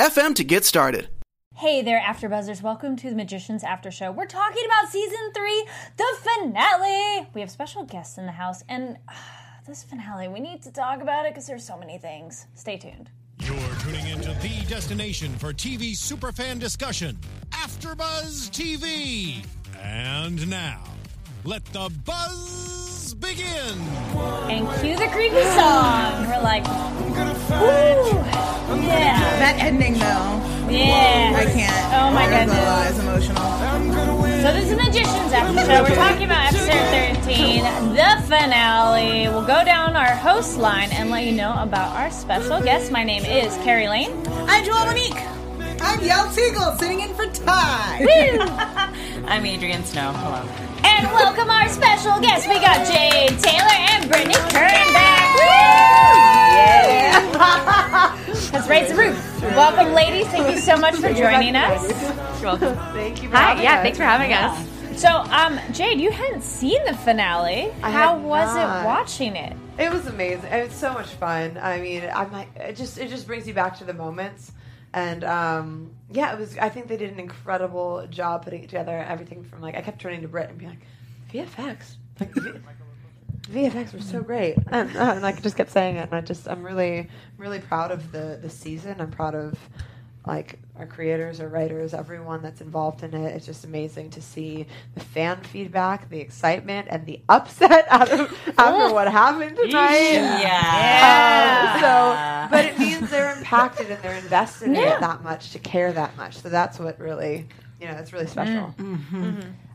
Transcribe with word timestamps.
anchor.fm 0.00 0.34
to 0.34 0.44
get 0.44 0.64
started. 0.64 1.08
Hey 1.56 1.82
there, 1.82 2.00
AfterBuzzers! 2.00 2.62
Welcome 2.62 2.96
to 2.96 3.10
the 3.10 3.16
Magicians 3.16 3.62
After 3.62 3.90
Show. 3.90 4.10
We're 4.12 4.24
talking 4.26 4.64
about 4.64 4.90
season 4.90 5.32
three, 5.34 5.66
the 5.98 6.06
finale. 6.22 7.28
We 7.34 7.42
have 7.42 7.50
special 7.50 7.84
guests 7.84 8.16
in 8.16 8.24
the 8.24 8.32
house, 8.32 8.62
and 8.68 8.96
uh, 9.08 9.12
this 9.66 9.84
finale, 9.84 10.28
we 10.28 10.40
need 10.40 10.62
to 10.62 10.72
talk 10.72 11.02
about 11.02 11.26
it 11.26 11.32
because 11.32 11.46
there's 11.46 11.66
so 11.66 11.76
many 11.76 11.98
things. 11.98 12.46
Stay 12.54 12.78
tuned. 12.78 13.10
You're 13.40 13.56
tuning 13.80 14.06
into 14.08 14.32
the 14.40 14.64
destination 14.68 15.32
for 15.38 15.52
TV 15.52 15.92
superfan 15.92 16.58
discussion, 16.58 17.18
AfterBuzz 17.50 18.50
TV. 18.50 19.44
And 19.82 20.48
now, 20.48 20.82
let 21.44 21.64
the 21.66 21.90
buzz 22.04 22.99
begin. 23.20 23.78
And 24.50 24.66
cue 24.80 24.96
the 24.96 25.08
creepy 25.12 25.42
song. 25.54 26.26
We're 26.26 26.42
like, 26.42 26.64
woo, 26.66 28.18
yeah, 28.82 29.18
That 29.38 29.56
ending 29.60 29.94
though, 29.94 30.70
yeah. 30.72 31.36
I 31.36 31.44
can't. 31.44 31.94
Oh 31.94 32.10
my 32.12 32.26
That 32.28 32.48
was, 32.48 32.56
goodness. 32.56 32.90
it's 32.90 33.28
emotional. 33.28 33.50
So 34.40 34.52
this 34.54 34.70
is 34.70 34.76
Magicians 34.76 35.32
After 35.32 35.60
Show. 35.66 35.82
We're 35.82 35.94
talking 35.94 36.24
about 36.24 36.52
episode 36.52 37.24
13, 37.24 37.62
the 37.94 38.22
finale. 38.26 39.28
We'll 39.28 39.46
go 39.46 39.64
down 39.64 39.96
our 39.96 40.14
host 40.16 40.56
line 40.56 40.90
and 40.92 41.10
let 41.10 41.24
you 41.24 41.32
know 41.32 41.54
about 41.58 41.94
our 41.96 42.10
special 42.10 42.60
guest. 42.62 42.90
My 42.90 43.04
name 43.04 43.24
is 43.24 43.54
Kari 43.56 43.88
Lane. 43.88 44.12
I'm 44.48 44.64
Joelle 44.64 44.86
Monique. 44.86 45.26
I'm 45.82 45.98
Yael 46.00 46.26
Tygiel, 46.34 46.78
sitting 46.78 47.00
in 47.00 47.14
for 47.14 47.26
Ty. 47.26 48.94
I'm 49.26 49.44
Adrian 49.46 49.84
Snow. 49.84 50.12
Hello. 50.12 50.69
And 50.84 51.06
welcome 51.12 51.48
our 51.50 51.68
special 51.68 52.18
guests. 52.20 52.46
We 52.48 52.54
got 52.60 52.86
Jade 52.86 53.38
Tailor 53.38 53.70
and 53.70 54.08
Brittany 54.08 54.34
Curran 54.34 54.92
back. 54.92 55.34
Woo! 55.36 55.40
Let's 58.52 58.68
raise 58.68 58.88
the 58.88 58.94
roof. 58.96 59.42
Welcome, 59.42 59.92
ladies. 59.94 60.26
Thank 60.28 60.54
you 60.54 60.60
so 60.60 60.76
much 60.76 60.94
for 60.96 61.12
joining 61.12 61.56
us. 61.56 61.90
You're 62.40 62.50
welcome. 62.50 62.74
Thank 62.94 63.22
you. 63.22 63.28
For 63.30 63.36
Hi, 63.36 63.60
yeah, 63.62 63.82
thanks 63.82 63.98
for 63.98 64.04
having 64.04 64.32
us. 64.32 64.66
So, 65.00 65.08
um, 65.08 65.58
Jade, 65.72 66.00
you 66.00 66.10
hadn't 66.10 66.42
seen 66.42 66.82
the 66.84 66.94
finale. 66.94 67.72
I 67.82 67.90
How 67.90 68.18
was 68.18 68.54
not. 68.54 68.82
it 68.82 68.86
watching 68.86 69.34
it? 69.36 69.56
It 69.78 69.90
was 69.90 70.06
amazing. 70.06 70.50
It 70.52 70.68
was 70.68 70.76
so 70.76 70.92
much 70.92 71.06
fun. 71.08 71.58
I 71.60 71.80
mean, 71.80 72.04
I'm 72.14 72.30
like, 72.32 72.48
it 72.56 72.76
just 72.76 72.98
it 72.98 73.08
just 73.08 73.26
brings 73.26 73.48
you 73.48 73.54
back 73.54 73.78
to 73.78 73.84
the 73.84 73.94
moments. 73.94 74.52
And 74.92 75.22
um, 75.24 75.90
yeah, 76.10 76.32
it 76.32 76.38
was. 76.38 76.58
I 76.58 76.68
think 76.68 76.88
they 76.88 76.96
did 76.96 77.12
an 77.12 77.20
incredible 77.20 78.06
job 78.10 78.44
putting 78.44 78.64
it 78.64 78.68
together. 78.68 78.98
Everything 78.98 79.44
from 79.44 79.60
like, 79.60 79.76
I 79.76 79.82
kept 79.82 80.00
turning 80.00 80.22
to 80.22 80.28
Britt 80.28 80.50
and 80.50 80.58
being 80.58 80.70
like, 80.70 80.80
VFX, 81.32 81.94
like 82.18 82.34
v- 82.34 82.58
VFX 83.50 83.92
were 83.94 84.00
so 84.00 84.20
great, 84.20 84.56
and, 84.72 84.96
uh, 84.96 85.12
and 85.14 85.24
I 85.24 85.32
just 85.32 85.56
kept 85.56 85.70
saying 85.70 85.96
it. 85.96 86.02
And 86.02 86.14
I 86.14 86.20
just, 86.20 86.48
I'm 86.48 86.64
really, 86.64 87.08
really 87.38 87.60
proud 87.60 87.92
of 87.92 88.10
the 88.10 88.38
the 88.42 88.50
season. 88.50 89.00
I'm 89.00 89.12
proud 89.12 89.36
of 89.36 89.56
like 90.30 90.58
our 90.78 90.86
creators, 90.86 91.40
our 91.40 91.48
writers, 91.48 91.92
everyone 91.92 92.40
that's 92.40 92.60
involved 92.60 93.02
in 93.02 93.12
it. 93.14 93.34
It's 93.34 93.44
just 93.44 93.64
amazing 93.64 94.10
to 94.10 94.22
see 94.22 94.64
the 94.94 95.00
fan 95.00 95.42
feedback, 95.42 96.08
the 96.08 96.20
excitement, 96.20 96.86
and 96.90 97.04
the 97.04 97.20
upset 97.28 97.86
out 97.90 98.08
of 98.10 98.32
after 98.56 98.94
what 98.94 99.08
happened 99.10 99.56
tonight. 99.62 100.12
Yeah. 100.40 101.72
Um, 101.74 101.80
so, 101.80 102.48
but 102.56 102.64
it 102.64 102.78
means 102.78 103.10
they're 103.10 103.36
impacted 103.36 103.90
and 103.90 104.00
they're 104.02 104.16
invested 104.18 104.68
in 104.68 104.74
Yeah. 104.76 104.94
it 104.96 105.00
that 105.00 105.22
much 105.22 105.50
to 105.52 105.58
care 105.58 105.92
that 105.92 106.16
much. 106.16 106.38
So 106.38 106.48
that's 106.48 106.78
what 106.78 106.98
really, 107.00 107.46
you 107.80 107.86
know, 107.88 107.94
it's 107.94 108.12
really 108.12 108.26
special. 108.28 108.74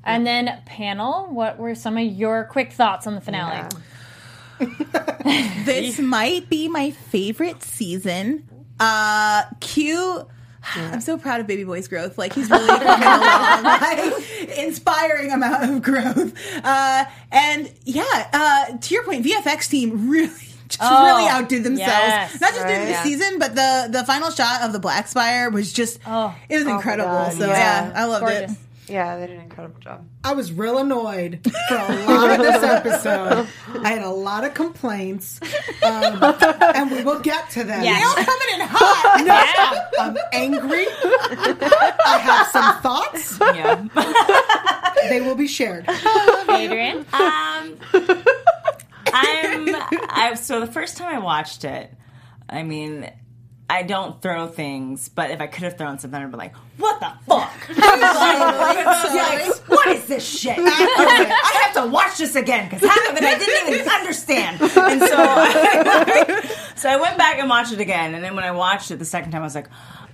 And 0.07 0.25
then, 0.25 0.61
panel, 0.65 1.27
what 1.27 1.57
were 1.59 1.75
some 1.75 1.97
of 1.97 2.05
your 2.05 2.45
quick 2.45 2.71
thoughts 2.71 3.05
on 3.07 3.15
the 3.15 3.21
finale? 3.21 3.67
Yeah. 4.59 4.67
This 5.65 5.99
might 5.99 6.49
be 6.49 6.67
my 6.69 6.91
favorite 6.91 7.61
season. 7.63 8.47
Uh, 8.79 9.43
Q. 9.59 10.27
I'm 10.75 11.01
so 11.01 11.17
proud 11.17 11.39
of 11.41 11.47
Baby 11.47 11.63
Boy's 11.63 11.87
growth. 11.87 12.17
Like 12.17 12.33
he's 12.33 12.49
really 12.49 12.67
coming 12.67 12.87
along, 13.03 13.63
like 13.63 14.49
inspiring 14.57 15.31
amount 15.31 15.63
of 15.69 15.81
growth. 15.81 16.33
Uh, 16.63 17.05
and 17.31 17.71
yeah, 17.83 18.03
uh, 18.33 18.77
to 18.77 18.93
your 18.93 19.03
point, 19.03 19.25
VFX 19.25 19.69
team 19.69 20.09
really. 20.09 20.29
Just 20.67 20.79
Oh, 20.81 21.05
really 21.05 21.27
outdid 21.29 21.63
themselves. 21.63 21.91
yes. 21.91 22.41
Not 22.41 22.49
just 22.53 22.63
Right. 22.63 22.85
the 22.85 22.89
Yeah. 22.91 23.03
season, 23.03 23.37
but 23.37 23.53
the 23.53 23.87
the 23.91 24.03
final 24.03 24.31
shot 24.31 24.63
of 24.63 24.73
the 24.73 24.79
Black 24.79 25.07
Spire 25.07 25.51
was 25.51 25.71
just 25.71 25.99
Oh. 26.07 26.33
it 26.49 26.55
was 26.57 26.65
my 26.65 26.71
incredible. 26.71 27.29
So 27.31 27.45
yeah. 27.45 27.85
yeah, 27.89 27.91
I 27.95 28.05
loved 28.05 28.21
Gorgeous. 28.25 28.51
it. 28.53 28.57
Yeah, 28.87 29.17
they 29.17 29.27
did 29.27 29.37
an 29.37 29.41
incredible 29.43 29.79
job. 29.79 30.07
I 30.23 30.33
was 30.33 30.51
real 30.51 30.77
annoyed 30.77 31.39
for 31.69 31.75
a 31.75 32.05
lot 32.07 32.31
of 32.31 32.37
this 32.45 32.63
episode. 32.63 33.47
I 33.83 33.89
had 33.89 34.03
a 34.03 34.09
lot 34.09 34.43
of 34.43 34.53
complaints, 34.53 35.39
um, 35.83 36.19
and 36.75 36.91
we 36.91 37.03
will 37.03 37.19
get 37.19 37.49
to 37.51 37.63
them. 37.63 37.83
Yes. 37.83 38.01
Y'all 38.03 38.25
coming 38.25 38.47
in 38.53 38.67
hot. 38.67 39.01
Yeah. 39.25 39.89
I'm 39.99 40.17
angry. 40.33 40.85
I 40.89 42.19
have 42.21 42.47
some 42.47 42.81
thoughts. 42.81 43.39
Yeah. 43.39 43.87
They 45.09 45.21
will 45.21 45.35
be 45.35 45.47
shared. 45.47 45.85
Adrian? 46.49 46.99
Um, 47.13 47.77
I'm. 49.13 49.75
I 50.09 50.33
so 50.35 50.59
the 50.59 50.67
first 50.67 50.97
time 50.97 51.15
I 51.15 51.19
watched 51.19 51.63
it, 51.63 51.91
I 52.49 52.63
mean, 52.63 53.09
I 53.67 53.81
don't 53.81 54.21
throw 54.21 54.47
things, 54.47 55.09
but 55.09 55.31
if 55.31 55.41
I 55.41 55.47
could 55.47 55.63
have 55.63 55.77
thrown 55.77 55.97
something, 55.97 56.21
I'd 56.21 56.29
be 56.29 56.37
like, 56.37 56.55
"What 56.77 56.99
the 56.99 57.11
fuck? 57.25 57.51
Like, 57.95 59.55
what 59.67 59.87
is 59.87 60.05
this 60.05 60.27
shit? 60.27 60.57
I 60.59 61.61
have 61.63 61.83
to 61.83 61.89
watch 61.89 62.17
this 62.17 62.35
again 62.35 62.69
because 62.69 62.87
half 62.87 63.09
of 63.09 63.17
it 63.17 63.23
I 63.23 63.37
didn't 63.37 63.73
even 63.73 63.89
understand." 63.89 64.61
And 64.61 64.71
so, 64.71 64.77
I, 65.17 66.73
so 66.75 66.89
I 66.89 66.97
went 66.97 67.17
back 67.17 67.39
and 67.39 67.49
watched 67.49 67.73
it 67.73 67.79
again, 67.79 68.13
and 68.13 68.23
then 68.23 68.35
when 68.35 68.43
I 68.45 68.51
watched 68.51 68.91
it 68.91 68.97
the 68.97 69.05
second 69.05 69.31
time, 69.31 69.41
I 69.41 69.45
was 69.45 69.55
like. 69.55 69.69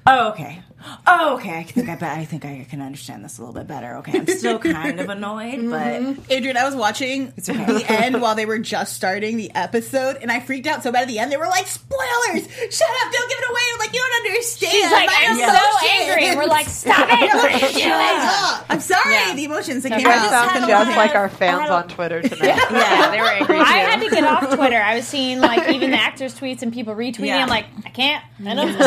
Oh 0.05 0.29
okay. 0.29 0.63
Oh 1.05 1.35
okay. 1.35 1.59
I 1.59 1.63
think 1.63 1.87
I 1.87 1.95
bet. 1.95 2.17
I 2.17 2.25
think 2.25 2.43
I 2.43 2.65
can 2.67 2.81
understand 2.81 3.23
this 3.23 3.37
a 3.37 3.41
little 3.41 3.53
bit 3.53 3.67
better. 3.67 3.97
Okay, 3.97 4.17
I'm 4.17 4.25
still 4.27 4.57
kind 4.57 4.99
of 4.99 5.09
annoyed, 5.09 5.69
but 5.69 6.01
mm-hmm. 6.01 6.21
Adrian, 6.29 6.57
I 6.57 6.65
was 6.65 6.75
watching 6.75 7.31
okay. 7.37 7.65
the 7.65 7.85
end 7.87 8.19
while 8.19 8.33
they 8.33 8.47
were 8.47 8.57
just 8.57 8.93
starting 8.93 9.37
the 9.37 9.53
episode, 9.53 10.17
and 10.17 10.31
I 10.31 10.39
freaked 10.39 10.65
out 10.65 10.81
so 10.81 10.91
bad 10.91 11.03
at 11.03 11.07
the 11.07 11.19
end. 11.19 11.31
They 11.31 11.37
were 11.37 11.45
like, 11.45 11.67
"Spoilers! 11.67 12.47
Shut 12.73 12.89
up! 12.89 13.13
Don't 13.13 13.29
give 13.29 13.37
it 13.39 13.49
away!" 13.51 13.61
I'm 13.73 13.79
like, 13.79 13.93
"You 13.93 13.99
don't 13.99 14.25
understand." 14.25 14.71
She's 14.71 14.90
like, 15.07 15.29
I'm 15.29 15.37
so 15.37 15.87
angry. 15.89 16.35
We're 16.35 16.45
like, 16.47 16.67
stop 16.67 17.07
it. 17.09 17.33
What 17.33 17.51
are 17.51 17.67
you 17.67 17.73
doing? 17.73 17.91
Ah, 17.93 18.65
I'm 18.69 18.79
sorry, 18.79 19.13
Yeah. 19.13 19.33
the 19.35 19.43
emotions 19.45 19.83
that 19.83 19.91
came 19.97 20.07
I 20.07 20.11
I 20.11 20.13
out. 20.13 20.19
had 20.21 20.29
sound 20.29 20.63
a 20.65 20.67
just 20.67 20.89
lot 20.89 20.97
like 20.97 21.15
our 21.15 21.29
fans 21.29 21.69
on 21.69 21.87
Twitter 21.87 22.21
tonight. 22.21 22.41
yeah, 22.71 23.11
they 23.11 23.19
were 23.19 23.27
angry 23.27 23.57
too. 23.57 23.61
I 23.63 23.77
had 23.79 24.01
to 24.01 24.09
get 24.09 24.23
off 24.23 24.55
Twitter. 24.55 24.77
I 24.81 24.95
was 24.95 25.07
seeing 25.07 25.39
like 25.39 25.69
even 25.69 25.91
the 25.91 25.99
actors' 25.99 26.33
tweets 26.37 26.61
and 26.61 26.71
people 26.73 26.95
retweeting. 26.95 27.27
Yeah. 27.27 27.43
I'm 27.43 27.49
like, 27.49 27.65
I 27.85 27.89
can't. 27.89 28.23
I 28.45 28.53
don't. 28.55 28.69
and 28.69 28.77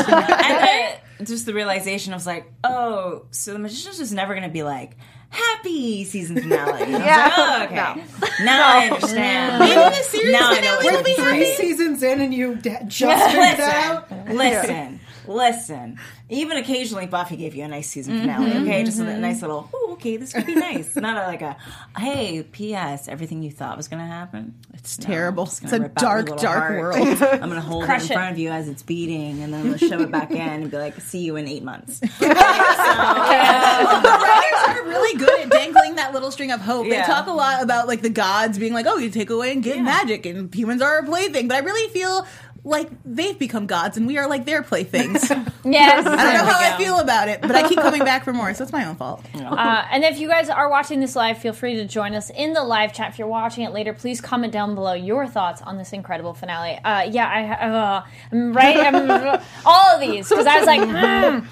then 1.18 1.26
just 1.26 1.46
the 1.46 1.54
realization 1.54 2.12
I 2.12 2.16
was 2.16 2.26
like, 2.26 2.50
oh, 2.64 3.26
so 3.30 3.52
the 3.52 3.58
magician's 3.58 3.98
just 3.98 4.12
never 4.12 4.34
going 4.34 4.46
to 4.46 4.52
be 4.52 4.62
like 4.62 4.96
happy 5.30 6.04
season 6.04 6.40
finale. 6.40 6.82
And 6.82 6.96
I 6.96 6.98
was 6.98 7.06
Yeah. 7.06 7.16
like, 7.26 7.34
oh, 7.36 7.64
okay. 7.64 8.44
Now 8.44 8.68
I 8.68 8.86
understand. 8.90 9.58
Maybe 9.60 9.74
the 9.74 10.02
series 10.02 10.32
Now 10.32 10.50
I 10.50 10.60
know 10.60 10.76
finale 10.76 10.84
what 10.84 10.94
will 10.96 11.02
be 11.02 11.10
you're 11.10 11.28
Three 11.30 11.38
happy. 11.50 11.54
seasons 11.56 12.02
in, 12.02 12.20
and 12.20 12.32
you 12.34 12.54
d- 12.56 12.76
just 12.86 13.24
figured 13.26 13.58
that 13.58 14.08
out. 14.10 14.28
Listen, 14.34 15.00
listen. 15.26 15.98
Even 16.28 16.56
occasionally, 16.56 17.06
Buffy 17.06 17.36
gave 17.36 17.54
you 17.54 17.64
a 17.64 17.68
nice 17.68 17.88
season 17.88 18.20
finale. 18.20 18.50
Mm-hmm, 18.50 18.62
okay, 18.64 18.84
just 18.84 18.98
a 18.98 19.02
mm-hmm. 19.02 19.20
nice 19.20 19.42
little. 19.42 19.68
Oh, 19.72 19.92
okay, 19.92 20.16
this 20.16 20.32
could 20.32 20.46
be 20.46 20.54
nice. 20.54 20.96
Not 20.96 21.16
a, 21.16 21.26
like 21.26 21.42
a. 21.42 21.56
Hey, 21.96 22.42
P.S. 22.42 23.08
Everything 23.08 23.42
you 23.42 23.50
thought 23.50 23.76
was 23.76 23.88
going 23.88 24.00
to 24.00 24.06
happen. 24.06 24.54
It's 24.74 24.96
terrible. 24.96 25.44
It's 25.44 25.72
a 25.72 25.80
rip 25.80 26.02
out 26.02 26.02
your 26.02 26.22
dark, 26.22 26.40
dark 26.40 26.58
heart. 26.58 26.78
world. 26.78 27.22
I'm 27.22 27.48
gonna 27.48 27.60
hold 27.60 27.84
Crush 27.84 28.02
it 28.02 28.06
in 28.06 28.12
it. 28.12 28.14
front 28.14 28.32
of 28.32 28.38
you 28.38 28.50
as 28.50 28.68
it's 28.68 28.82
beating, 28.82 29.42
and 29.42 29.52
then 29.52 29.60
I'm 29.60 29.66
gonna 29.72 29.78
shove 29.78 30.00
it 30.02 30.10
back 30.10 30.30
in 30.30 30.38
and 30.38 30.70
be 30.70 30.76
like, 30.76 31.00
"See 31.00 31.20
you 31.20 31.36
in 31.36 31.48
eight 31.48 31.62
months." 31.62 32.02
okay 32.20 32.28
the 32.28 34.10
writers 34.10 34.68
are 34.68 34.84
really 34.84 35.18
good 35.18 35.40
at 35.40 35.50
dangling 35.50 35.94
that 35.94 36.12
little 36.12 36.30
string 36.30 36.52
of 36.52 36.60
hope. 36.60 36.88
They 36.88 37.00
talk 37.02 37.26
a 37.26 37.32
lot 37.32 37.62
about 37.62 37.86
like 37.86 38.02
the 38.02 38.10
gods 38.10 38.58
being 38.58 38.74
like, 38.74 38.86
"Oh, 38.86 38.98
you 38.98 39.08
take 39.10 39.30
away 39.30 39.52
and 39.52 39.62
give 39.62 39.78
magic, 39.80 40.26
and 40.26 40.54
humans 40.54 40.82
are 40.82 40.98
a 40.98 41.04
plaything." 41.04 41.48
But 41.48 41.56
I 41.56 41.60
really 41.60 41.90
feel 41.92 42.26
like 42.64 42.90
they've 43.04 43.38
become 43.38 43.66
gods 43.66 43.98
and 43.98 44.06
we 44.06 44.16
are 44.16 44.26
like 44.26 44.46
their 44.46 44.62
playthings. 44.62 45.30
Yes. 45.66 46.06
I 46.06 46.34
don't 46.34 46.46
know 46.46 46.52
how 46.52 46.60
I 46.60 46.76
feel 46.76 47.00
about 47.00 47.28
it, 47.28 47.40
but 47.40 47.52
I 47.52 47.66
keep 47.66 47.78
coming 47.78 48.04
back 48.04 48.24
for 48.24 48.34
more, 48.34 48.52
so 48.52 48.64
it's 48.64 48.72
my 48.72 48.84
own 48.84 48.96
fault. 48.96 49.24
Uh, 49.34 49.86
and 49.90 50.04
if 50.04 50.18
you 50.18 50.28
guys 50.28 50.50
are 50.50 50.68
watching 50.68 51.00
this 51.00 51.16
live, 51.16 51.38
feel 51.38 51.54
free 51.54 51.76
to 51.76 51.86
join 51.86 52.14
us 52.14 52.28
in 52.28 52.52
the 52.52 52.62
live 52.62 52.92
chat. 52.92 53.12
If 53.12 53.18
you're 53.18 53.28
watching 53.28 53.64
it 53.64 53.72
later, 53.72 53.94
please 53.94 54.20
comment 54.20 54.52
down 54.52 54.74
below 54.74 54.92
your 54.92 55.26
thoughts 55.26 55.62
on 55.62 55.78
this 55.78 55.94
incredible 55.94 56.34
finale. 56.34 56.78
Uh, 56.84 57.04
yeah, 57.10 57.26
I 57.26 57.66
uh, 57.66 58.04
I'm 58.30 58.52
right. 58.52 58.76
I'm, 58.76 59.40
all 59.64 59.94
of 59.94 60.00
these 60.02 60.28
because 60.28 60.46
I 60.46 60.58
was 60.58 60.66
like, 60.66 61.46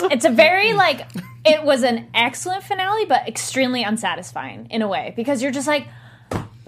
hmm. 0.00 0.06
it's 0.10 0.24
a 0.24 0.30
very 0.30 0.72
like 0.72 1.06
it 1.44 1.62
was 1.62 1.82
an 1.82 2.08
excellent 2.14 2.62
finale, 2.62 3.04
but 3.04 3.28
extremely 3.28 3.82
unsatisfying 3.82 4.68
in 4.70 4.80
a 4.80 4.88
way 4.88 5.12
because 5.14 5.42
you're 5.42 5.52
just 5.52 5.68
like, 5.68 5.88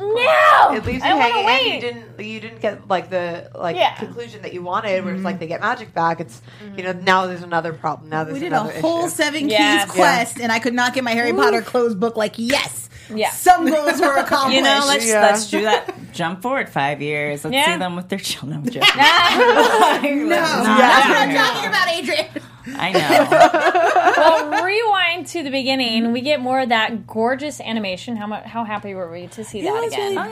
no, 0.00 0.74
It 0.74 0.84
leaves 0.86 1.02
I 1.02 1.10
you 1.10 1.16
want 1.16 1.32
to 1.32 1.32
hanging, 1.32 1.36
and 1.38 1.46
wait. 1.46 1.74
you 1.74 1.80
didn't 1.80 2.20
you 2.26 2.40
didn't 2.40 2.60
get 2.60 2.88
like 2.88 3.10
the 3.10 3.50
like 3.54 3.76
Yeah. 3.76 3.94
conclusion 3.96 4.42
that 4.42 4.52
you 4.54 4.62
wanted, 4.62 5.04
where 5.04 5.14
it's 5.14 5.22
like 5.22 5.34
mm-hmm. 5.34 5.40
they 5.40 5.46
get 5.46 5.60
magic 5.60 5.92
back. 5.94 6.20
It's 6.20 6.40
mm-hmm. 6.64 6.78
you 6.78 6.84
know 6.84 6.92
now 6.92 7.26
there's 7.26 7.42
another 7.42 7.72
problem. 7.72 8.08
Now 8.10 8.24
there's 8.24 8.34
We 8.34 8.40
did 8.40 8.52
a 8.52 8.60
whole 8.60 9.06
issue. 9.06 9.10
seven 9.14 9.48
Yes. 9.48 9.84
keys 9.84 9.92
quest, 9.94 10.40
and 10.40 10.50
I 10.50 10.58
could 10.58 10.74
not 10.74 10.94
get 10.94 11.04
my 11.04 11.12
Harry 11.12 11.32
Potter 11.32 11.62
closed 11.62 12.00
book. 12.00 12.16
Like, 12.16 12.34
yes, 12.38 12.88
Yeah. 13.14 13.30
some 13.30 13.66
goals 13.70 14.00
were 14.00 14.16
accomplished. 14.24 14.56
You 14.56 14.62
know, 14.62 14.84
let's 14.86 15.06
Yeah. 15.06 15.20
let's 15.22 15.50
do 15.50 15.62
that. 15.62 16.12
Jump 16.12 16.42
forward 16.42 16.68
five 16.68 17.00
years. 17.02 17.44
Let's 17.44 17.54
Yeah. 17.54 17.74
see 17.74 17.78
them 17.84 17.96
with 17.96 18.08
their 18.08 18.18
children. 18.18 18.58
I'm 18.58 18.64
joking. 18.70 20.28
no, 20.28 20.36
that's 20.36 21.08
what 21.08 21.16
I'm 21.16 21.30
Yeah. 21.30 21.44
talking 21.44 21.68
about, 21.68 21.88
Adrian. 21.88 22.26
I 22.66 22.92
know. 22.92 24.50
well, 24.50 24.64
rewind 24.64 25.26
to 25.28 25.42
the 25.42 25.50
beginning. 25.50 26.12
We 26.12 26.20
get 26.20 26.40
more 26.40 26.60
of 26.60 26.68
that 26.70 27.06
gorgeous 27.06 27.60
animation. 27.60 28.16
How 28.16 28.26
much? 28.26 28.44
How 28.44 28.64
happy 28.64 28.94
were 28.94 29.10
we 29.10 29.26
to 29.28 29.44
see 29.44 29.62
that 29.62 29.84
again? 29.86 30.16
really 30.16 30.28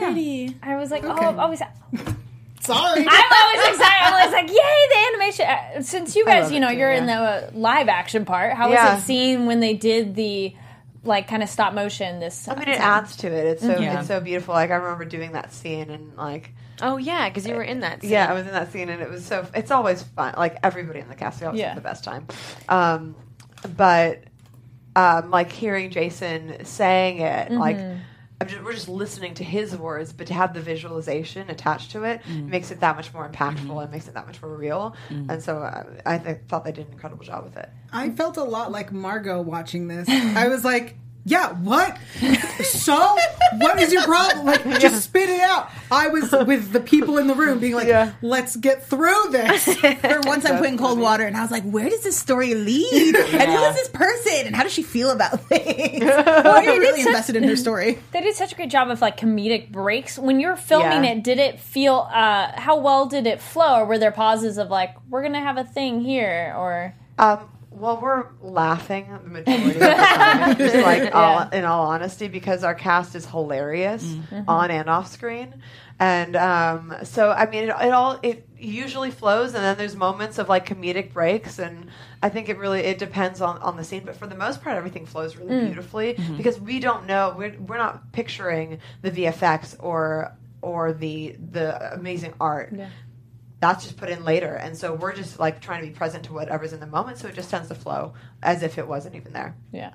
pretty. 0.49 0.57
I 0.63 0.75
was 0.75 0.91
like, 0.91 1.03
oh, 1.03 1.37
always. 1.37 1.61
Sorry. 2.61 3.05
I'm 3.09 3.33
always 3.33 3.67
excited. 3.69 4.01
I'm 4.03 4.13
always 4.13 4.33
like, 4.33 4.49
yay, 4.49 4.87
the 4.89 5.07
animation. 5.13 5.45
Uh, 5.47 5.81
Since 5.81 6.15
you 6.15 6.25
guys, 6.25 6.51
you 6.51 6.59
know, 6.59 6.69
too, 6.69 6.75
you're 6.77 6.91
yeah. 6.91 6.97
in 6.99 7.05
the 7.05 7.13
uh, 7.13 7.51
live 7.53 7.87
action 7.87 8.25
part. 8.25 8.53
How 8.53 8.69
was 8.69 8.99
it 8.99 9.05
seen 9.05 9.45
when 9.45 9.59
they 9.59 9.73
did 9.75 10.15
the 10.15 10.53
like 11.03 11.27
kind 11.29 11.41
of 11.41 11.49
stop 11.49 11.73
motion? 11.73 12.19
This 12.19 12.47
I 12.47 12.55
mean, 12.55 12.67
it 12.67 12.77
time? 12.77 12.81
adds 13.03 13.15
to 13.17 13.27
it. 13.27 13.45
It's 13.47 13.61
so 13.61 13.79
Yeah. 13.79 13.99
it's 13.99 14.07
so 14.07 14.19
beautiful. 14.19 14.53
Like 14.53 14.71
I 14.71 14.75
remember 14.75 15.05
doing 15.05 15.31
that 15.31 15.53
scene 15.53 15.89
and 15.89 16.15
like 16.17 16.51
Oh 16.81 16.97
yeah, 16.97 17.29
because 17.29 17.45
you 17.47 17.55
were 17.55 17.63
in 17.63 17.81
that. 17.81 18.01
Scene. 18.01 18.11
yeah, 18.11 18.29
I 18.29 18.33
was 18.33 18.45
in 18.47 18.53
that 18.53 18.71
scene 18.71 18.89
and 18.89 19.01
it 19.01 19.09
was 19.09 19.25
so. 19.25 19.45
It's 19.53 19.71
always 19.71 20.03
fun. 20.03 20.33
Like 20.37 20.57
everybody 20.63 20.99
in 20.99 21.07
the 21.09 21.15
cast, 21.15 21.39
we 21.41 21.47
always 21.47 21.59
Yeah. 21.59 21.67
have 21.67 21.75
the 21.75 21.81
best 21.81 22.03
time. 22.03 22.27
Um, 22.67 23.15
but 23.75 24.23
um, 24.95 25.31
like 25.31 25.51
hearing 25.51 25.89
Jason 25.91 26.65
saying 26.65 27.19
it, 27.19 27.51
like. 27.51 27.77
I'm 28.41 28.47
just, 28.47 28.63
we're 28.63 28.71
just 28.71 28.87
listening 28.87 29.33
to 29.33 29.43
his 29.43 29.75
words, 29.75 30.13
but 30.13 30.27
to 30.27 30.33
have 30.33 30.53
the 30.53 30.61
visualization 30.61 31.49
attached 31.49 31.91
to 31.91 32.05
it 32.05 32.25
makes 32.25 32.71
it 32.71 32.79
that 32.79 32.95
much 32.95 33.13
more 33.13 33.27
impactful 33.27 33.83
and 33.83 33.91
makes 33.91 34.07
it 34.07 34.13
that 34.13 34.25
much 34.27 34.41
more 34.41 34.55
real. 34.55 34.95
And 35.09 35.43
so 35.43 35.57
uh, 35.57 35.83
I 36.05 36.19
th- 36.19 36.37
thought 36.47 36.63
they 36.63 36.71
did 36.71 36.87
an 36.87 36.93
incredible 36.93 37.25
job 37.25 37.43
with 37.43 37.57
it. 37.57 37.67
I 37.91 38.11
felt 38.11 38.37
a 38.37 38.43
lot 38.45 38.71
like 38.71 38.93
Margot 38.93 39.41
watching 39.41 39.89
this. 39.89 40.07
I 40.09 40.47
was 40.47 40.63
like, 40.63 40.95
yeah, 41.25 41.53
what? 41.53 41.97
So, 42.63 43.15
what 43.57 43.79
is 43.79 43.91
your 43.93 44.03
problem? 44.03 44.45
Like, 44.45 44.63
just 44.79 45.03
spit 45.03 45.29
it 45.29 45.39
out. 45.41 45.69
I 45.91 46.07
was 46.09 46.31
with 46.45 46.71
the 46.71 46.79
people 46.79 47.17
in 47.17 47.27
the 47.27 47.35
room 47.35 47.59
being 47.59 47.73
like, 47.73 47.87
Yeah. 47.87 48.13
let's 48.21 48.55
get 48.55 48.83
through 48.85 49.29
this. 49.31 49.63
For 49.75 50.19
once, 50.23 50.45
I'm 50.45 50.57
putting 50.57 50.77
cold 50.77 50.99
water, 50.99 51.25
and 51.25 51.35
I 51.37 51.41
was 51.41 51.51
like, 51.51 51.63
"Where 51.63 51.89
does 51.89 52.03
this 52.03 52.17
story 52.17 52.53
lead? 52.55 53.15
And 53.39 53.51
who 53.51 53.63
is 53.63 53.75
this 53.75 53.87
person? 53.89 54.47
And 54.47 54.55
how 54.55 54.63
does 54.63 54.71
she 54.73 54.83
feel 54.83 55.11
about 55.11 55.39
things?" 55.49 56.03
Well, 56.03 56.63
you're 56.63 56.79
really 56.79 57.01
invested 57.01 57.35
in 57.35 57.43
her 57.43 57.55
story. 57.55 57.99
They 58.11 58.21
did 58.21 58.35
such 58.35 58.51
a 58.51 58.55
great 58.55 58.69
job 58.69 58.89
of 58.89 59.01
like 59.01 59.17
comedic 59.19 59.71
breaks. 59.71 60.17
When 60.17 60.39
you're 60.39 60.55
filming 60.57 61.03
Yeah. 61.03 61.11
it, 61.11 61.23
did 61.23 61.39
it 61.39 61.59
feel? 61.59 62.07
uh 62.11 62.59
How 62.59 62.77
well 62.79 63.05
did 63.05 63.25
it 63.27 63.41
flow? 63.41 63.79
Or 63.81 63.85
were 63.85 63.97
there 63.97 64.11
pauses 64.11 64.57
of 64.57 64.69
like, 64.69 64.95
we're 65.09 65.23
gonna 65.23 65.41
have 65.41 65.57
a 65.57 65.63
thing 65.63 66.01
here, 66.01 66.53
or 66.57 66.93
Um, 67.17 67.49
well, 67.79 67.99
we're 68.01 68.27
laughing 68.41 69.07
the 69.23 69.29
majority 69.29 69.71
of 69.71 69.73
the 69.79 69.79
time, 69.79 70.57
just 70.57 70.75
like 70.85 71.15
all, 71.15 71.47
in 71.49 71.63
all 71.63 71.87
honesty, 71.87 72.27
because 72.27 72.63
our 72.63 72.75
cast 72.75 73.15
is 73.15 73.25
hilarious 73.25 74.03
mm-hmm. 74.03 74.35
Mm-hmm. 74.35 74.49
on 74.49 74.69
and 74.69 74.89
off 74.89 75.07
screen, 75.07 75.61
and 75.99 76.35
um, 76.35 76.93
so 77.03 77.31
I 77.31 77.49
mean, 77.49 77.63
it, 77.63 77.69
it 77.69 77.91
all 77.91 78.19
it 78.21 78.47
usually 78.57 79.11
flows, 79.11 79.53
and 79.53 79.63
then 79.63 79.77
there's 79.77 79.95
moments 79.95 80.37
of 80.37 80.49
like 80.49 80.65
comedic 80.65 81.13
breaks, 81.13 81.59
and 81.59 81.89
I 82.21 82.29
think 82.29 82.49
it 82.49 82.57
really 82.57 82.81
it 82.81 82.99
depends 82.99 83.41
on 83.41 83.57
on 83.59 83.77
the 83.77 83.83
scene, 83.83 84.03
but 84.05 84.15
for 84.15 84.27
the 84.27 84.35
most 84.35 84.61
part, 84.61 84.75
everything 84.75 85.05
flows 85.05 85.37
really 85.37 85.51
mm. 85.51 85.65
beautifully 85.65 86.15
mm-hmm. 86.15 86.37
because 86.37 86.59
we 86.59 86.79
don't 86.79 87.05
know 87.05 87.33
we're 87.37 87.55
we're 87.67 87.77
not 87.77 88.11
picturing 88.11 88.79
the 89.01 89.11
VFX 89.11 89.75
or 89.79 90.33
or 90.61 90.93
the 90.93 91.35
the 91.51 91.93
amazing 91.93 92.33
art 92.39 92.73
that's 93.59 93.83
just 93.83 93.97
put 93.97 94.09
in 94.09 94.23
later 94.23 94.53
and 94.55 94.77
so 94.77 94.93
we're 94.93 95.13
just 95.13 95.39
like 95.39 95.59
trying 95.61 95.81
to 95.81 95.87
be 95.87 95.93
present 95.93 96.23
to 96.25 96.33
whatever's 96.33 96.73
in 96.73 96.79
the 96.79 96.87
moment 96.87 97.17
so 97.17 97.27
it 97.27 97.35
just 97.35 97.49
tends 97.49 97.67
to 97.67 97.75
flow 97.75 98.13
as 98.41 98.63
if 98.63 98.77
it 98.77 98.87
wasn't 98.87 99.15
even 99.15 99.33
there 99.33 99.55
yeah. 99.71 99.91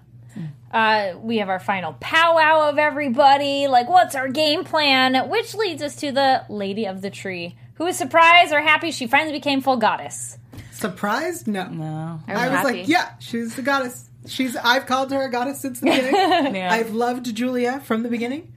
Uh, 0.72 1.14
we 1.20 1.38
have 1.38 1.49
our 1.49 1.61
final 1.61 1.93
powwow 2.00 2.69
of 2.69 2.78
everybody. 2.78 3.69
Like, 3.69 3.88
what's 3.88 4.14
our 4.14 4.28
game 4.28 4.64
plan? 4.64 5.28
Which 5.28 5.55
leads 5.55 5.82
us 5.82 5.94
to 5.96 6.11
the 6.11 6.44
Lady 6.49 6.87
of 6.87 7.00
the 7.02 7.11
Tree, 7.11 7.56
who 7.75 7.87
is 7.87 7.96
surprised 7.96 8.52
or 8.52 8.61
happy 8.61 8.90
she 8.90 9.06
finally 9.06 9.32
became 9.32 9.61
full 9.61 9.76
goddess. 9.76 10.37
Surprised? 10.72 11.46
No. 11.46 11.69
No. 11.69 12.20
I 12.26 12.32
was, 12.32 12.43
I 12.43 12.49
was 12.49 12.56
happy. 12.56 12.78
like, 12.78 12.88
yeah, 12.88 13.11
she's 13.20 13.55
the 13.55 13.62
goddess. 13.62 14.08
She's. 14.26 14.56
I've 14.56 14.87
called 14.87 15.12
her 15.12 15.22
a 15.22 15.31
goddess 15.31 15.61
since 15.61 15.81
the 15.81 15.87
beginning. 15.87 16.55
Yeah. 16.56 16.72
I've 16.72 16.93
loved 16.93 17.32
Julia 17.34 17.81
from 17.81 18.02
the 18.02 18.08
beginning, 18.08 18.52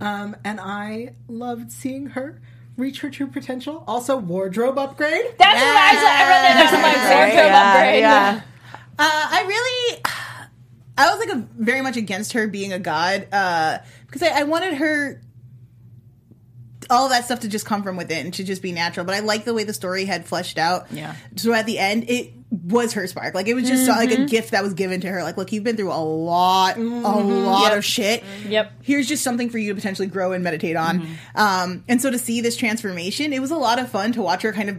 um, 0.00 0.36
and 0.44 0.58
I 0.58 1.14
loved 1.28 1.70
seeing 1.70 2.06
her 2.06 2.40
reach 2.80 3.00
her 3.00 3.10
true 3.10 3.26
potential. 3.28 3.84
Also, 3.86 4.16
wardrobe 4.16 4.78
upgrade. 4.78 5.26
That's 5.38 5.60
what 5.62 5.76
I, 5.76 5.94
was, 5.94 6.04
I 6.04 6.28
read 6.28 6.42
that. 6.42 6.70
That's 6.70 6.72
my 6.72 7.16
wardrobe 7.16 7.52
upgrade. 7.52 8.00
yeah 8.00 8.40
Uh, 8.98 9.28
I 9.30 9.44
really, 9.46 10.02
I 10.98 11.10
was 11.10 11.18
like 11.18 11.36
a, 11.36 11.46
very 11.62 11.80
much 11.80 11.96
against 11.96 12.32
her 12.32 12.46
being 12.48 12.72
a 12.72 12.78
god 12.78 13.28
uh, 13.32 13.78
because 14.06 14.22
I, 14.22 14.40
I 14.40 14.42
wanted 14.42 14.74
her 14.74 15.22
all 16.90 17.08
that 17.10 17.24
stuff 17.24 17.40
to 17.40 17.48
just 17.48 17.64
come 17.64 17.82
from 17.82 17.96
within 17.96 18.26
and 18.26 18.34
to 18.34 18.44
just 18.44 18.62
be 18.62 18.72
natural. 18.72 19.06
But 19.06 19.14
I 19.14 19.20
like 19.20 19.44
the 19.44 19.54
way 19.54 19.64
the 19.64 19.72
story 19.72 20.04
had 20.04 20.26
fleshed 20.26 20.58
out. 20.58 20.88
Yeah. 20.90 21.14
So 21.36 21.52
at 21.52 21.64
the 21.66 21.78
end, 21.78 22.10
it 22.10 22.32
was 22.50 22.94
her 22.94 23.06
spark. 23.06 23.34
Like 23.34 23.46
it 23.46 23.54
was 23.54 23.68
just 23.68 23.88
like 23.88 24.10
a 24.10 24.14
mm-hmm. 24.14 24.26
gift 24.26 24.50
that 24.50 24.62
was 24.62 24.74
given 24.74 25.00
to 25.02 25.08
her. 25.08 25.22
Like, 25.22 25.36
look, 25.36 25.52
you've 25.52 25.62
been 25.62 25.76
through 25.76 25.92
a 25.92 26.02
lot, 26.02 26.76
a 26.76 26.80
mm-hmm. 26.80 27.46
lot 27.46 27.76
of 27.76 27.84
shit. 27.84 28.22
Mm-hmm. 28.22 28.50
Yep. 28.50 28.72
Here's 28.82 29.06
just 29.06 29.22
something 29.22 29.50
for 29.50 29.58
you 29.58 29.70
to 29.70 29.74
potentially 29.74 30.08
grow 30.08 30.32
and 30.32 30.42
meditate 30.42 30.76
on. 30.76 31.06
Um, 31.34 31.84
and 31.88 32.02
so 32.02 32.10
to 32.10 32.18
see 32.18 32.40
this 32.40 32.56
transformation, 32.56 33.32
it 33.32 33.40
was 33.40 33.52
a 33.52 33.56
lot 33.56 33.78
of 33.78 33.88
fun 33.88 34.12
to 34.12 34.22
watch 34.22 34.42
her 34.42 34.52
kind 34.52 34.68
of. 34.68 34.76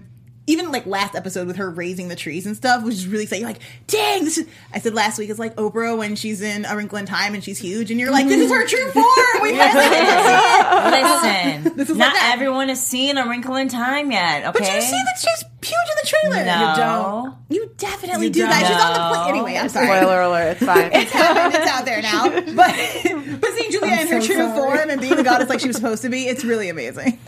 Even 0.47 0.71
like 0.71 0.85
last 0.87 1.13
episode 1.15 1.45
with 1.47 1.57
her 1.57 1.69
raising 1.69 2.07
the 2.07 2.15
trees 2.15 2.45
and 2.47 2.57
stuff, 2.57 2.83
which 2.83 2.95
is 2.95 3.07
really 3.07 3.23
exciting. 3.23 3.41
You're 3.43 3.51
like, 3.53 3.61
dang, 3.87 4.25
this 4.25 4.37
is. 4.39 4.47
I 4.73 4.79
said 4.79 4.93
last 4.95 5.19
week 5.19 5.29
it's 5.29 5.39
like 5.39 5.55
Oprah 5.55 5.95
when 5.97 6.15
she's 6.15 6.41
in 6.41 6.65
A 6.65 6.75
Wrinkle 6.75 6.97
in 6.97 7.05
Time 7.05 7.35
and 7.35 7.43
she's 7.43 7.59
huge, 7.59 7.91
and 7.91 7.99
you're 7.99 8.11
like, 8.11 8.27
this 8.27 8.41
is 8.41 8.51
her 8.51 8.65
true 8.67 8.91
form. 8.91 9.05
We 9.43 9.55
finally 9.55 9.89
get 9.89 10.01
to 10.03 10.23
see 10.27 10.97
it. 10.97 11.63
Listen, 11.63 11.73
This 11.77 11.89
is 11.91 11.97
not 11.97 12.05
like 12.07 12.13
that. 12.15 12.31
everone 12.39 12.69
has 12.69 12.85
seen 12.85 13.17
A 13.17 13.27
Wrinkle 13.27 13.55
in 13.55 13.69
Time 13.69 14.11
yet. 14.11 14.45
Okay, 14.47 14.59
But 14.65 14.73
you 14.75 14.81
see 14.81 14.91
that 14.91 15.19
she's 15.19 15.43
huge 15.69 15.89
in 15.89 15.95
the 16.01 16.07
trailer. 16.07 16.45
No. 16.45 16.69
You 16.69 16.75
don't. 16.75 17.35
You 17.49 17.71
definitely 17.77 18.25
You 18.27 18.31
do, 18.33 18.41
guys. 18.47 18.67
She's 18.67 18.75
on 18.75 18.93
the 18.93 18.99
don't. 18.99 19.13
plane. 19.13 19.29
Anyway, 19.35 19.57
I'm 19.57 19.69
sorry. 19.69 19.85
spoiler 19.87 20.21
alert 20.21 20.57
it's 20.57 20.65
fine 20.65 20.89
It's 20.93 21.11
happened. 21.11 21.55
It's 21.55 21.71
out 21.71 21.85
there 21.85 22.01
now. 22.01 22.29
But 22.29 23.39
but 23.41 23.51
seeing 23.53 23.71
Julia 23.71 23.93
in 24.01 24.07
her 24.07 24.21
so 24.21 24.25
true 24.27 24.35
sorry. 24.37 24.57
form 24.77 24.89
and 24.89 24.99
being 24.99 25.15
the 25.15 25.23
goddess 25.23 25.49
like 25.49 25.59
she 25.59 25.67
was 25.67 25.75
supposed 25.75 26.01
to 26.01 26.09
be, 26.09 26.23
it's 26.27 26.43
really 26.43 26.69
amazing. 26.69 27.19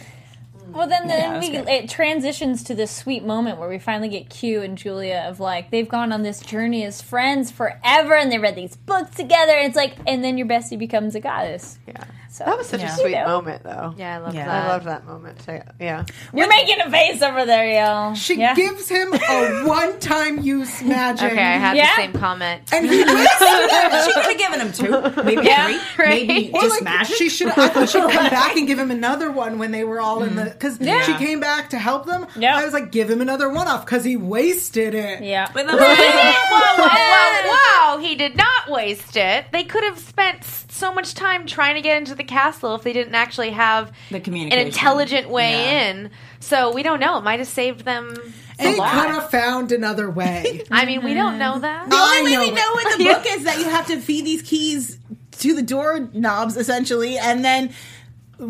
Well, 0.73 0.87
then, 0.87 1.07
then 1.07 1.43
it 1.43 1.65
we, 1.65 1.71
it 1.71 1.89
transitions 1.89 2.63
to 2.63 2.75
this 2.75 2.91
sweet 2.91 3.23
moment 3.23 3.59
where 3.59 3.69
we 3.69 3.79
finally 3.79 4.09
get 4.09 4.29
Q 4.29 4.61
and 4.61 4.77
Julia 4.77 5.25
of 5.27 5.39
like 5.39 5.71
they've 5.71 5.87
gone 5.87 6.11
on 6.11 6.23
this 6.23 6.39
journey 6.39 6.83
as 6.83 7.01
friends 7.01 7.51
forever, 7.51 8.15
and 8.15 8.31
they 8.31 8.39
read 8.39 8.55
these 8.55 8.75
books 8.75 9.15
together. 9.15 9.53
And 9.53 9.67
it's 9.67 9.75
like, 9.75 9.95
and 10.07 10.23
then 10.23 10.37
your 10.37 10.47
bestie 10.47 10.79
becomes 10.79 11.15
a 11.15 11.19
goddess. 11.19 11.77
yeah 11.87 12.03
So 12.33 12.45
that 12.45 12.57
was 12.57 12.67
such 12.67 12.81
Yeah. 12.81 12.93
a 12.95 12.97
sweet 12.97 13.09
You 13.11 13.15
know. 13.17 13.27
moment 13.27 13.61
though 13.63 13.93
Yeah, 13.95 14.15
I 14.15 14.17
love 14.17 14.33
Yeah. 14.33 14.45
that. 14.47 14.65
i 14.65 14.67
loved 14.69 14.85
that 14.85 15.05
moment 15.05 15.45
too. 15.45 15.59
yeah 15.79 16.03
You're 16.33 16.47
making 16.47 16.81
a 16.81 16.89
face 16.89 17.21
over 17.21 17.45
there, 17.45 17.67
y'all. 17.79 18.15
She 18.15 18.35
yeah. 18.39 18.55
gives 18.55 18.89
him 18.89 19.13
a 19.13 19.63
one-time 19.67 20.39
use 20.41 20.81
magic. 20.81 21.31
Okay, 21.31 21.39
I 21.41 21.57
had 21.57 21.77
Yeah? 21.77 21.95
the 21.95 22.01
same 22.01 22.13
comment. 22.13 22.73
and 22.73 22.89
he 22.89 22.97
wasted 23.03 23.07
it. 23.39 24.05
she 24.05 24.13
could 24.13 24.23
have 24.25 24.37
given 24.39 24.59
him 24.61 24.71
two, 24.71 25.23
maybe 25.23 25.43
Yeah. 25.45 25.77
three, 25.95 26.25
maybe 26.25 26.51
Or 26.55 26.61
just 26.61 26.75
like, 26.75 26.83
magic. 26.83 27.15
She 27.17 27.29
should. 27.29 27.49
I 27.49 27.67
thought 27.69 27.89
she'd 27.89 28.01
come 28.01 28.29
back 28.31 28.55
and 28.55 28.65
give 28.67 28.79
him 28.79 28.89
another 28.89 29.29
one 29.31 29.59
when 29.59 29.71
they 29.71 29.83
were 29.83 30.01
all 30.01 30.23
in 30.23 30.35
the. 30.35 30.41
Mm. 30.43 30.53
Because 30.53 30.79
Yeah. 30.81 31.03
she 31.03 31.13
came 31.23 31.39
back 31.39 31.69
to 31.69 31.77
help 31.77 32.07
them. 32.07 32.25
Yeah. 32.35 32.57
I 32.57 32.63
was 32.65 32.73
like, 32.73 32.91
give 32.91 33.09
him 33.11 33.21
another 33.21 33.47
one 33.49 33.67
off 33.67 33.85
because 33.85 34.03
he 34.03 34.17
wasted 34.17 34.95
it. 34.95 35.21
Yeah. 35.21 35.49
With 35.53 35.67
a- 35.69 35.71
Whoa, 35.71 35.77
whoa, 35.77 36.87
whoa, 36.87 37.55
whoa! 37.55 37.97
He 37.99 38.15
did 38.15 38.35
not 38.35 38.69
waste 38.69 39.15
it. 39.17 39.45
They 39.51 39.63
could 39.63 39.83
have 39.83 39.99
spent 39.99 40.43
so 40.43 40.91
much 40.93 41.13
time 41.13 41.45
trying 41.45 41.75
to 41.75 41.81
get 41.81 41.97
into 41.97 42.15
the 42.15 42.22
castle 42.23 42.75
if 42.75 42.83
they 42.83 42.93
didn't 42.93 43.15
actually 43.15 43.51
have 43.51 43.91
The 44.09 44.17
an 44.17 44.35
intelligent 44.53 45.29
way 45.29 45.51
Yeah. 45.51 45.89
in. 45.89 46.11
So 46.39 46.73
we 46.73 46.83
don't 46.83 46.99
know. 46.99 47.17
It 47.17 47.23
might 47.23 47.39
have 47.39 47.47
saved 47.47 47.85
them. 47.85 48.15
They 48.59 48.73
a 48.73 48.75
could 48.75 48.81
have 48.83 49.29
found 49.31 49.71
another 49.71 50.09
way. 50.09 50.63
I 50.71 50.85
mean, 50.85 51.03
we 51.03 51.13
don't 51.13 51.37
know 51.39 51.59
that. 51.59 51.89
The 51.89 51.95
I 51.95 52.17
only 52.19 52.31
way 52.31 52.35
know 52.37 52.41
we 52.41 52.47
it. 52.49 52.55
know 52.55 52.91
in 52.91 52.97
the 52.97 53.03
book 53.13 53.23
is 53.27 53.43
that 53.45 53.57
you 53.59 53.65
have 53.65 53.87
to 53.87 53.99
feed 53.99 54.25
these 54.25 54.41
keys 54.41 54.99
to 55.39 55.55
the 55.55 55.61
door 55.63 56.09
knobs 56.13 56.55
essentially, 56.57 57.17
and 57.17 57.43
then 57.43 57.73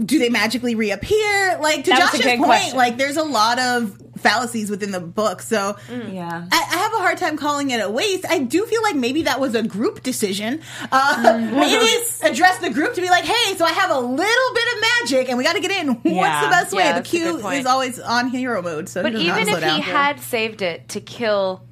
do 0.06 0.20
they 0.20 0.30
magically 0.30 0.76
reappear? 0.76 1.58
Like 1.62 1.84
to 1.86 1.92
That 1.92 2.12
Josh's 2.12 2.26
point, 2.26 2.44
question. 2.44 2.78
like 2.78 2.98
there's 2.98 3.18
a 3.18 3.24
lot 3.24 3.60
of 3.60 3.98
fallacies 4.24 4.70
within 4.70 4.92
the 4.92 5.00
book. 5.00 5.42
So 5.42 5.76
Yeah. 5.90 6.48
I, 6.52 6.58
I 6.72 6.78
have 6.78 6.94
a 6.94 6.98
hard 6.98 7.18
time 7.18 7.38
calling 7.38 7.70
it 7.70 7.80
a 7.84 7.90
waste. 7.90 8.26
I 8.28 8.40
do 8.40 8.66
feel 8.66 8.82
like 8.82 8.96
maybe 8.96 9.24
that 9.24 9.40
was 9.40 9.54
a 9.54 9.62
group 9.64 10.02
decision. 10.02 10.62
Uh, 10.92 11.38
maybe 11.54 11.92
address 12.24 12.60
the 12.60 12.70
group 12.72 12.94
to 12.96 13.02
be 13.02 13.10
like, 13.10 13.26
hey, 13.26 13.56
so 13.56 13.66
I 13.66 13.72
have 13.74 13.92
a 13.92 14.00
little 14.00 14.54
bit 14.56 14.74
of 14.74 14.82
magic 14.82 15.30
and 15.30 15.38
we 15.38 15.44
got 15.44 15.54
to 15.54 15.62
get 15.62 15.72
in. 15.72 15.88
What's 15.90 16.06
Yeah. 16.06 16.46
the 16.46 16.50
best 16.50 16.74
way? 16.74 16.84
Yeah, 16.84 16.94
the 16.94 17.00
that's 17.00 17.14
a 17.14 17.18
good 17.18 17.42
Q 17.42 17.50
is 17.50 17.66
always 17.66 18.00
on 18.00 18.30
hero 18.30 18.62
mode. 18.62 18.90
So 18.90 19.04
But 19.04 19.14
he 19.14 19.28
even 19.28 19.48
if 19.50 19.60
down. 19.60 19.76
he 19.76 19.82
had 19.82 20.20
saved 20.20 20.62
it 20.62 20.90
to 20.90 21.02
kill 21.02 21.64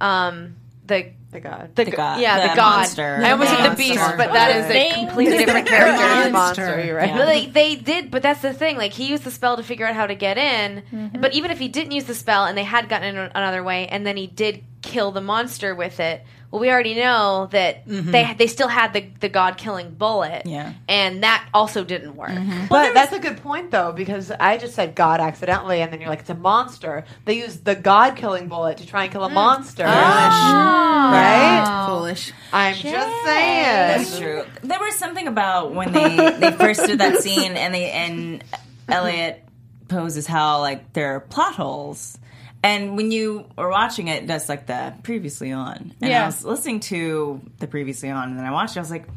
um, 0.00 0.56
the 0.86 1.12
The 1.32 1.40
god. 1.40 1.70
the, 1.74 1.84
The 1.86 1.90
god- 1.92 2.20
yeah 2.20 2.42
the, 2.42 2.48
the 2.50 2.56
god. 2.56 2.76
monster. 2.76 3.18
I 3.22 3.30
almost 3.32 3.50
said 3.50 3.70
the 3.70 3.74
beast, 3.76 3.98
but 4.18 4.32
that 4.34 4.54
is 4.56 4.66
a 4.66 4.68
Thing. 4.68 5.06
completely 5.06 5.38
different 5.38 5.66
You're 5.68 5.78
character. 5.78 6.28
a 6.28 6.30
monster. 6.30 6.84
You're 6.84 6.96
right. 6.96 7.10
But 7.12 7.26
like 7.26 7.52
they 7.54 7.74
did, 7.76 8.10
but 8.10 8.22
that's 8.22 8.42
the 8.42 8.52
thing. 8.52 8.76
Like 8.76 8.92
he 8.92 9.06
used 9.08 9.24
the 9.24 9.30
spell 9.30 9.56
to 9.56 9.62
figure 9.62 9.86
out 9.86 9.94
how 9.94 10.06
to 10.06 10.14
get 10.14 10.36
in. 10.36 10.82
Mm-hmm. 10.92 11.20
But 11.22 11.32
even 11.34 11.50
if 11.50 11.58
he 11.58 11.68
didn't 11.68 11.92
use 11.92 12.04
the 12.04 12.14
spell 12.14 12.44
and 12.44 12.56
they 12.56 12.64
had 12.64 12.88
gotten 12.90 13.16
in 13.16 13.30
another 13.34 13.62
way, 13.64 13.86
and 13.88 14.06
then 14.06 14.16
he 14.18 14.26
did 14.26 14.62
kill 14.82 15.10
the 15.10 15.22
monster 15.22 15.74
with 15.74 16.00
it, 16.00 16.22
well, 16.52 16.60
we 16.60 16.70
already 16.70 16.94
know 16.94 17.48
that 17.50 17.86
mm-hmm. 17.86 18.10
they 18.10 18.34
they 18.34 18.46
still 18.46 18.68
had 18.68 18.92
the 18.92 19.06
the 19.20 19.30
god 19.30 19.56
killing 19.56 19.90
bullet. 19.90 20.42
Yeah. 20.44 20.74
and 20.86 21.22
that 21.22 21.48
also 21.54 21.82
didn't 21.82 22.14
work. 22.14 22.30
Mm-hmm. 22.30 22.66
But 22.68 22.92
that's 22.92 23.12
a 23.12 23.18
good 23.18 23.38
point, 23.38 23.70
though, 23.70 23.92
because 23.92 24.30
I 24.30 24.58
just 24.58 24.74
said 24.74 24.94
God 24.94 25.18
accidentally, 25.18 25.80
and 25.80 25.90
then 25.90 26.00
you're 26.00 26.10
like, 26.10 26.20
it's 26.20 26.30
a 26.30 26.34
monster. 26.34 27.04
They 27.24 27.38
used 27.38 27.64
the 27.64 27.74
God 27.74 28.16
killing 28.16 28.48
bullet 28.48 28.76
to 28.78 28.86
try 28.86 29.04
and 29.04 29.12
kill 29.12 29.24
a 29.24 29.30
mm. 29.30 29.34
monster. 29.34 29.84
Oh. 29.84 29.88
Right? 29.88 31.86
Foolish. 31.88 32.32
I'm 32.52 32.74
just 32.74 33.24
saying. 33.24 33.64
That's 33.64 34.18
true. 34.18 34.44
There 34.62 34.78
was 34.78 34.96
something 34.96 35.26
about 35.26 35.72
when 35.72 35.92
they 35.92 36.36
they 36.38 36.52
first 36.52 36.84
did 36.84 36.98
that 36.98 37.18
scene 37.22 37.52
and 37.52 37.74
they 37.74 37.90
and 37.90 38.44
Eliot 38.88 39.42
poses 39.88 40.26
how 40.26 40.60
like 40.60 40.92
there 40.92 41.14
are 41.16 41.20
plot 41.20 41.54
holes. 41.54 42.18
And 42.62 42.96
when 42.96 43.10
you 43.10 43.46
were 43.56 43.68
watching 43.68 44.08
it, 44.08 44.26
that's 44.26 44.48
like 44.48 44.66
the 44.66 44.94
previously 45.02 45.50
on. 45.52 45.94
And 46.00 46.10
Yeah. 46.10 46.22
I 46.22 46.26
was 46.26 46.44
listening 46.44 46.80
to 46.80 47.40
the 47.58 47.66
previously 47.66 48.10
on, 48.10 48.30
and 48.30 48.38
then 48.38 48.44
I 48.44 48.52
watched 48.52 48.76
it. 48.76 48.78
I 48.78 48.82
was 48.82 48.90
like, 48.90 49.08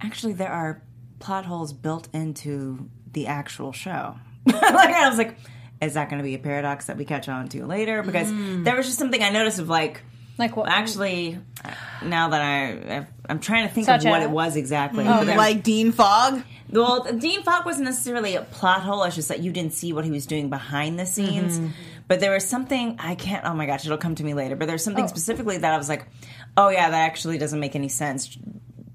actually, 0.00 0.32
there 0.32 0.50
are 0.50 0.82
plot 1.20 1.44
holes 1.44 1.72
built 1.72 2.08
into 2.12 2.88
the 3.12 3.28
actual 3.28 3.72
show. 3.72 4.16
like 4.46 4.62
I 4.62 5.08
was 5.08 5.18
like, 5.18 5.36
is 5.80 5.94
that 5.94 6.08
going 6.08 6.18
to 6.18 6.24
be 6.24 6.34
a 6.34 6.38
paradox 6.38 6.86
that 6.86 6.96
we 6.96 7.04
catch 7.04 7.28
on 7.28 7.48
to 7.50 7.66
later? 7.66 8.02
Because 8.02 8.28
mm. 8.28 8.64
there 8.64 8.76
was 8.76 8.86
just 8.86 8.98
something 8.98 9.22
I 9.22 9.30
noticed 9.30 9.58
of 9.58 9.68
like, 9.68 10.02
Like 10.38 10.56
what? 10.56 10.68
actually, 10.68 11.38
now 12.02 12.30
that 12.30 12.40
I 12.40 12.96
I've, 12.96 13.06
I'm 13.28 13.40
trying 13.40 13.68
to 13.68 13.74
think 13.74 13.86
Such 13.86 14.04
of 14.04 14.10
what 14.10 14.22
as? 14.22 14.26
it 14.26 14.30
was 14.30 14.56
exactly. 14.56 15.04
Oh, 15.06 15.24
But 15.24 15.36
Like 15.36 15.62
Dean 15.62 15.92
Fogg. 15.92 16.42
Well, 16.70 17.04
Dean 17.12 17.42
Fogg 17.42 17.64
wasn't 17.64 17.84
necessarily 17.86 18.36
a 18.36 18.42
plot 18.42 18.82
hole. 18.82 19.04
It's 19.04 19.14
just 19.14 19.28
that 19.28 19.40
you 19.40 19.52
didn't 19.52 19.72
see 19.72 19.92
what 19.92 20.04
he 20.04 20.10
was 20.10 20.26
doing 20.26 20.50
behind 20.50 20.98
the 20.98 21.06
scenes. 21.06 21.60
But 22.08 22.20
there 22.20 22.32
was 22.32 22.46
something 22.46 22.96
I 22.98 23.14
can't. 23.14 23.44
Oh 23.44 23.54
my 23.54 23.66
gosh, 23.66 23.84
it'll 23.84 23.98
come 23.98 24.14
to 24.16 24.24
me 24.24 24.34
later. 24.34 24.56
But 24.56 24.68
there's 24.68 24.84
something 24.84 25.08
specifically 25.08 25.58
that 25.58 25.72
I 25.72 25.76
was 25.76 25.88
like, 25.88 26.06
oh 26.56 26.68
yeah, 26.68 26.90
that 26.90 27.00
actually 27.04 27.38
doesn't 27.38 27.58
make 27.58 27.74
any 27.74 27.88
sense 27.88 28.36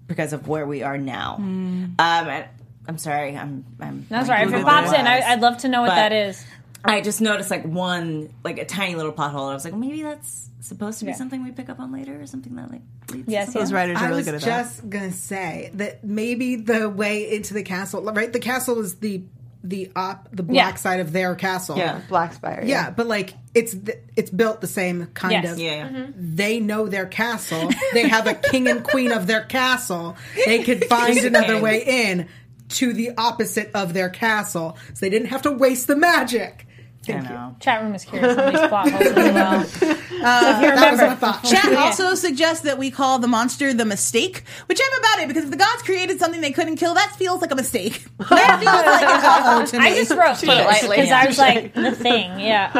because 0.07 0.33
of 0.33 0.47
where 0.47 0.65
we 0.65 0.83
are 0.83 0.97
now. 0.97 1.35
Um, 1.37 1.95
and, 1.99 2.45
I'm 2.87 2.97
sorry. 2.97 3.37
I'm. 3.37 3.65
I'm 3.79 4.05
That's 4.09 4.27
right. 4.29 4.47
If 4.47 4.53
it 4.53 4.63
pops 4.63 4.91
in, 4.91 5.05
I, 5.07 5.21
I'd 5.21 5.39
love 5.41 5.59
to 5.59 5.67
know 5.67 5.81
what 5.81 5.89
But- 5.89 5.95
that 5.95 6.11
is. 6.13 6.43
I 6.83 7.01
just 7.01 7.21
noticed 7.21 7.51
like 7.51 7.63
one, 7.65 8.33
like 8.43 8.57
a 8.57 8.65
tiny 8.65 8.95
little 8.95 9.11
plot 9.11 9.31
hole. 9.31 9.45
And 9.45 9.51
I 9.51 9.53
was 9.55 9.63
like, 9.63 9.73
well, 9.73 9.79
maybe 9.81 10.01
that's 10.03 10.49
supposed 10.61 10.99
to 10.99 11.05
be 11.05 11.11
Yeah. 11.11 11.17
something 11.17 11.43
we 11.43 11.51
pick 11.51 11.69
up 11.69 11.79
on 11.79 11.91
later, 11.91 12.19
or 12.21 12.25
something 12.27 12.55
that 12.55 12.71
like 12.71 12.81
leads. 13.11 13.25
to 13.27 13.31
Yes, 13.31 13.45
something. 13.47 13.61
yes. 13.61 13.71
Writers 13.71 13.97
are 13.97 14.03
I 14.05 14.07
really 14.09 14.23
good 14.23 14.35
at 14.35 14.41
that. 14.41 14.51
I 14.59 14.61
was 14.61 14.69
just 14.77 14.89
gonna 14.89 15.11
say 15.11 15.71
that 15.75 16.03
maybe 16.03 16.55
the 16.55 16.89
way 16.89 17.35
into 17.35 17.53
the 17.53 17.63
castle, 17.63 18.01
right? 18.03 18.31
The 18.31 18.39
castle 18.39 18.79
is 18.79 18.95
the 18.95 19.23
the 19.63 19.91
op, 19.95 20.27
the 20.35 20.41
black 20.41 20.55
Yeah. 20.73 20.75
side 20.75 20.99
of 21.01 21.11
their 21.13 21.35
castle. 21.35 21.77
Yeah. 21.77 21.99
Black 22.09 22.33
Spire. 22.33 22.63
Yeah, 22.65 22.89
but 22.89 23.05
like 23.05 23.35
it's 23.53 23.73
th- 23.75 23.99
it's 24.15 24.31
built 24.31 24.59
the 24.59 24.65
same 24.67 25.05
kind 25.13 25.33
Yes. 25.33 25.51
of. 25.51 25.59
Yeah, 25.59 25.71
yeah. 25.71 25.87
Mm-hmm. 25.87 25.95
Mm-hmm. 25.97 26.35
They 26.35 26.59
know 26.59 26.87
their 26.87 27.05
castle. 27.05 27.69
they 27.93 28.07
have 28.07 28.25
a 28.25 28.33
king 28.33 28.67
and 28.67 28.83
queen 28.83 29.11
of 29.11 29.27
their 29.27 29.41
castle. 29.43 30.15
They 30.47 30.63
could 30.63 30.85
find 30.89 31.15
another 31.19 31.61
way 31.61 31.83
in 31.85 32.27
to 32.69 32.91
the 32.93 33.11
opposite 33.19 33.69
of 33.75 33.93
their 33.93 34.09
castle, 34.09 34.77
so 34.95 35.05
they 35.05 35.09
didn't 35.11 35.27
have 35.27 35.43
to 35.43 35.51
waste 35.51 35.85
the 35.85 35.95
magic. 35.95 36.65
I 37.01 37.13
Thank 37.13 37.23
you. 37.29 37.29
know. 37.35 37.55
Chat 37.59 37.81
room 37.81 37.95
is 37.95 38.05
curious 38.05 38.37
on 38.37 38.53
these 38.53 38.67
plot 38.69 38.91
holes 38.91 39.01
as 39.07 39.15
well. 39.33 39.63
so 39.63 39.85
if 39.87 39.91
you 39.91 40.19
That 40.21 40.61
was 40.91 40.99
remember, 40.99 41.07
my 41.07 41.15
thought. 41.15 41.43
Chat 41.43 41.73
also 41.77 42.13
suggests 42.13 42.63
that 42.63 42.77
we 42.77 42.91
call 42.91 43.17
the 43.17 43.27
monster 43.27 43.73
the 43.73 43.85
mistake, 43.85 44.43
which 44.67 44.79
I'm 44.79 44.99
about 44.99 45.19
it 45.19 45.27
because 45.27 45.45
if 45.45 45.49
the 45.51 45.57
gods 45.57 45.81
created 45.81 46.19
something 46.19 46.41
they 46.41 46.51
couldn't 46.51 46.75
kill, 46.75 46.93
that 46.93 47.15
feels 47.17 47.41
like 47.41 47.49
a 47.51 47.55
mistake. 47.55 48.05
That 48.29 48.59
feels 48.59 48.85
like 48.85 49.01
an 49.01 49.57
uh-oh 49.57 49.65
to 49.65 49.79
me. 49.79 49.85
I 49.85 49.95
just 49.95 50.11
wrote 50.11 50.35
Put 50.37 50.49
it 50.59 50.65
lightly. 50.65 50.97
because 50.97 51.11
I 51.11 51.25
was 51.25 51.37
like 51.39 51.73
the 51.73 51.91
thing. 51.91 52.39
Yeah. 52.39 52.71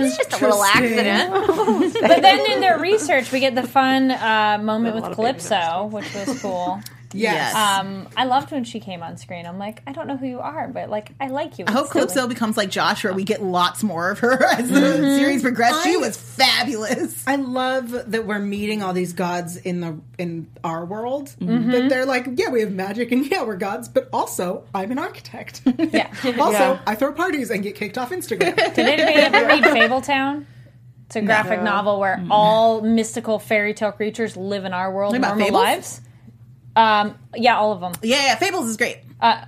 Um, 0.00 0.02
Just 0.08 0.32
a 0.32 0.44
little 0.44 0.64
accident. 0.64 1.94
but 2.00 2.20
then 2.22 2.50
in 2.50 2.60
their 2.60 2.78
research, 2.80 3.30
we 3.30 3.38
get 3.40 3.54
the 3.54 3.62
fun 3.66 4.10
uh, 4.10 4.58
moment 4.60 4.96
with 4.96 5.14
Calypso, 5.14 5.86
which 5.92 6.12
was 6.14 6.42
cool. 6.42 6.80
Yes. 7.12 7.54
Um, 7.54 8.08
I 8.16 8.24
loved 8.24 8.50
when 8.50 8.64
she 8.64 8.80
came 8.80 9.02
on 9.02 9.16
screen. 9.16 9.46
I'm 9.46 9.58
like, 9.58 9.82
I 9.86 9.92
don't 9.92 10.06
know 10.06 10.16
who 10.16 10.26
you 10.26 10.40
are, 10.40 10.68
but 10.68 10.90
like, 10.90 11.12
I 11.20 11.28
like 11.28 11.58
you. 11.58 11.64
I 11.66 11.72
hope 11.72 11.90
Calypso 11.90 12.26
becomes 12.26 12.56
like 12.56 12.70
Josh, 12.70 13.04
where 13.04 13.12
we 13.12 13.24
get 13.24 13.42
lots 13.42 13.82
more 13.82 14.10
of 14.10 14.18
her 14.20 14.44
as 14.58 14.68
the 14.68 14.80
mm-hmm. 14.80 15.16
series 15.16 15.42
progresses. 15.42 15.82
She 15.84 15.96
was 15.96 16.16
fabulous. 16.16 17.24
I 17.26 17.36
love 17.36 18.10
that 18.10 18.26
we're 18.26 18.38
meeting 18.38 18.82
all 18.82 18.92
these 18.92 19.12
gods 19.12 19.56
in 19.56 19.80
the 19.80 19.98
in 20.18 20.48
our 20.62 20.84
world. 20.84 21.34
Mm-hmm. 21.40 21.70
That 21.70 21.88
they're 21.88 22.06
like, 22.06 22.26
yeah, 22.34 22.50
we 22.50 22.60
have 22.60 22.72
magic, 22.72 23.12
and 23.12 23.26
yeah, 23.30 23.44
we're 23.44 23.56
gods, 23.56 23.88
but 23.88 24.08
also 24.12 24.64
I'm 24.74 24.92
an 24.92 24.98
architect. 24.98 25.62
Yeah. 25.78 26.12
also, 26.38 26.78
I 26.86 26.94
throw 26.96 27.12
parties 27.12 27.50
and 27.50 27.62
get 27.62 27.74
kicked 27.74 27.96
off 27.96 28.10
Instagram. 28.10 28.54
Did 28.74 28.78
anybody 28.78 29.14
ever 29.14 29.46
read 29.46 29.64
Fabletown? 29.64 30.44
It's 31.06 31.16
a 31.16 31.22
graphic 31.22 31.62
novel 31.62 31.98
where 31.98 32.18
mm. 32.18 32.28
all 32.30 32.82
mystical 32.82 33.38
fairy 33.38 33.72
tale 33.72 33.92
creatures 33.92 34.36
live 34.36 34.66
in 34.66 34.74
our 34.74 34.92
world, 34.92 35.16
about 35.16 35.38
normal 35.38 35.46
Fables? 35.46 35.62
lives. 35.62 36.00
Um, 36.78 37.18
yeah, 37.34 37.56
all 37.58 37.72
of 37.72 37.80
them. 37.80 37.92
Yeah, 38.02 38.24
yeah, 38.24 38.36
Fables 38.36 38.68
is 38.68 38.76
great. 38.76 38.98
Uh, 39.20 39.44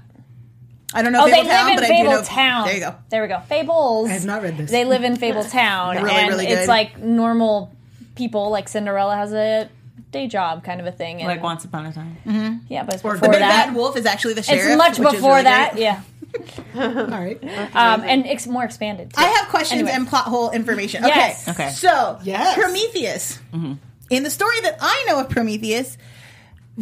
I 0.92 1.02
don't 1.02 1.12
know 1.12 1.22
Oh, 1.22 1.26
they 1.26 1.42
Fabletown, 1.42 1.44
live 1.46 1.68
in 1.68 1.74
but 1.76 1.84
I 1.84 1.88
do 1.88 2.02
know. 2.04 2.20
Fabletown. 2.22 2.64
There 2.64 2.74
you 2.74 2.80
go. 2.80 2.94
There 3.10 3.22
we 3.22 3.28
go. 3.28 3.38
Fables. 3.40 4.08
I 4.08 4.12
have 4.14 4.24
not 4.24 4.42
read 4.42 4.56
this. 4.56 4.70
They 4.70 4.84
live 4.84 5.04
in 5.04 5.16
Fabletown, 5.16 5.94
Really, 6.02 6.10
and 6.10 6.28
really 6.30 6.46
it's 6.48 6.66
like 6.66 6.98
normal 6.98 7.72
people. 8.16 8.50
Like 8.50 8.68
Cinderella 8.68 9.14
has 9.14 9.32
a 9.32 9.68
day 10.10 10.26
job, 10.26 10.64
kind 10.64 10.80
of 10.80 10.86
a 10.88 10.92
thing. 10.92 11.18
And, 11.20 11.28
Like 11.28 11.42
once 11.42 11.64
upon 11.64 11.86
a 11.86 11.92
time. 11.92 12.62
yeah, 12.68 12.82
but 12.82 12.94
it's 12.96 13.04
Or 13.04 13.12
before 13.14 13.28
the 13.34 13.38
that. 13.38 13.66
Bad 13.66 13.74
Wolf 13.76 13.96
is 13.96 14.06
actually 14.06 14.34
the 14.34 14.42
sheriff. 14.42 14.66
It's 14.66 14.76
much 14.76 14.98
which 14.98 15.08
is 15.08 15.14
before 15.14 15.30
really 15.34 15.44
that. 15.44 15.72
great. 15.74 15.82
Yeah, 15.82 16.02
all 16.74 17.06
right. 17.06 17.40
um, 17.76 18.02
and 18.02 18.26
it's 18.26 18.48
more 18.48 18.64
expanded. 18.64 19.12
Too. 19.14 19.20
I 19.22 19.26
have 19.28 19.48
questions 19.48 19.78
Anyways. 19.82 19.94
and 19.96 20.08
plot 20.08 20.24
hole 20.24 20.50
information. 20.50 21.04
Yes. 21.04 21.48
Okay. 21.48 21.62
Okay. 21.66 21.72
So, 21.72 22.18
Yes. 22.24 22.56
Prometheus. 22.56 23.38
In 24.10 24.24
the 24.24 24.30
story 24.30 24.60
that 24.62 24.76
I 24.80 25.04
know 25.06 25.20
of 25.20 25.28
Prometheus, 25.28 25.96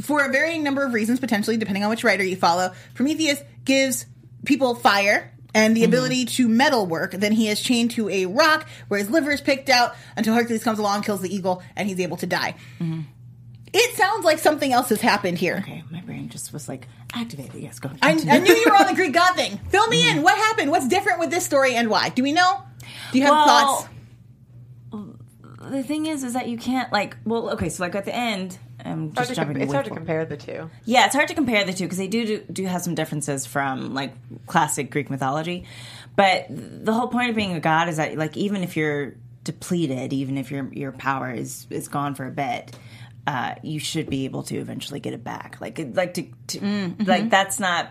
for 0.03 0.25
a 0.25 0.31
varying 0.31 0.63
number 0.63 0.85
of 0.85 0.93
reasons, 0.93 1.21
potentially 1.21 1.57
depending 1.57 1.85
on 1.85 1.91
which 1.91 2.05
writer 2.05 2.25
you 2.25 2.37
follow, 2.37 2.73
Prometheus 2.95 3.43
gives 3.65 4.07
people 4.45 4.75
fire 4.75 5.33
and 5.55 5.77
the 5.77 5.83
mm-hmm. 5.83 5.89
ability 5.89 6.25
to 6.25 6.49
metal 6.49 6.87
work. 6.87 7.13
Then 7.13 7.33
he 7.33 7.49
is 7.49 7.61
chained 7.61 7.93
to 7.93 8.09
a 8.09 8.27
rock 8.27 8.67
where 8.89 8.99
his 8.99 9.11
liver 9.11 9.31
is 9.31 9.41
picked 9.41 9.69
out 9.69 9.95
until 10.17 10.35
Hercules 10.35 10.63
comes 10.63 10.79
along, 10.79 11.03
kills 11.03 11.21
the 11.21 11.35
eagle, 11.35 11.63
and 11.77 11.89
he's 11.89 12.01
able 12.01 12.17
to 12.19 12.27
die. 12.27 12.55
Mm-hmm. 12.81 13.01
It 13.73 13.97
sounds 13.97 14.25
like 14.25 14.39
something 14.39 14.73
else 14.73 14.89
has 14.89 15.01
happened 15.01 15.39
here. 15.39 15.59
Okay, 15.59 15.85
my 15.91 16.01
brain 16.01 16.31
just 16.31 16.53
was 16.53 16.69
like 16.69 16.89
activated. 17.13 17.61
Yes, 17.61 17.79
go. 17.79 17.91
I. 18.01 18.13
I 18.13 18.39
knew 18.39 18.55
you 18.55 18.67
were 18.67 18.77
on 18.77 18.87
the 18.87 18.95
Greek 18.95 19.13
god 19.13 19.35
thing. 19.35 19.59
Fill 19.69 19.87
me 19.89 20.05
mm-hmm. 20.05 20.19
in. 20.19 20.25
What 20.25 20.39
happened? 20.39 20.71
What's 20.71 20.89
different 20.89 21.19
with 21.19 21.31
this 21.31 21.45
story 21.45 21.75
and 21.75 21.91
why? 21.91 22.09
Do 22.09 22.23
we 22.23 22.33
know? 22.33 22.63
Do 23.13 23.19
you 23.19 23.25
have 23.25 23.33
Well, 23.33 23.47
thoughts? 23.47 23.89
the 25.71 25.83
thing 25.83 26.07
is, 26.07 26.25
is 26.25 26.33
that 26.33 26.49
you 26.49 26.57
can't 26.57 26.93
like. 26.93 27.17
Well, 27.25 27.51
okay, 27.51 27.69
so 27.69 27.83
like 27.83 27.95
at 27.95 28.05
the 28.05 28.15
end, 28.15 28.59
I'm 28.89 29.09
It's 29.09 29.15
hard 29.17 29.29
just 29.29 29.29
to 29.29 29.35
jumping. 29.37 29.55
com- 29.57 29.63
it's 29.63 29.73
hard 29.73 29.85
to 29.87 29.91
compare 29.95 30.25
the 30.25 30.37
two. 30.37 30.71
Yeah, 30.85 31.07
it's 31.07 31.15
hard 31.15 31.29
to 31.29 31.35
compare 31.35 31.65
the 31.65 31.73
two 31.73 31.85
because 31.85 31.99
they 31.99 32.09
do, 32.09 32.25
do 32.27 32.45
do 32.53 32.65
have 32.67 32.83
some 32.83 32.95
differences 32.95 33.47
from 33.47 33.95
like 33.95 34.15
classic 34.47 34.91
Greek 34.91 35.11
mythology. 35.11 35.65
But 36.17 36.47
the 36.49 36.93
whole 36.93 37.09
point 37.09 37.31
of 37.31 37.37
being 37.37 37.55
a 37.55 37.61
god 37.61 37.89
is 37.89 37.97
that 37.99 38.17
like 38.17 38.37
even 38.37 38.63
if 38.65 38.77
you're 38.77 39.15
depleted, 39.45 40.13
even 40.13 40.37
if 40.39 40.51
your 40.51 40.69
your 40.73 40.93
power 40.93 41.31
is 41.33 41.67
is 41.71 41.89
gone 41.89 42.15
for 42.15 42.27
a 42.27 42.31
bit, 42.31 42.77
uh, 43.27 43.55
you 43.63 43.79
should 43.79 44.09
be 44.11 44.25
able 44.25 44.43
to 44.45 44.57
eventually 44.57 45.01
get 45.01 45.13
it 45.13 45.23
back. 45.25 45.57
Like 45.61 45.79
like 45.95 46.15
to, 46.15 46.27
to 46.49 46.95
like 47.05 47.31
that's 47.31 47.59
not 47.61 47.91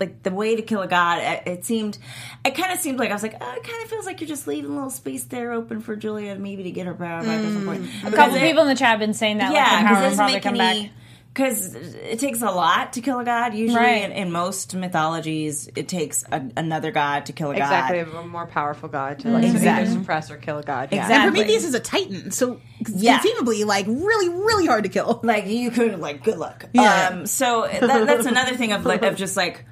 like 0.00 0.22
the 0.22 0.30
way 0.30 0.56
to 0.56 0.62
kill 0.62 0.82
a 0.82 0.88
god. 0.88 1.18
It, 1.22 1.42
it 1.50 1.64
seemed, 1.64 1.98
it 2.44 2.54
kind 2.54 2.72
of 2.72 2.78
seemed 2.80 2.98
like 2.98 3.10
I 3.10 3.12
was 3.12 3.22
like, 3.22 3.36
oh, 3.40 3.52
it 3.54 3.62
kind 3.62 3.82
of 3.84 3.88
feels 3.90 4.06
like 4.06 4.20
you're 4.20 4.28
just 4.28 4.46
leaving 4.46 4.70
a 4.70 4.74
little 4.74 4.90
space 4.90 5.24
there 5.24 5.52
open 5.52 5.80
for 5.80 5.94
Julia 5.96 6.34
maybe 6.36 6.64
to 6.64 6.70
get 6.70 6.86
her 6.86 6.94
power 6.94 7.22
back 7.22 7.40
at 7.44 7.52
some 7.52 7.64
point. 7.64 7.86
a 8.04 8.10
couple 8.10 8.38
people 8.38 8.62
in 8.62 8.68
the 8.68 8.74
chat 8.74 8.90
have 8.90 8.98
been 8.98 9.14
saying 9.14 9.38
that. 9.38 9.52
Yeah, 9.52 9.82
because 9.82 10.04
it 10.04 10.08
will 10.10 10.16
probably 10.16 10.40
come 10.40 10.60
any. 10.60 10.82
back. 10.84 10.92
Because 11.32 11.74
it 11.74 12.20
takes 12.20 12.42
a 12.42 12.50
lot 12.50 12.92
to 12.92 13.00
kill 13.00 13.18
a 13.18 13.24
god. 13.24 13.54
Usually, 13.54 13.76
Right. 13.80 14.04
in, 14.04 14.12
in 14.12 14.30
most 14.30 14.72
mythologies, 14.76 15.68
it 15.74 15.88
takes 15.88 16.22
a, 16.30 16.40
another 16.56 16.92
god 16.92 17.26
to 17.26 17.32
kill 17.32 17.48
a 17.50 17.54
Exactly, 17.54 17.98
god. 17.98 18.02
Exactly, 18.06 18.22
a 18.22 18.26
more 18.28 18.46
powerful 18.46 18.88
god 18.88 19.18
to 19.20 19.30
like 19.30 19.42
Exactly. 19.42 19.68
either 19.90 19.90
suppress 20.00 20.30
or 20.30 20.36
kill 20.36 20.58
a 20.58 20.62
god. 20.62 20.90
Yeah. 20.92 21.02
Exactly. 21.02 21.26
And 21.26 21.34
Prometheus 21.34 21.64
is 21.64 21.74
a 21.74 21.80
titan, 21.80 22.30
so 22.30 22.60
Yeah. 22.88 23.18
conceivably, 23.18 23.64
like 23.64 23.86
really, 23.88 24.28
really 24.28 24.66
hard 24.66 24.84
to 24.84 24.90
kill. 24.90 25.18
Like 25.24 25.46
you 25.48 25.72
could 25.72 25.98
like 25.98 26.22
good 26.22 26.38
luck. 26.38 26.66
Yeah. 26.72 27.08
Um, 27.12 27.26
so 27.26 27.62
that, 27.68 28.06
that's 28.06 28.26
another 28.26 28.54
thing 28.56 28.70
of 28.72 28.84
like 28.86 29.02
of 29.02 29.16
just 29.16 29.36
like 29.36 29.64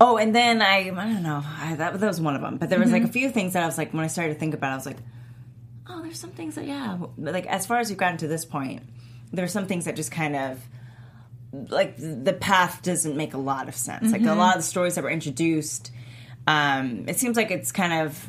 Oh, 0.00 0.16
and 0.16 0.34
then 0.34 0.62
I, 0.62 0.78
I 0.78 0.90
don't 0.90 1.22
know, 1.22 1.42
I, 1.44 1.76
that, 1.76 2.00
that 2.00 2.06
was 2.06 2.20
one 2.20 2.34
of 2.34 2.42
them. 2.42 2.56
But 2.56 2.70
there 2.70 2.80
was 2.80 2.90
like 2.90 3.04
a 3.04 3.08
few 3.08 3.30
things 3.30 3.52
that 3.52 3.62
I 3.62 3.66
was 3.66 3.78
like, 3.78 3.92
when 3.92 4.04
I 4.04 4.08
started 4.08 4.34
to 4.34 4.40
think 4.40 4.54
about, 4.54 4.70
it, 4.70 4.72
I 4.72 4.76
was 4.76 4.86
like, 4.86 4.96
oh, 5.88 6.02
there's 6.02 6.18
some 6.18 6.30
things 6.30 6.56
that 6.56 6.66
yeah, 6.66 6.98
like 7.16 7.46
as 7.46 7.66
far 7.66 7.78
as 7.78 7.88
we've 7.88 7.98
gotten 7.98 8.18
to 8.18 8.28
this 8.28 8.44
point, 8.44 8.82
there's 9.32 9.52
some 9.52 9.66
things 9.66 9.84
that 9.84 9.96
just 9.96 10.10
kind 10.10 10.34
of 10.36 10.60
like 11.52 11.96
the 11.98 12.32
path 12.32 12.82
doesn't 12.82 13.16
make 13.16 13.34
a 13.34 13.38
lot 13.38 13.68
of 13.68 13.76
sense. 13.76 14.10
Like 14.10 14.22
a 14.22 14.34
lot 14.34 14.56
of 14.56 14.62
the 14.62 14.66
stories 14.66 14.94
that 14.94 15.04
were 15.04 15.10
introduced, 15.10 15.92
um, 16.46 17.04
it 17.08 17.18
seems 17.18 17.36
like 17.36 17.50
it's 17.50 17.72
kind 17.72 18.06
of 18.06 18.26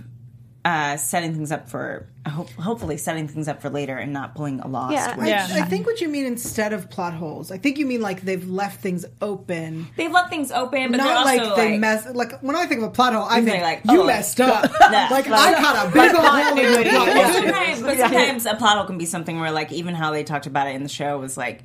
uh, 0.66 0.96
setting 0.96 1.34
things 1.34 1.52
up 1.52 1.70
for 1.70 2.08
hope, 2.26 2.50
hopefully 2.52 2.96
setting 2.96 3.28
things 3.28 3.50
up 3.50 3.62
for 3.62 3.70
later 3.70 3.98
and 3.98 4.14
not 4.14 4.34
pulling 4.34 4.62
a 4.62 4.68
lost. 4.68 4.94
Yeah. 4.94 5.18
which- 5.18 5.28
Yeah. 5.28 5.48
I 5.52 5.64
think 5.64 5.86
what 5.86 6.00
you 6.00 6.08
mean 6.08 6.26
instead 6.26 6.72
of 6.72 6.90
plot 6.90 7.14
holes. 7.14 7.52
I 7.52 7.58
think 7.58 7.78
you 7.78 7.86
mean 7.86 8.00
like 8.02 8.22
they've 8.22 8.48
left 8.50 8.80
things 8.80 9.06
open. 9.22 9.88
They've 9.98 10.12
left 10.12 10.30
things 10.30 10.52
open, 10.52 10.92
but 10.92 10.98
Not 10.98 11.26
they're 11.26 11.38
like 11.38 11.56
they 11.58 11.72
like, 11.72 11.80
mess. 11.82 12.08
Like 12.14 12.40
when 12.42 12.56
I 12.56 12.66
think 12.66 12.82
of 12.82 12.88
a 12.88 12.92
plot 12.92 13.14
hole, 13.14 13.28
I 13.30 13.42
think 13.42 13.62
like, 13.62 13.82
you 13.90 14.02
oh, 14.02 14.06
messed 14.06 14.40
up. 14.40 14.72
Yeah. 14.82 15.10
like 15.12 15.28
I 15.28 15.54
caught 15.54 15.88
a 15.88 15.92
big 15.92 16.16
old 16.16 16.26
hole 16.26 16.58
in 16.58 16.58
your 16.58 16.92
plot. 16.92 17.08
But 17.08 17.24
hole. 17.24 17.34
sometimes, 17.34 17.82
but 17.82 17.98
sometimes 17.98 18.46
a 18.46 18.56
plot 18.56 18.78
hole 18.78 18.86
can 18.86 18.98
be 18.98 19.06
something 19.06 19.40
where, 19.40 19.52
like, 19.52 19.72
even 19.74 19.96
how 19.96 20.12
they 20.12 20.24
talked 20.24 20.46
about 20.46 20.68
it 20.68 20.76
in 20.76 20.84
the 20.84 20.90
show 20.90 21.20
was 21.20 21.36
like, 21.36 21.64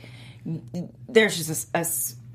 there's 1.09 1.37
just 1.37 1.69
a 1.75 1.85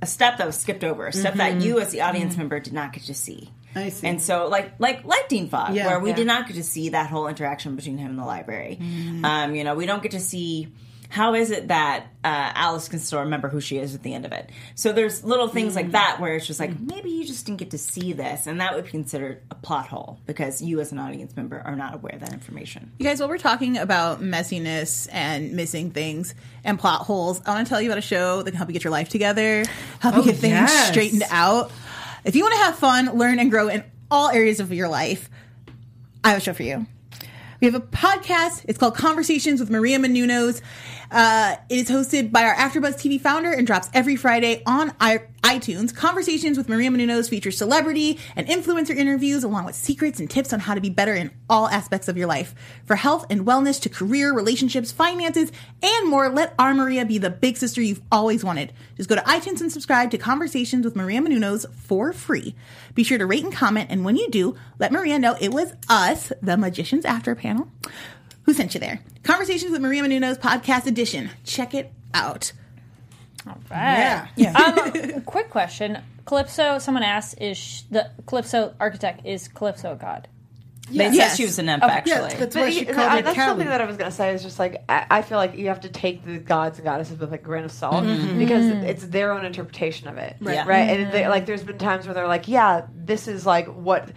step 0.06 0.38
that 0.38 0.46
was 0.48 0.58
skipped 0.58 0.84
over, 0.84 1.08
a 1.08 1.14
step 1.14 1.36
that 1.36 1.62
you 1.62 1.80
as 1.80 1.92
the 1.92 2.02
audience 2.02 2.38
member 2.38 2.60
did 2.60 2.74
not 2.74 2.94
get 2.94 3.04
to 3.04 3.14
see. 3.14 3.50
I 3.76 3.90
see. 3.90 4.08
And 4.08 4.22
so, 4.22 4.48
like, 4.48 4.74
like, 4.80 5.04
like 5.06 5.28
Dean 5.30 5.50
Fogg, 5.50 5.76
Yeah. 5.76 5.88
where 5.88 6.00
we 6.00 6.10
Yeah. 6.10 6.16
did 6.16 6.28
not 6.28 6.48
get 6.48 6.56
to 6.56 6.64
see 6.64 6.90
that 6.90 7.10
whole 7.10 7.28
interaction 7.28 7.76
between 7.76 7.98
him 7.98 8.12
and 8.12 8.20
the 8.20 8.26
library. 8.26 8.80
Um, 9.24 9.56
you 9.56 9.64
know, 9.64 9.76
we 9.76 9.86
don't 9.86 10.02
get 10.04 10.12
to 10.12 10.20
see 10.20 10.68
how 11.10 11.36
is 11.36 11.52
it 11.52 11.68
that 11.68 12.08
uh, 12.24 12.52
Alice 12.56 12.88
can 12.88 12.98
still 12.98 13.20
remember 13.20 13.48
who 13.48 13.62
she 13.62 13.78
is 13.78 13.94
at 13.94 14.02
the 14.02 14.16
end 14.16 14.26
of 14.26 14.32
it. 14.32 14.50
So 14.74 14.94
there's 14.94 15.24
little 15.24 15.48
things 15.48 15.76
like 15.76 15.92
that 15.92 16.18
where 16.20 16.36
it's 16.36 16.48
just 16.48 16.60
like 16.60 16.80
maybe 16.80 17.12
you 17.12 17.24
just 17.24 17.46
didn't 17.46 17.60
get 17.60 17.70
to 17.72 17.78
see 17.78 18.14
this, 18.14 18.48
and 18.48 18.60
that 18.62 18.74
would 18.74 18.86
be 18.86 18.90
considered 18.90 19.42
a 19.52 19.56
plot 19.56 19.86
hole 19.88 20.18
because 20.26 20.60
you 20.60 20.80
as 20.80 20.92
an 20.92 20.98
audience 20.98 21.36
member 21.36 21.62
are 21.64 21.76
not 21.76 21.94
aware 21.94 22.16
of 22.16 22.22
that 22.22 22.34
information. 22.34 22.92
You 22.98 23.06
guys, 23.06 23.20
while 23.20 23.30
we're 23.30 23.38
talking 23.38 23.78
about 23.78 24.22
messiness 24.22 25.08
and 25.12 25.52
missing 25.54 25.92
things 25.92 26.34
and 26.64 26.80
plot 26.80 27.02
holes, 27.02 27.42
I 27.46 27.54
want 27.54 27.68
to 27.68 27.70
tell 27.70 27.80
you 27.82 27.90
about 27.90 28.00
a 28.00 28.02
show 28.02 28.42
that 28.42 28.50
can 28.50 28.58
help 28.58 28.70
you 28.70 28.74
get 28.74 28.84
your 28.84 28.92
life 28.92 29.10
together, 29.10 29.66
help 30.00 30.16
you 30.16 30.24
get 30.24 30.38
things 30.38 30.54
yes. 30.54 30.88
straightened 30.88 31.24
out. 31.30 31.72
If 32.26 32.36
you 32.38 32.44
want 32.44 32.54
to 32.54 32.60
have 32.62 32.78
fun, 32.78 33.18
learn, 33.18 33.40
and 33.40 33.52
grow 33.52 33.68
in 33.68 33.84
all 34.10 34.30
areas 34.30 34.60
of 34.60 34.72
your 34.72 34.88
life, 34.88 35.30
I 36.24 36.30
have 36.30 36.38
a 36.38 36.42
show 36.42 36.54
for 36.54 36.64
you. 36.64 36.88
We 37.60 37.68
have 37.68 37.76
a 37.76 37.82
podcast. 37.82 38.66
It's 38.68 38.78
called 38.78 38.96
Conversations 38.96 39.60
with 39.60 39.70
Maria 39.70 40.00
Menounos. 40.00 40.62
Uh, 41.14 41.58
it 41.70 41.78
is 41.78 41.90
hosted 41.92 42.32
by 42.32 42.44
our 42.44 42.56
AfterBuzz 42.56 42.96
TV 42.96 43.22
founder 43.22 43.52
and 43.52 43.68
drops 43.68 43.88
every 43.94 44.16
Friday 44.16 44.64
on 44.66 44.92
i- 45.00 45.22
iTunes. 45.44 45.94
Conversations 45.94 46.58
with 46.58 46.68
Maria 46.68 46.90
Menounos 46.90 47.30
features 47.30 47.56
celebrity 47.56 48.20
and 48.36 48.48
influencer 48.48 48.96
interviews 48.96 49.44
along 49.44 49.66
with 49.66 49.76
secrets 49.76 50.20
and 50.20 50.28
tips 50.28 50.52
on 50.52 50.62
how 50.62 50.74
to 50.74 50.82
be 50.82 50.90
better 50.90 51.14
in 51.14 51.30
all 51.48 51.68
aspects 51.68 52.08
of 52.08 52.18
your 52.18 52.26
life. 52.26 52.56
For 52.86 52.96
health 52.96 53.28
and 53.30 53.46
wellness 53.46 53.80
to 53.82 53.90
career, 53.90 54.34
relationships, 54.34 54.92
finances, 54.92 55.52
and 55.84 56.10
more, 56.10 56.30
let 56.30 56.56
our 56.58 56.74
Maria 56.74 57.06
be 57.06 57.20
the 57.20 57.30
big 57.30 57.58
sister 57.58 57.80
you've 57.80 58.02
always 58.12 58.44
wanted. 58.44 58.74
Just 58.98 59.08
go 59.08 59.16
to 59.16 59.22
iTunes 59.22 59.62
and 59.62 59.72
subscribe 59.72 60.10
to 60.12 60.18
Conversations 60.18 60.84
with 60.84 60.96
Maria 60.96 61.22
Menounos 61.22 61.72
for 61.76 62.12
free. 62.12 62.56
Be 62.96 63.04
sure 63.04 63.20
to 63.20 63.28
rate 63.28 63.44
and 63.44 63.54
comment, 63.54 63.92
and 63.92 64.04
when 64.04 64.16
you 64.16 64.32
do, 64.32 64.56
let 64.80 64.92
Maria 64.92 65.20
know 65.20 65.38
it 65.40 65.54
was 65.54 65.74
us, 65.88 66.32
the 66.42 66.58
Magicians 66.58 67.06
After 67.06 67.36
panel, 67.36 67.72
who 68.46 68.54
sent 68.54 68.74
you 68.74 68.80
there. 68.80 69.02
Conversations 69.24 69.72
with 69.72 69.82
Maria 69.82 70.04
Menounos 70.04 70.38
podcast 70.38 70.86
edition. 70.86 71.30
Check 71.44 71.74
it 71.74 71.92
out. 72.14 72.52
Right. 73.70 74.28
Yeah. 74.36 74.54
um, 74.54 75.22
quick 75.26 75.50
question. 75.50 76.00
Calypso, 76.26 76.80
someone 76.80 77.04
asked, 77.04 77.42
is 77.42 77.58
sh- 77.58 77.82
the 77.90 78.10
Calypso 78.26 78.74
architect, 78.80 79.26
is 79.26 79.48
Calypso 79.48 79.94
a 79.94 79.96
god? 79.96 80.28
They 80.92 81.14
said 81.14 81.36
she 81.36 81.46
was 81.46 81.58
an 81.60 81.68
nymph, 81.68 81.84
Okay. 81.84 81.94
actually. 81.94 82.14
Yeah, 82.14 82.36
that's 82.36 82.56
why 82.56 82.64
But 82.66 82.74
she 82.74 82.86
called 82.86 82.98
I- 82.98 83.16
her 83.18 83.22
that's 83.22 83.36
Callie. 83.36 83.48
something 83.48 83.68
that 83.68 83.80
I 83.80 83.86
was 83.86 83.96
gonna 83.96 84.12
say. 84.12 84.34
Is 84.34 84.44
just 84.44 84.60
like 84.60 84.84
I, 84.90 85.06
I 85.10 85.22
feel 85.22 85.38
like 85.38 85.56
you 85.58 85.70
have 85.70 85.80
to 85.82 85.90
take 85.90 86.26
the 86.26 86.38
gods 86.38 86.78
and 86.78 86.86
goddesses 86.86 87.18
with 87.18 87.32
a 87.32 87.38
grain 87.38 87.64
of 87.64 87.72
salt 87.72 88.04
mm-hmm. 88.04 88.28
Mm-hmm. 88.28 88.40
because 88.40 88.66
it's 88.68 89.06
their 89.06 89.32
own 89.32 89.46
interpretation 89.46 90.10
of 90.10 90.18
it, 90.18 90.36
Right. 90.42 90.66
right? 90.68 90.90
And 90.90 91.04
mm-hmm. 91.04 91.12
they, 91.14 91.28
like, 91.30 91.46
there's 91.46 91.64
been 91.64 91.78
times 91.78 92.06
where 92.06 92.14
they're 92.14 92.28
like, 92.28 92.50
"Yeah, 92.50 92.86
this 92.94 93.30
is 93.30 93.46
like 93.46 93.68
what 93.68 94.10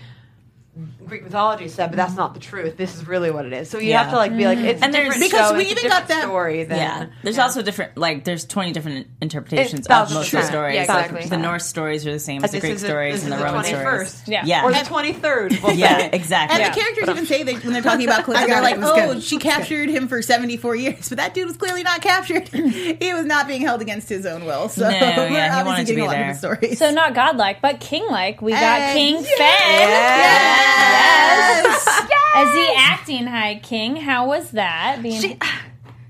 Greek 1.07 1.23
mythology 1.25 1.69
said, 1.69 1.89
but 1.91 1.97
that's 1.97 2.15
not 2.17 2.35
the 2.35 2.41
truth. 2.41 2.77
This 2.77 2.95
is 2.95 3.07
really 3.07 3.31
what 3.31 3.47
it 3.47 3.53
is." 3.53 3.71
So 3.71 3.79
you 3.79 3.91
Yeah. 3.91 4.03
have 4.03 4.11
to 4.13 4.17
like 4.17 4.37
be 4.37 4.45
like, 4.47 4.59
"It's 4.59 4.83
And 4.83 4.93
there's- 4.93 5.15
different 5.15 5.33
because 5.33 5.51
show, 5.51 5.57
we 5.57 5.63
it's 5.65 5.73
a 5.73 5.79
even 5.79 5.91
got 5.91 6.09
that- 6.09 6.23
story." 6.23 6.65
Than, 6.65 6.79
yeah, 6.79 7.07
there's 7.23 7.39
also 7.39 7.63
different. 7.63 7.97
Like, 7.97 8.25
there's 8.25 8.45
20 8.45 8.73
different 8.73 9.07
interpretations 9.21 9.81
It's 9.81 9.89
of 9.89 10.13
most 10.13 10.33
of 10.33 10.41
the 10.41 10.47
stories. 10.47 10.75
Yeah, 10.75 10.81
exactly. 10.83 11.25
the 11.27 11.37
Norse 11.37 11.67
stories 11.67 12.07
are 12.07 12.13
the 12.13 12.19
same 12.19 12.45
as 12.45 12.51
the 12.53 12.61
Greek 12.61 12.79
stories 12.79 13.23
and 13.23 13.33
the 13.33 13.37
is 13.37 13.43
Roman 13.43 13.63
21st. 13.65 14.09
stories. 14.09 14.23
Yeah. 14.27 14.43
yeah, 14.45 14.65
or 14.65 14.73
the 14.73 14.81
twenty 14.85 15.13
third. 15.13 15.59
We'll 15.63 15.75
yeah, 15.75 16.09
exactly. 16.13 16.61
And 16.63 16.73
the 16.73 16.79
characters 16.79 17.09
even 17.09 17.27
say 17.27 17.43
that 17.43 17.65
when 17.65 17.73
they're 17.73 17.83
talking 17.83 18.07
about 18.07 18.25
Calypso, 18.25 18.47
they're 18.47 18.63
like, 18.63 18.79
"Oh, 18.81 19.13
good. 19.15 19.23
she 19.23 19.39
captured 19.39 19.89
him 19.89 20.09
for 20.09 20.23
seventy 20.23 20.57
four 20.57 20.75
years," 20.77 21.09
but 21.09 21.19
that 21.19 21.35
dude 21.35 21.47
was 21.47 21.57
clearly 21.57 21.83
not 21.83 22.01
captured. 22.03 22.49
he 22.49 23.13
was 23.15 23.25
not 23.25 23.47
being 23.49 23.63
held 23.63 23.81
against 23.81 24.09
his 24.09 24.27
own 24.27 24.45
will. 24.45 24.69
So 24.69 24.83
No, 24.83 24.91
yeah, 24.91 25.17
we're 25.19 25.29
he 25.29 25.37
obviously 25.39 25.65
wanted 25.65 25.87
to 25.87 25.95
getting 25.95 25.97
be 25.97 26.01
a 26.01 26.05
lot 26.05 26.11
there. 26.13 26.31
of 26.31 26.37
stories. 26.37 26.79
So 26.79 26.91
not 26.91 27.15
godlike, 27.15 27.61
but 27.63 27.81
king-like. 27.81 28.43
We 28.43 28.53
got 28.53 28.81
Hey, 28.81 28.93
King 28.95 29.25
yes. 30.97 31.85
Fen 31.85 32.07
yes. 32.11 32.35
as 32.35 32.53
the 32.55 32.75
acting 32.77 33.27
High 33.27 33.61
King. 33.63 33.97
How 33.97 34.27
was 34.27 34.51
that? 34.53 34.99
Being 35.03 35.21
She, 35.21 35.39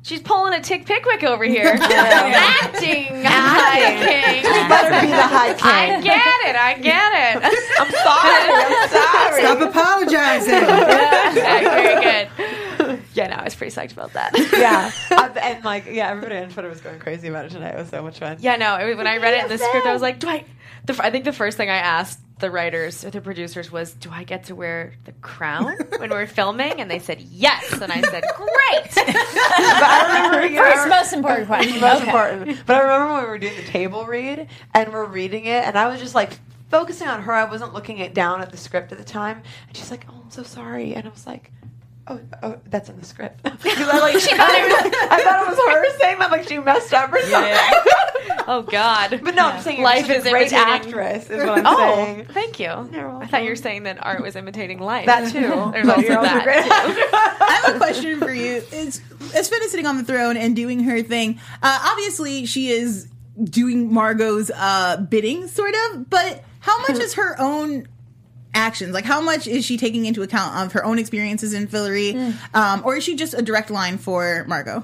she's 0.03 0.21
pulling 0.23 0.55
a 0.55 0.61
Tick 0.63 0.87
Pickwick 0.87 1.23
over 1.25 1.45
here. 1.45 1.67
Acting 1.81 3.25
High 3.25 3.97
King. 4.05 4.43
better 4.69 5.01
be 5.07 5.13
the 5.13 5.23
high 5.23 5.55
king. 5.55 5.97
I 5.97 6.01
get 6.01 6.27
it. 6.49 6.57
I 6.57 6.75
get 6.79 7.13
it. 7.15 7.37
I'm 7.81 7.91
sorry. 7.91 8.49
I'm 8.53 8.89
sorry. 8.89 9.43
Stop 9.43 9.61
apologizing. 9.69 10.65
Okay, 10.65 11.65
very 11.65 12.03
good. 12.03 13.01
Yeah, 13.15 13.29
no, 13.29 13.37
I 13.37 13.45
was 13.45 13.55
pretty 13.55 13.75
psyched 13.75 13.93
about 13.93 14.13
that. 14.13 14.33
yeah, 14.53 14.91
I, 15.11 15.29
and 15.41 15.65
like 15.65 15.87
yeah, 15.87 16.11
everybody 16.11 16.37
on 16.37 16.51
Twitter 16.51 16.69
was 16.69 16.81
going 16.81 16.99
crazy 16.99 17.29
about 17.29 17.47
it 17.47 17.51
tonight. 17.51 17.75
It 17.75 17.79
was 17.79 17.89
so 17.89 18.03
much 18.03 18.19
fun. 18.19 18.37
Yeah, 18.41 18.57
no. 18.57 18.77
it- 18.77 18.97
When 18.97 19.07
I 19.07 19.17
read 19.17 19.35
it 19.35 19.45
in 19.45 19.49
the 19.49 19.59
script, 19.59 19.87
I 19.87 19.93
was 19.93 20.03
like, 20.03 20.19
"Do 20.19 20.29
I?" 20.29 20.45
The, 20.85 20.93
f- 20.93 21.01
I 21.01 21.11
think 21.11 21.25
the 21.25 21.33
first 21.33 21.57
thing 21.57 21.71
I 21.71 21.77
asked 21.79 22.21
the 22.39 22.51
writers 22.51 23.05
or 23.05 23.11
the 23.11 23.21
producers 23.21 23.73
was, 23.73 23.93
"Do 23.95 24.11
I 24.13 24.25
get 24.25 24.45
to 24.45 24.55
wear 24.55 24.93
the 25.05 25.13
crown 25.13 25.77
when 25.99 26.11
we're 26.11 26.27
filming?" 26.27 26.81
And 26.81 26.91
they 26.91 26.99
said 26.99 27.21
yes, 27.21 27.73
and 27.81 27.91
I 27.93 28.01
said, 28.03 28.25
"Great." 28.37 29.07
But 29.17 29.83
I 29.83 30.07
remember 30.29 30.47
you 30.47 30.57
know, 30.57 30.63
first 30.71 30.89
most 30.89 31.13
important 31.13 31.47
question. 31.47 31.81
most 31.81 32.03
Okay. 32.03 32.07
important. 32.11 32.67
But 32.67 32.77
I 32.77 32.81
remember 32.81 33.15
when 33.15 33.23
we 33.25 33.29
were 33.31 33.39
doing 33.39 33.57
the 33.57 33.63
table 33.65 34.05
read 34.07 34.49
and 34.75 34.93
we're 34.93 35.05
reading 35.07 35.47
it, 35.47 35.65
and 35.65 35.79
I 35.79 35.87
was 35.89 36.01
just 36.01 36.15
like 36.15 36.39
focusing 36.71 37.09
on 37.09 37.23
her. 37.23 37.33
I 37.33 37.45
wasn't 37.45 37.73
looking 37.75 37.99
it 37.99 38.13
down 38.15 38.43
at 38.43 38.51
the 38.51 38.57
script 38.57 38.93
at 38.93 38.99
the 38.99 39.05
time, 39.05 39.43
and 39.69 39.77
she's 39.77 39.91
like, 39.91 40.05
"Oh, 40.11 40.21
I'm 40.25 40.31
so 40.31 40.43
sorry," 40.43 40.95
and 40.95 41.07
I 41.07 41.11
was 41.11 41.27
like. 41.27 41.53
Oh, 42.09 42.21
oh, 42.43 42.57
that's 42.67 42.89
in 42.89 42.99
the 43.01 43.05
script. 43.05 43.41
I 43.45 43.99
like, 43.99 44.19
she 44.21 44.37
thought 44.37 44.51
it 44.51 44.69
was, 44.69 44.93
I 45.11 45.23
thought 45.25 45.43
it 45.43 45.49
was 45.49 45.59
her 45.59 45.99
saying 45.99 46.19
that, 46.21 46.31
like 46.31 46.49
she 46.49 46.59
messed 46.59 46.95
up 46.95 47.13
or 47.13 47.21
something. 47.21 47.55
oh 48.47 48.63
God. 48.63 49.21
But 49.25 49.35
no, 49.35 49.47
I'm 49.47 49.61
saying 49.63 49.83
Life 49.83 50.09
is 50.09 50.25
a 50.25 50.31
great 50.31 50.53
imitating- 50.53 50.87
actress. 50.93 51.31
Is 51.31 51.45
what 51.45 51.59
I'm 51.59 51.67
Oh, 51.67 51.77
saying. 51.77 52.27
thank 52.27 52.61
you. 52.61 52.69
I 52.69 53.27
thought 53.27 53.43
you 53.43 53.51
were 53.51 53.57
saying 53.57 53.83
that 53.85 53.99
art 54.05 54.23
was 54.23 54.37
imitating 54.37 54.79
life. 54.79 55.07
That 55.07 55.33
too. 55.33 55.41
There's 55.73 55.89
also 55.89 56.01
you're 56.03 56.19
also 56.19 56.23
that. 56.23 56.45
great 56.45 56.65
I 56.71 57.61
have 57.65 57.75
a 57.75 57.79
question 57.79 58.21
for 58.21 58.33
you. 58.33 58.63
Is 58.73 59.01
as 59.35 59.49
Finn 59.49 59.63
is 59.63 59.71
sitting 59.73 59.87
on 59.87 59.97
the 59.99 60.05
throne 60.05 60.37
and 60.37 60.55
doing 60.55 60.85
her 60.85 61.03
thing, 61.03 61.41
uh, 61.63 61.89
obviously 61.91 62.47
she 62.47 62.69
is 62.71 63.09
doing 63.43 63.93
Margot's 63.93 64.51
uh, 64.55 64.97
bidding, 64.99 65.49
sort 65.49 65.75
of. 65.91 66.09
But 66.09 66.45
how 66.61 66.79
much 66.83 66.99
is 67.01 67.15
her 67.15 67.35
own 67.41 67.89
actions? 68.57 68.93
Like, 68.93 69.05
how 69.05 69.21
much 69.21 69.47
is 69.47 69.65
she 69.65 69.77
taking 69.77 70.07
into 70.07 70.23
account 70.23 70.57
of 70.57 70.73
her 70.73 70.85
own 70.85 70.99
experiences 70.99 71.53
in 71.53 71.69
Fillory, 71.69 72.35
um, 72.55 72.83
or 72.85 72.97
is 72.97 73.05
she 73.05 73.15
just 73.15 73.35
a 73.35 73.43
direct 73.43 73.71
line 73.71 73.99
for 73.99 74.45
Margot? 74.49 74.83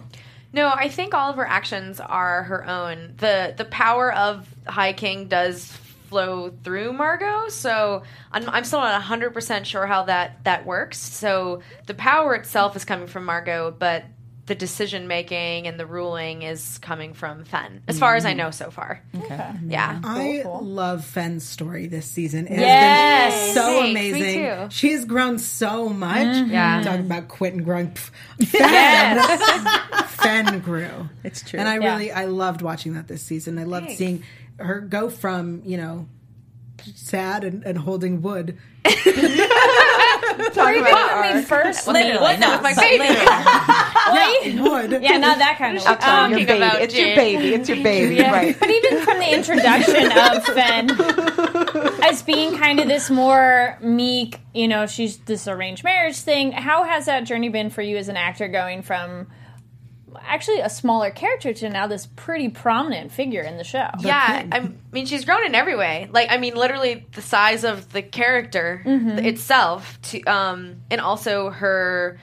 No, 0.53 0.69
I 0.69 0.89
think 0.89 1.15
all 1.15 1.31
of 1.31 1.37
her 1.37 1.47
actions 1.47 1.99
are 1.99 2.43
her 2.45 2.69
own. 2.69 3.15
the 3.17 3.55
The 3.57 3.65
power 3.65 4.13
of 4.13 4.47
High 4.67 4.93
King 4.93 5.27
does 5.29 5.65
flow 6.13 6.53
through 6.63 6.93
Margot, 6.93 7.49
so 7.49 8.03
I'm, 8.31 8.47
I'm 8.51 8.65
still 8.65 8.81
not 8.81 9.01
hundred 9.01 9.33
percent 9.33 9.67
sure 9.67 9.87
how 9.87 10.03
that 10.05 10.45
that 10.45 10.67
works. 10.67 10.99
So 10.99 11.63
the 11.87 11.95
power 11.95 12.35
itself 12.35 12.77
is 12.77 12.85
coming 12.85 13.07
from 13.07 13.25
Margot, 13.25 13.75
but 13.77 14.05
the 14.47 14.55
decision 14.57 15.07
making 15.07 15.69
and 15.69 15.79
the 15.79 15.87
ruling 15.87 16.43
is 16.43 16.79
coming 16.79 17.15
from 17.15 17.45
Fen, 17.45 17.83
as 17.87 17.99
far 17.99 18.17
as 18.17 18.25
I 18.25 18.31
mm-hmm. 18.31 18.39
know 18.39 18.51
so 18.51 18.71
far. 18.73 19.01
Okay. 19.17 19.51
Yeah. 19.67 20.01
I 20.03 20.43
love 20.45 21.05
Fen's 21.05 21.47
story 21.47 21.87
this 21.87 22.07
season. 22.07 22.49
It 22.49 22.59
Yes. 22.59 23.33
has 23.33 23.45
been 23.45 23.55
so 23.55 23.67
Thanks, 23.83 23.95
me 23.95 24.11
amazing. 24.11 24.43
too. 24.43 24.71
She 24.71 25.05
grown 25.05 25.39
so 25.39 25.89
much. 25.89 26.27
Mm-hmm. 26.27 26.51
Yeah. 26.51 26.83
Talking 26.83 27.07
about 27.07 27.29
quit 27.29 27.55
and 27.55 27.65
growing. 27.65 27.93
Pff, 27.93 28.11
Fen, 28.49 30.05
Fenn 30.09 30.59
grew. 30.61 31.09
It's 31.23 31.43
true. 31.43 31.61
And 31.61 31.69
I 31.69 31.79
Yeah. 31.79 31.93
really, 31.93 32.11
I 32.11 32.25
loved 32.25 32.63
watching 32.63 32.95
that 32.95 33.07
this 33.07 33.23
season. 33.23 33.59
I 33.61 33.65
loved 33.65 33.87
Thanks. 33.87 33.99
seeing 33.99 34.25
her 34.59 34.81
go 34.81 35.09
from, 35.09 35.63
you 35.65 35.77
know, 35.77 36.09
sad 36.97 37.45
and, 37.45 37.63
and 37.65 37.79
holding 37.79 38.23
wood 38.23 38.59
Talk 40.53 40.71
Even 40.71 40.83
about 40.87 41.21
when 41.23 41.33
we 41.35 41.39
art. 41.41 41.45
first 41.47 41.87
meet, 41.87 41.93
Literally, 41.95 42.37
no, 42.39 42.51
with 42.53 42.63
my 42.63 42.75
baby. 42.75 42.99
literally. 42.99 43.27
right? 44.67 44.91
Would. 44.91 45.03
Yeah, 45.03 45.17
not 45.19 45.39
that 45.39 45.57
kind 45.59 45.77
of. 45.79 45.87
I'm 45.87 46.01
sorry, 46.01 46.25
Um, 46.25 46.31
your 46.33 46.41
Talking 46.41 46.47
baby. 46.47 46.59
about 46.65 46.83
It's 46.83 46.95
your 46.97 47.15
baby. 47.17 47.55
It's 47.55 47.69
your 47.69 47.83
baby. 47.83 48.21
Right. 48.23 48.59
But 48.59 48.71
even 48.71 48.99
from 49.03 49.19
the 49.19 49.35
introduction 49.35 50.13
of 50.13 50.45
Fen 50.45 52.03
as 52.03 52.23
being 52.23 52.57
kind 52.57 52.81
of 52.81 52.89
this 52.89 53.11
more 53.11 53.79
meek, 53.81 54.39
you 54.55 54.69
know, 54.69 54.87
she's 54.87 55.19
this 55.19 55.47
arranged 55.49 55.85
marriage 55.85 56.17
thing. 56.21 56.53
How 56.53 56.85
has 56.85 57.07
that 57.07 57.25
journey 57.25 57.49
been 57.49 57.71
for 57.71 57.83
you 57.83 57.97
as 57.97 58.09
an 58.09 58.17
actor 58.17 58.49
going 58.49 58.83
from 58.83 59.27
actually 60.21 60.61
a 60.61 60.71
smaller 60.71 61.11
character 61.11 61.53
to 61.53 61.69
now 61.71 61.87
this 61.87 62.07
pretty 62.07 62.49
prominent 62.49 63.13
figure 63.13 63.43
in 63.43 63.57
the 63.57 63.65
show? 63.65 63.89
Yeah, 64.01 64.47
I 64.51 64.71
mean, 64.93 65.07
she's 65.07 65.25
grown 65.25 65.45
in 65.45 65.55
every 65.55 65.77
way. 65.77 66.09
Like, 66.11 66.31
I 66.31 66.39
mean, 66.39 66.55
literally 66.55 67.07
the 67.13 67.23
size 67.23 67.65
of 67.65 67.93
the 67.93 68.03
character 68.03 68.83
itself, 68.87 70.01
to 70.03 70.23
um, 70.25 70.77
and 70.91 71.01
also 71.01 71.51
her 71.51 72.19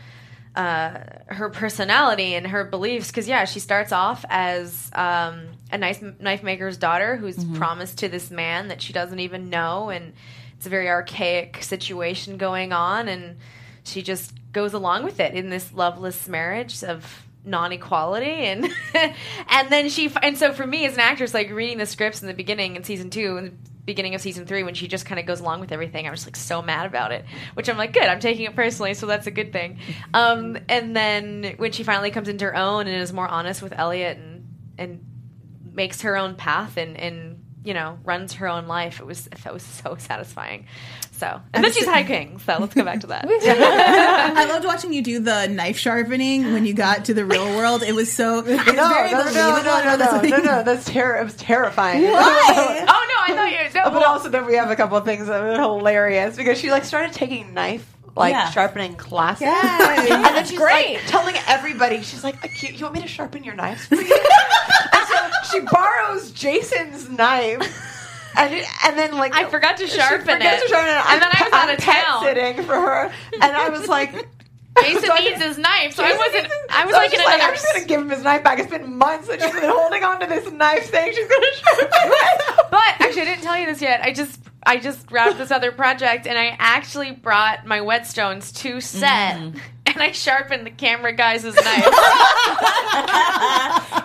uh, 0.56 0.99
her 1.28 1.49
personality 1.49 2.36
and 2.36 2.47
her 2.47 2.63
beliefs. 2.63 3.08
Because 3.08 3.28
yeah, 3.28 3.45
she 3.45 3.60
starts 3.60 3.91
off 3.91 4.25
as 4.30 4.89
um, 4.93 5.47
a 5.71 5.78
nice 5.78 6.04
knife 6.19 6.43
maker's 6.43 6.78
daughter 6.78 7.15
who's 7.15 7.43
promised 7.56 7.99
to 7.99 8.10
this 8.10 8.32
man 8.32 8.67
that 8.69 8.82
she 8.82 8.93
doesn't 8.93 9.19
even 9.19 9.49
know, 9.49 9.89
and 9.89 10.13
it's 10.58 10.65
a 10.65 10.69
very 10.69 10.89
archaic 10.89 11.63
situation 11.63 12.38
going 12.38 12.73
on, 12.73 13.08
and 13.08 13.38
she 13.84 14.02
just 14.02 14.34
goes 14.52 14.73
along 14.73 15.04
with 15.04 15.19
it 15.19 15.34
in 15.34 15.49
this 15.49 15.71
loveless 15.73 16.28
marriage 16.28 16.84
of 16.84 17.23
non-equality 17.45 18.25
and 18.25 18.69
and 19.47 19.69
then 19.69 19.89
she 19.89 20.12
and 20.21 20.38
so 20.38 20.52
for 20.52 20.67
me 20.67 20.86
as 20.86 20.93
an 20.93 20.99
actress 20.99 21.34
like 21.34 21.49
reading 21.49 21.78
the 21.78 21.86
scripts 21.86 22.21
in 22.21 22.28
the 22.28 22.34
beginning 22.34 22.75
in 22.75 22.84
season 22.84 23.10
two 23.10 23.38
and 23.38 23.58
beginning 23.86 24.13
of 24.13 24.21
season 24.21 24.45
three 24.45 24.62
when 24.62 24.73
she 24.73 24.88
just 24.88 25.06
kind 25.06 25.19
of 25.19 25.25
goes 25.25 25.39
along 25.39 25.60
with 25.60 25.71
everything 25.71 26.06
i 26.06 26.12
was 26.12 26.25
like 26.25 26.36
so 26.36 26.62
mad 26.62 26.86
about 26.86 27.12
it 27.12 27.25
which 27.54 27.69
i'm 27.69 27.78
like 27.78 27.93
good 27.93 28.04
i'm 28.04 28.19
taking 28.19 28.45
it 28.45 28.56
personally 28.56 28.93
so 28.93 29.06
that's 29.06 29.25
a 29.25 29.32
good 29.32 29.52
thing. 29.54 29.80
Um, 30.13 30.58
and 30.67 30.95
then 30.95 31.56
when 31.58 31.71
she 31.71 31.84
finally 31.84 32.12
comes 32.12 32.28
into 32.28 32.45
her 32.45 32.56
own 32.56 32.88
and 32.88 33.02
is 33.02 33.13
more 33.13 33.28
honest 33.28 33.62
with 33.62 33.73
eliot 33.78 34.17
and 34.17 34.47
and 34.78 35.06
makes 35.73 36.02
her 36.02 36.17
own 36.17 36.36
path 36.36 36.78
and 36.78 36.97
and 36.97 37.38
you 37.63 37.74
know 37.74 37.98
runs 38.06 38.34
her 38.34 38.48
own 38.48 38.67
life 38.67 39.00
it 39.00 39.06
was 39.06 39.26
that 39.43 39.54
was 39.54 39.63
so 39.63 39.95
satisfying 40.00 40.65
so 41.12 41.41
and 41.54 41.63
then 41.63 41.72
she's 41.74 41.86
high 41.86 42.04
king 42.04 42.39
so 42.39 42.56
let's 42.60 42.74
go 42.74 42.84
back 42.86 43.02
to 43.02 43.08
that 43.08 43.26
I 43.30 44.45
loved 44.45 44.65
watching 44.72 44.93
you 44.93 45.02
do 45.02 45.19
the 45.19 45.48
knife 45.48 45.78
sharpening 45.78 46.54
when 46.54 46.65
you 46.65 46.74
got 46.74 47.06
to 47.06 47.13
the 47.13 47.26
real 47.26 47.43
world. 47.58 47.84
It 47.84 47.93
was 47.93 48.10
so. 48.12 48.39
It 48.39 48.45
was 48.58 48.65
No, 48.67 48.88
very 48.89 49.12
no, 49.12 49.17
no, 49.17 49.24
no, 49.26 49.32
believable. 49.32 49.63
no, 49.63 49.95
no, 49.98 50.22
no, 50.22 50.22
no, 50.22 50.38
no. 50.43 50.63
That's 50.63 50.86
terror. 50.86 51.19
It 51.19 51.24
was 51.26 51.36
terrifying. 51.36 52.04
Why? 52.04 52.86
oh 52.88 53.06
no 53.10 53.34
i 53.34 53.36
thought 53.36 53.52
you 53.52 53.74
no, 53.84 53.89
But 53.91 54.04
also, 54.06 54.30
then 54.30 54.45
we 54.45 54.56
have 54.56 54.72
a 54.72 54.76
couple 54.78 54.98
of 54.98 55.04
things 55.06 55.28
that 55.28 55.41
were 55.41 55.56
hilarious 55.60 56.38
because 56.38 56.58
she 56.58 56.72
like 56.72 56.86
started 56.86 57.12
taking 57.13 57.54
knife 57.54 57.86
like 58.15 58.32
Yeah. 58.32 58.50
sharpening 58.52 58.95
classes, 58.95 59.41
Yes. 59.41 60.12
and 60.12 60.24
then 60.24 60.45
she's 60.45 60.58
great. 60.58 60.95
like 60.95 61.06
telling 61.08 61.36
everybody, 61.48 62.02
she's 62.02 62.24
like, 62.24 62.38
"You 62.62 62.69
you 62.69 62.84
want 62.84 62.95
me 62.95 63.02
to 63.02 63.08
sharpen 63.08 63.43
your 63.43 63.56
knives 63.56 63.86
for 63.86 63.95
you?" 63.95 64.19
So 65.52 65.60
she 65.60 65.66
borrows 65.66 66.32
Jason's 66.32 67.10
knife. 67.10 67.86
And, 68.38 68.54
it, 68.54 68.66
and 68.86 68.98
then 68.98 69.18
like 69.18 69.34
I 69.36 69.50
forgot 69.50 69.78
to 69.78 69.88
sharpen 69.88 70.22
forgets 70.22 70.64
it. 70.64 70.68
to 70.68 70.74
sharpen 70.74 70.90
it. 70.90 71.06
And 71.12 71.22
then 71.22 71.30
I 71.34 71.44
was 71.44 71.54
out 71.54 71.74
of 71.74 71.80
town. 71.80 72.24
sitting 72.24 72.64
for 72.64 72.76
her, 72.76 73.12
and 73.34 73.44
I 73.44 73.70
was 73.70 73.88
like, 73.88 74.12
Jason 74.82 75.10
needs 75.20 75.42
his 75.44 75.58
knife, 75.58 75.94
so 75.96 76.04
I 76.04 76.16
wasn't. 76.16 76.54
I 76.70 76.86
was 76.86 76.94
So 76.94 77.02
like 77.02 77.14
in 77.14 77.20
like, 77.20 77.36
another. 77.36 77.44
I'm 77.50 77.54
just 77.56 77.74
gonna 77.74 77.86
give 77.86 78.00
him 78.02 78.10
his 78.10 78.24
knife 78.24 78.44
back. 78.44 78.60
It's 78.60 78.70
been 78.70 78.96
months 78.98 79.28
that 79.28 79.42
she's 79.42 79.52
been 79.52 79.70
holding 79.70 80.04
on 80.04 80.20
to 80.22 80.28
this 80.28 80.50
knife, 80.52 80.90
saying 80.90 81.14
she's 81.16 81.28
gonna 81.28 81.48
sharpen 81.54 81.88
it. 81.92 82.56
But 82.72 82.82
actually, 83.00 83.22
I 83.24 83.26
didn't 83.26 83.42
tell 83.44 83.58
you 83.58 83.66
this 83.66 83.82
yet. 83.82 84.02
I 84.02 84.14
just 84.14 84.40
I 84.63 84.78
just 84.78 85.12
wrapped 85.12 85.38
this 85.38 85.52
other 85.52 85.72
project, 85.72 86.28
and 86.28 86.38
I 86.38 86.56
actually 86.60 87.12
brought 87.12 87.65
my 87.65 87.80
whetstones 87.80 88.54
to 88.58 88.82
set, 88.82 89.38
mm-hmm. 89.38 89.58
and 89.86 90.02
I 90.02 90.12
sharpened 90.12 90.65
the 90.65 90.72
camera 90.72 91.13
guys' 91.13 91.43
knives. 91.43 91.56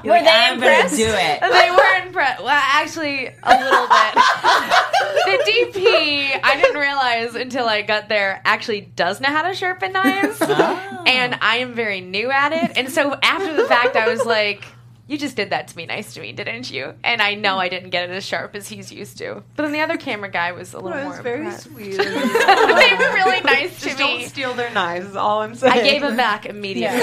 You're 0.04 0.12
Were 0.12 0.20
like, 0.20 0.24
they 0.24 0.30
I'm 0.30 0.60
gonna 0.60 0.72
impressed? 0.72 0.96
do 0.96 1.06
it. 1.06 1.40
they 1.40 1.70
were 1.70 2.06
impressed. 2.06 2.42
Well, 2.42 2.50
actually, 2.50 3.26
a 3.26 3.58
little 3.58 3.88
bit. 3.88 4.14
the 5.24 5.80
DP, 5.80 6.40
I 6.42 6.60
didn't 6.60 6.80
realize 6.80 7.34
until 7.34 7.66
I 7.66 7.82
got 7.82 8.08
there, 8.08 8.40
actually 8.44 8.82
does 8.82 9.20
know 9.20 9.28
how 9.28 9.42
to 9.48 9.54
sharpen 9.54 9.92
knives, 9.92 10.38
oh. 10.40 11.04
and 11.06 11.38
I 11.40 11.56
am 11.56 11.74
very 11.74 12.00
new 12.00 12.30
at 12.30 12.52
it. 12.52 12.76
And 12.76 12.90
so 12.90 13.18
after 13.22 13.54
the 13.54 13.66
fact, 13.66 13.96
I 13.96 14.08
was 14.08 14.24
like. 14.24 14.64
You 15.06 15.18
just 15.18 15.36
did 15.36 15.50
that 15.50 15.68
to 15.68 15.76
be 15.76 15.84
nice 15.84 16.14
to 16.14 16.20
me, 16.22 16.32
didn't 16.32 16.70
you? 16.70 16.94
And 17.04 17.20
I 17.20 17.34
know 17.34 17.58
I 17.58 17.68
didn't 17.68 17.90
get 17.90 18.08
it 18.08 18.12
as 18.14 18.24
sharp 18.24 18.54
as 18.54 18.66
he's 18.68 18.90
used 18.90 19.18
to. 19.18 19.42
But 19.54 19.64
then 19.64 19.72
the 19.72 19.80
other 19.80 19.98
camera 19.98 20.30
guy 20.30 20.52
was 20.52 20.72
a 20.72 20.78
little 20.80 20.98
It 20.98 21.02
more 21.02 21.10
was 21.12 21.20
very 21.20 21.40
impressed. 21.40 21.64
sweet. 21.64 21.96
they 21.98 22.04
were 22.04 23.12
really 23.12 23.40
nice 23.42 23.78
to 23.80 23.84
Just 23.86 23.98
don't 23.98 24.16
me. 24.18 24.24
steal 24.24 24.54
their 24.54 24.70
knives. 24.70 25.08
Is 25.10 25.16
all 25.16 25.42
I'm 25.42 25.54
saying. 25.56 25.72
I 25.74 25.82
gave 25.82 26.00
them 26.00 26.16
back 26.16 26.46
immediately. 26.46 27.02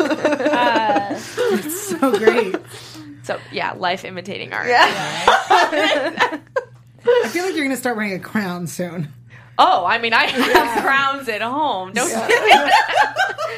Uh, 0.00 1.16
So 1.18 2.18
great. 2.18 2.56
So 3.22 3.38
yeah, 3.52 3.72
life 3.74 4.04
imitating 4.04 4.52
art. 4.52 4.68
I 4.70 6.40
feel 7.28 7.44
like 7.44 7.54
you're 7.54 7.64
going 7.64 7.70
to 7.70 7.76
start 7.76 7.96
wearing 7.96 8.12
a 8.14 8.18
crown 8.18 8.66
soon. 8.66 9.12
Oh, 9.60 9.84
I 9.84 9.98
mean, 9.98 10.12
I 10.12 10.24
have 10.26 10.84
crowns 10.84 11.28
at 11.28 11.42
home. 11.42 11.92
Don't 11.94 12.08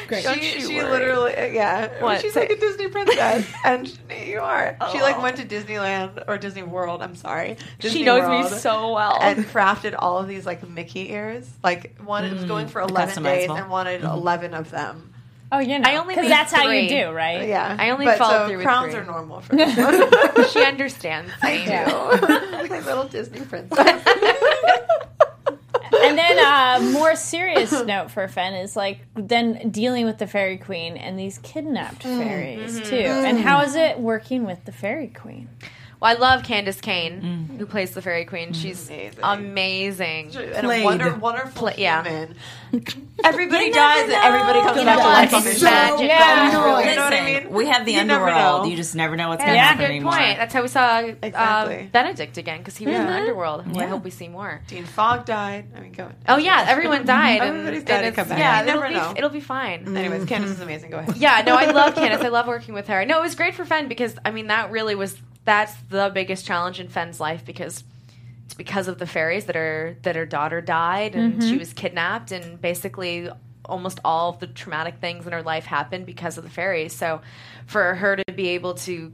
Great. 0.07 0.23
Don't 0.23 0.41
She, 0.41 0.61
she 0.61 0.81
literally, 0.81 1.35
uh, 1.35 1.45
yeah. 1.45 2.01
What? 2.01 2.21
She's 2.21 2.35
like 2.35 2.49
a 2.49 2.55
Disney 2.55 2.87
princess, 2.87 3.47
and 3.63 3.99
you 4.25 4.39
are. 4.39 4.75
She 4.91 5.01
like 5.01 5.21
went 5.21 5.37
to 5.37 5.45
Disneyland 5.45 6.23
or 6.27 6.37
Disney 6.37 6.63
World. 6.63 7.01
I'm 7.01 7.15
sorry. 7.15 7.55
Disney 7.79 7.99
She 7.99 8.05
knows 8.05 8.21
World, 8.27 8.51
me 8.51 8.57
so 8.57 8.93
well. 8.93 9.17
And 9.21 9.45
crafted 9.45 9.95
all 9.97 10.17
of 10.17 10.27
these 10.27 10.45
like 10.45 10.67
Mickey 10.67 11.11
ears. 11.11 11.47
Like 11.63 11.99
one 12.01 12.25
it 12.25 12.33
was 12.33 12.45
going 12.45 12.67
for 12.67 12.81
11 12.81 13.23
days 13.23 13.49
and 13.49 13.69
wanted 13.69 14.03
11 14.03 14.53
of 14.53 14.71
them. 14.71 15.13
oh, 15.51 15.59
you 15.59 15.77
know, 15.79 15.87
I 15.87 15.97
only 15.97 16.15
because 16.15 16.29
made 16.29 16.31
that's 16.31 16.51
how 16.51 16.67
you 16.69 16.89
do, 16.89 17.11
right? 17.11 17.47
Yeah, 17.47 17.75
I 17.77 17.91
only 17.91 18.05
but 18.05 18.17
followed 18.17 18.31
so 18.31 18.47
through 18.47 18.57
with 18.57 18.65
crowns 18.65 18.93
three. 18.93 19.01
are 19.01 19.05
normal 19.05 19.41
for 19.41 19.55
me. 19.55 19.65
she 20.51 20.63
understands 20.63 21.31
me. 21.43 21.67
like 21.67 22.71
a 22.71 22.83
little 22.85 23.05
Disney 23.07 23.41
princess. 23.41 24.30
A 26.41 26.77
uh, 26.77 26.79
more 26.91 27.15
serious 27.15 27.71
note 27.71 28.11
for 28.11 28.27
Fen 28.27 28.53
is 28.53 28.75
like 28.75 28.99
then 29.15 29.69
dealing 29.69 30.05
with 30.05 30.17
the 30.17 30.27
Fairy 30.27 30.57
Queen 30.57 30.97
and 30.97 31.17
these 31.17 31.37
kidnapped 31.39 32.03
mm, 32.03 32.17
fairies 32.17 32.79
mm-hmm, 32.79 32.89
too. 32.89 32.95
And 32.95 33.37
mm. 33.37 33.41
how 33.41 33.61
is 33.61 33.75
it 33.75 33.99
working 33.99 34.45
with 34.45 34.65
the 34.65 34.71
Fairy 34.71 35.07
Queen? 35.07 35.49
Well, 36.01 36.15
I 36.15 36.19
love 36.19 36.41
Candis 36.41 36.81
Cayne, 36.81 37.55
who 37.59 37.65
plays 37.67 37.91
the 37.91 38.01
Fairy 38.01 38.25
Queen. 38.25 38.53
She's 38.53 38.89
Amazing. 38.89 39.19
amazing. 39.21 40.35
and 40.35 40.65
a 40.71 40.83
wonder, 40.83 41.13
wonderful 41.15 41.51
Pla- 41.69 41.73
yeah. 41.77 42.03
human. 42.03 42.35
Everybody 43.23 43.65
You 43.65 43.73
dies, 43.73 44.07
never 44.09 44.13
and 44.13 44.33
everybody 44.35 44.59
comes 44.61 44.83
back 44.83 44.97
to 44.97 45.03
life 45.03 45.33
on 45.35 45.39
It's 45.41 45.53
the 45.53 45.59
so 45.59 45.65
show. 45.67 45.71
magic. 45.71 46.07
Yeah. 46.07 46.45
You 46.47 46.95
know 46.95 47.03
what 47.03 47.13
I 47.13 47.25
mean? 47.43 47.51
we 47.51 47.67
have 47.67 47.85
the 47.85 47.91
You 47.93 47.99
underworld. 47.99 48.67
You 48.67 48.75
just 48.75 48.95
never 48.95 49.15
know 49.15 49.29
what's 49.29 49.43
going 49.43 49.51
to 49.53 49.57
That's 49.57 49.63
a 49.63 49.67
happen 49.73 49.85
good 49.85 49.91
anymore. 49.91 50.13
point. 50.13 50.37
That's 50.37 50.53
how 50.55 50.61
we 50.63 50.67
saw 50.69 50.99
Exactly. 51.01 51.33
uh, 51.35 51.87
Benedict 51.91 52.37
again 52.39 52.57
because 52.59 52.77
he 52.77 52.87
was 52.87 52.95
in 52.95 53.05
the 53.05 53.13
underworld. 53.13 53.65
who 53.65 53.79
I 53.79 53.85
hope 53.85 54.03
we 54.03 54.09
see 54.09 54.27
more. 54.27 54.61
Dean 54.67 54.85
Fogg 54.85 55.25
died. 55.25 55.65
I 55.75 55.81
mean, 55.81 55.91
go. 55.91 56.09
Oh 56.27 56.37
yeah, 56.37 56.65
everyone 56.67 57.05
died. 57.05 57.41
and- 57.41 57.49
Everybody's 57.51 57.79
and 57.81 57.87
died 57.87 58.05
and 58.05 58.15
come 58.15 58.27
back. 58.29 58.39
Yeah, 58.39 58.59
You 58.61 58.65
never 58.65 58.85
it'll 58.85 58.89
be, 58.89 59.05
know. 59.05 59.13
It'll 59.17 59.29
be 59.29 59.39
fine. 59.41 59.95
Anyways, 59.95 60.25
Candis 60.25 60.45
is 60.45 60.59
amazing. 60.61 60.89
Go 60.89 60.97
ahead. 60.97 61.17
Yeah, 61.17 61.43
no, 61.45 61.55
I 61.55 61.65
love 61.69 61.93
Candace. 61.93 62.21
I 62.21 62.29
love 62.29 62.47
working 62.47 62.73
with 62.73 62.87
her. 62.87 63.05
No, 63.05 63.19
it 63.19 63.21
was 63.21 63.35
great 63.35 63.53
for 63.53 63.65
Fen 63.65 63.87
because 63.87 64.15
I 64.25 64.31
mean 64.31 64.47
that 64.47 64.71
really 64.71 64.95
was 64.95 65.15
that's 65.43 65.73
the 65.89 66.11
biggest 66.13 66.45
challenge 66.45 66.79
in 66.79 66.87
Fen's 66.87 67.19
life 67.19 67.45
because 67.45 67.83
it's 68.45 68.53
because 68.53 68.87
of 68.87 68.99
the 68.99 69.07
fairies 69.07 69.45
that 69.45 69.55
her 69.55 69.95
that 70.03 70.15
her 70.15 70.25
daughter 70.25 70.61
died 70.61 71.15
and 71.15 71.41
she 71.41 71.51
mm-hmm. 71.51 71.59
was 71.59 71.73
kidnapped 71.73 72.31
and 72.31 72.61
basically 72.61 73.29
almost 73.65 73.99
all 74.03 74.31
of 74.31 74.39
the 74.39 74.47
traumatic 74.47 74.95
things 74.99 75.25
in 75.25 75.33
her 75.33 75.43
life 75.43 75.65
happened 75.65 76.05
because 76.05 76.37
of 76.37 76.43
the 76.43 76.49
fairies. 76.49 76.93
So 76.93 77.21
for 77.65 77.95
her 77.95 78.17
to 78.17 78.33
be 78.33 78.49
able 78.49 78.73
to 78.75 79.13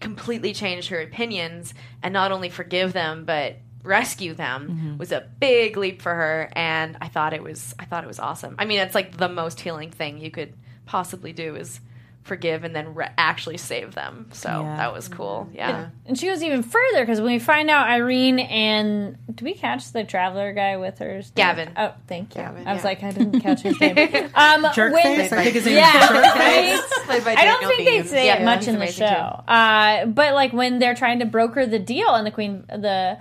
completely 0.00 0.52
change 0.52 0.88
her 0.88 1.00
opinions 1.00 1.74
and 2.02 2.12
not 2.12 2.32
only 2.32 2.48
forgive 2.48 2.92
them 2.92 3.24
but 3.24 3.56
rescue 3.82 4.34
them 4.34 4.68
mm-hmm. 4.68 4.98
was 4.98 5.12
a 5.12 5.28
big 5.38 5.76
leap 5.76 6.02
for 6.02 6.12
her 6.14 6.50
and 6.54 6.96
I 7.00 7.08
thought 7.08 7.32
it 7.32 7.42
was 7.42 7.74
I 7.78 7.84
thought 7.84 8.02
it 8.02 8.08
was 8.08 8.18
awesome. 8.18 8.56
I 8.58 8.64
mean 8.64 8.80
it's 8.80 8.94
like 8.94 9.16
the 9.16 9.28
most 9.28 9.60
healing 9.60 9.90
thing 9.90 10.18
you 10.18 10.30
could 10.30 10.54
possibly 10.86 11.32
do 11.32 11.54
is 11.54 11.80
forgive 12.26 12.64
and 12.64 12.74
then 12.76 12.94
re- 12.94 13.08
actually 13.16 13.56
save 13.56 13.94
them. 13.94 14.28
So 14.32 14.48
Yeah. 14.48 14.76
that 14.76 14.92
was 14.92 15.08
cool. 15.08 15.48
Yeah. 15.54 15.88
And 16.06 16.18
she 16.18 16.26
goes 16.26 16.42
even 16.42 16.62
further 16.62 17.00
because 17.00 17.20
when 17.20 17.32
we 17.32 17.38
find 17.38 17.70
out 17.70 17.88
Irene 17.88 18.38
and 18.38 19.16
do 19.34 19.44
we 19.44 19.54
catch 19.54 19.92
the 19.92 20.04
traveler 20.04 20.52
guy 20.52 20.76
with 20.76 20.98
her? 20.98 21.22
Gavin. 21.34 21.70
Oh, 21.76 21.92
thank 22.06 22.34
you. 22.34 22.42
Gavin, 22.42 22.66
I 22.66 22.72
was 22.74 22.82
yeah. 22.82 22.88
like, 22.88 23.02
I 23.02 23.12
didn't 23.12 23.40
catch 23.40 23.62
his 23.62 23.80
name. 23.80 23.96
Um, 23.96 24.64
Jerkface? 24.64 24.92
when- 24.92 25.20
I 25.20 25.26
think 25.28 25.54
his 25.54 25.66
name 25.66 25.76
yeah, 25.76 26.02
is 26.02 26.08
Jerkface. 26.10 27.08
right? 27.08 27.38
I 27.38 27.44
don't 27.44 27.60
Daniel 27.62 27.70
think 27.70 27.84
they 27.88 28.02
say 28.02 28.26
Yeah, 28.26 28.40
it 28.42 28.44
much 28.44 28.68
in 28.68 28.78
the 28.78 28.86
show. 28.88 29.04
Uh, 29.06 30.06
but 30.06 30.34
like 30.34 30.52
when 30.52 30.78
they're 30.78 30.94
trying 30.94 31.20
to 31.20 31.26
broker 31.26 31.64
the 31.66 31.78
deal 31.78 32.14
and 32.14 32.26
the 32.26 32.30
queen, 32.30 32.64
the 32.68 33.18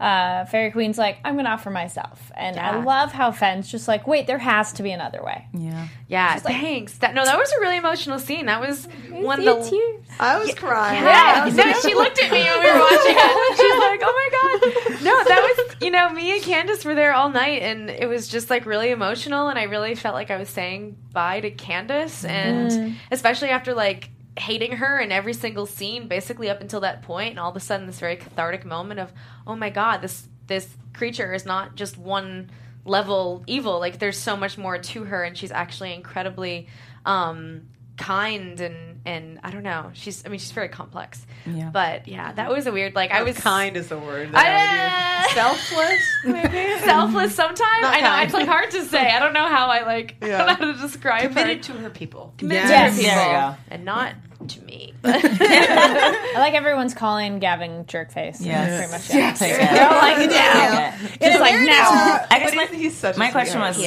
uh, 0.00 0.46
Fairy 0.46 0.70
Queen's 0.70 0.96
like, 0.96 1.18
I'm 1.24 1.34
going 1.34 1.44
to 1.44 1.50
offer 1.50 1.70
myself. 1.70 2.32
And 2.34 2.58
I 2.58 2.82
love 2.82 3.12
how 3.12 3.32
Fen's 3.32 3.70
just 3.70 3.86
like, 3.86 4.06
wait, 4.06 4.26
there 4.26 4.38
has 4.38 4.72
to 4.74 4.82
be 4.82 4.92
another 4.92 5.22
way. 5.22 5.46
Yeah. 5.52 5.88
Yeah, 6.08 6.36
thanks. 6.38 6.98
That 6.98 7.14
no, 7.14 7.24
that 7.24 7.38
was 7.38 7.52
a 7.52 7.60
really 7.60 7.76
emotional 7.76 8.18
scene. 8.18 8.46
That 8.46 8.60
was 8.60 8.86
one 9.10 9.38
of 9.38 9.44
the 9.44 9.70
tears. 9.70 10.04
I 10.18 10.38
was 10.38 10.54
crying. 10.54 11.04
Yeah, 11.04 11.48
no, 11.54 11.72
she 11.80 11.94
looked 11.94 12.20
at 12.20 12.32
me 12.32 12.42
when 12.42 12.60
we 12.60 12.72
were 12.72 12.78
watching 12.80 13.14
it. 13.16 13.56
She's 13.56 13.78
like, 13.78 14.00
"Oh 14.02 14.12
my 14.12 14.90
god!" 14.90 15.00
No, 15.04 15.24
that 15.24 15.40
was 15.56 15.76
you 15.80 15.90
know 15.90 16.10
me 16.10 16.32
and 16.32 16.42
Candis 16.42 16.84
were 16.84 16.96
there 16.96 17.12
all 17.12 17.30
night, 17.30 17.62
and 17.62 17.88
it 17.88 18.06
was 18.08 18.26
just 18.26 18.50
like 18.50 18.66
really 18.66 18.90
emotional, 18.90 19.48
and 19.48 19.58
I 19.58 19.64
really 19.64 19.94
felt 19.94 20.14
like 20.14 20.32
I 20.32 20.36
was 20.36 20.48
saying 20.48 20.96
bye 21.12 21.40
to 21.40 21.50
Candis, 21.52 22.28
and 22.28 22.96
especially 23.12 23.50
after 23.50 23.72
like 23.72 24.10
hating 24.38 24.72
her 24.72 24.98
in 25.00 25.12
every 25.12 25.34
single 25.34 25.66
scene, 25.66 26.08
basically 26.08 26.48
up 26.48 26.60
until 26.60 26.80
that 26.80 27.02
point, 27.02 27.30
and 27.30 27.38
all 27.38 27.50
of 27.50 27.56
a 27.56 27.60
sudden 27.60 27.86
this 27.86 27.98
very 27.98 28.16
cathartic 28.16 28.64
moment 28.64 29.00
of, 29.00 29.12
"Oh 29.46 29.56
my 29.56 29.70
god, 29.70 30.02
this 30.02 30.28
this 30.46 30.76
creature 30.92 31.32
is 31.34 31.44
not 31.46 31.74
just 31.76 31.98
one." 31.98 32.50
level 32.86 33.44
evil 33.46 33.78
like 33.78 33.98
there's 33.98 34.16
so 34.16 34.34
much 34.34 34.56
more 34.56 34.78
to 34.78 35.04
her 35.04 35.22
and 35.22 35.36
she's 35.36 35.52
actually 35.52 35.92
incredibly 35.92 36.66
um 37.04 37.60
kind 38.00 38.60
and 38.60 39.00
and 39.06 39.40
I 39.44 39.50
don't 39.50 39.62
know. 39.62 39.90
She's 39.94 40.24
I 40.26 40.28
mean 40.28 40.38
she's 40.40 40.50
very 40.52 40.68
complex. 40.68 41.24
Yeah. 41.46 41.70
But 41.72 42.08
yeah, 42.08 42.32
that 42.32 42.50
was 42.50 42.66
a 42.66 42.72
weird 42.72 42.94
like 42.94 43.10
I 43.12 43.22
was 43.22 43.36
kind 43.38 43.76
is 43.76 43.88
the 43.88 43.98
word. 43.98 44.32
that 44.32 44.46
I 44.46 45.24
would 45.24 45.30
use. 45.30 45.34
Selfless, 45.34 46.02
maybe. 46.24 46.80
selfless 46.84 47.34
sometimes. 47.34 47.82
Not 47.82 47.94
I 47.94 48.00
know 48.00 48.06
kind. 48.08 48.24
it's 48.24 48.34
like 48.34 48.48
hard 48.48 48.70
to 48.72 48.82
say. 48.84 49.08
I 49.10 49.18
don't 49.18 49.32
know 49.32 49.46
how 49.48 49.68
I 49.68 49.82
like 49.82 50.16
I 50.22 50.26
Yeah. 50.28 50.38
don't 50.38 50.46
know 50.60 50.66
how 50.66 50.72
to 50.72 50.78
describe 50.80 51.28
Committed 51.28 51.64
her. 51.66 51.74
to 51.74 51.78
her 51.80 51.90
people. 51.90 52.34
Committed 52.38 52.68
Yes. 52.68 52.96
to 53.00 53.08
her 53.08 53.10
people 53.10 53.32
go. 53.32 53.56
and 53.70 53.84
not 53.84 54.14
to 54.48 54.60
me. 54.62 54.94
I 55.04 56.34
like 56.36 56.54
everyone's 56.54 56.94
calling 56.94 57.38
Gavin 57.38 57.84
jerkface. 57.84 58.38
Yes. 58.40 58.78
Pretty 58.78 58.92
much. 58.92 59.14
Yeah. 59.14 59.32
Take 59.34 59.56
They're 59.56 59.88
all 59.88 59.96
it. 59.98 60.18
like, 60.20 60.30
yeah. 60.30 60.98
Yeah. 61.20 61.28
Just 61.30 61.40
like, 61.40 61.54
no. 61.60 62.26
I 62.30 62.38
guess 62.38 62.54
my, 62.54 62.66
he's, 62.66 62.80
he's 62.80 62.96
such 62.96 63.16
my 63.16 63.30
question 63.30 63.60
was, 63.60 63.76
He 63.76 63.86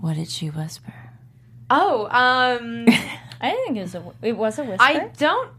what 0.00 0.16
did 0.16 0.28
she 0.30 0.48
whisper? 0.50 0.92
Oh, 1.70 2.06
um 2.10 2.86
I 3.44 3.50
didn't 3.50 3.64
think 3.66 3.76
it 3.78 3.82
was 3.82 3.94
a, 3.94 4.12
it 4.22 4.36
was 4.36 4.58
a 4.58 4.64
whisper. 4.64 4.82
I 4.82 5.08
don't 5.18 5.50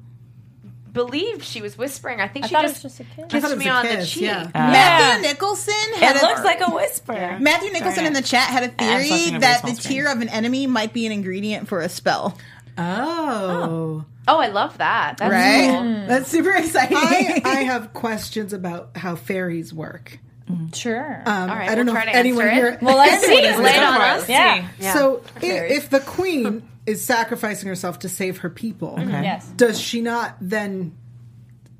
believe 0.91 1.43
she 1.43 1.61
was 1.61 1.77
whispering. 1.77 2.21
I 2.21 2.27
think 2.29 2.45
I 2.45 2.47
she 2.47 2.53
just, 2.55 2.81
just 2.81 2.99
a 3.01 3.03
kiss. 3.03 3.25
Kissed 3.29 3.31
thought 3.43 3.51
it 3.51 3.55
was 3.55 3.65
me 3.65 3.67
a 3.67 3.73
on 3.73 3.85
the 3.85 4.05
cheek. 4.05 4.21
yeah. 4.23 4.43
Uh, 4.43 4.59
Matthew 4.59 5.21
Nicholson 5.29 5.73
had 5.97 6.15
It 6.15 6.21
a, 6.23 6.25
looks 6.25 6.43
like 6.43 6.61
a 6.61 6.71
whisper. 6.73 7.37
Matthew 7.41 7.71
Nicholson 7.71 8.05
in 8.05 8.13
the 8.13 8.21
chat 8.21 8.49
had 8.49 8.63
a 8.63 8.69
theory 8.69 9.37
that 9.39 9.61
the 9.63 9.73
small 9.73 9.91
tear 9.91 10.11
of 10.11 10.21
an 10.21 10.29
enemy 10.29 10.67
might 10.67 10.93
be 10.93 11.05
an 11.05 11.11
ingredient 11.11 11.67
for 11.67 11.81
a 11.81 11.89
spell. 11.89 12.37
Oh. 12.77 14.05
Oh, 14.27 14.39
I 14.39 14.47
love 14.47 14.77
that. 14.79 15.17
That's 15.17 15.31
Right? 15.31 15.69
cool. 15.69 15.81
Hmm. 16.01 16.07
That's 16.07 16.29
super 16.29 16.51
exciting. 16.51 16.97
I, 16.97 17.41
I 17.45 17.55
have 17.63 17.93
questions 17.93 18.53
about 18.53 18.95
how 18.97 19.15
fairies 19.15 19.73
work. 19.73 20.17
Mm. 20.49 20.73
Sure. 20.75 21.23
Um, 21.25 21.49
right, 21.49 21.69
I 21.69 21.75
don't 21.75 21.85
we'll 21.85 21.85
know 21.85 21.91
try 21.93 22.03
if 22.03 22.11
to 22.13 22.17
anyone 22.17 22.49
here. 22.51 22.77
well, 22.81 22.97
let's 22.97 23.23
see. 23.25 23.33
Lay 23.33 23.47
it 23.75 23.83
on 23.83 24.01
us. 24.01 24.29
Yeah. 24.29 24.67
So 24.93 25.23
i- 25.41 25.45
if 25.45 25.89
the 25.89 25.99
queen 25.99 26.67
is 26.85 27.03
sacrificing 27.03 27.67
herself 27.69 27.99
to 27.99 28.09
save 28.09 28.39
her 28.39 28.49
people, 28.49 28.95
mm-hmm. 28.97 29.09
Yes. 29.23 29.47
does 29.55 29.79
she 29.79 30.01
not 30.01 30.35
then 30.39 30.95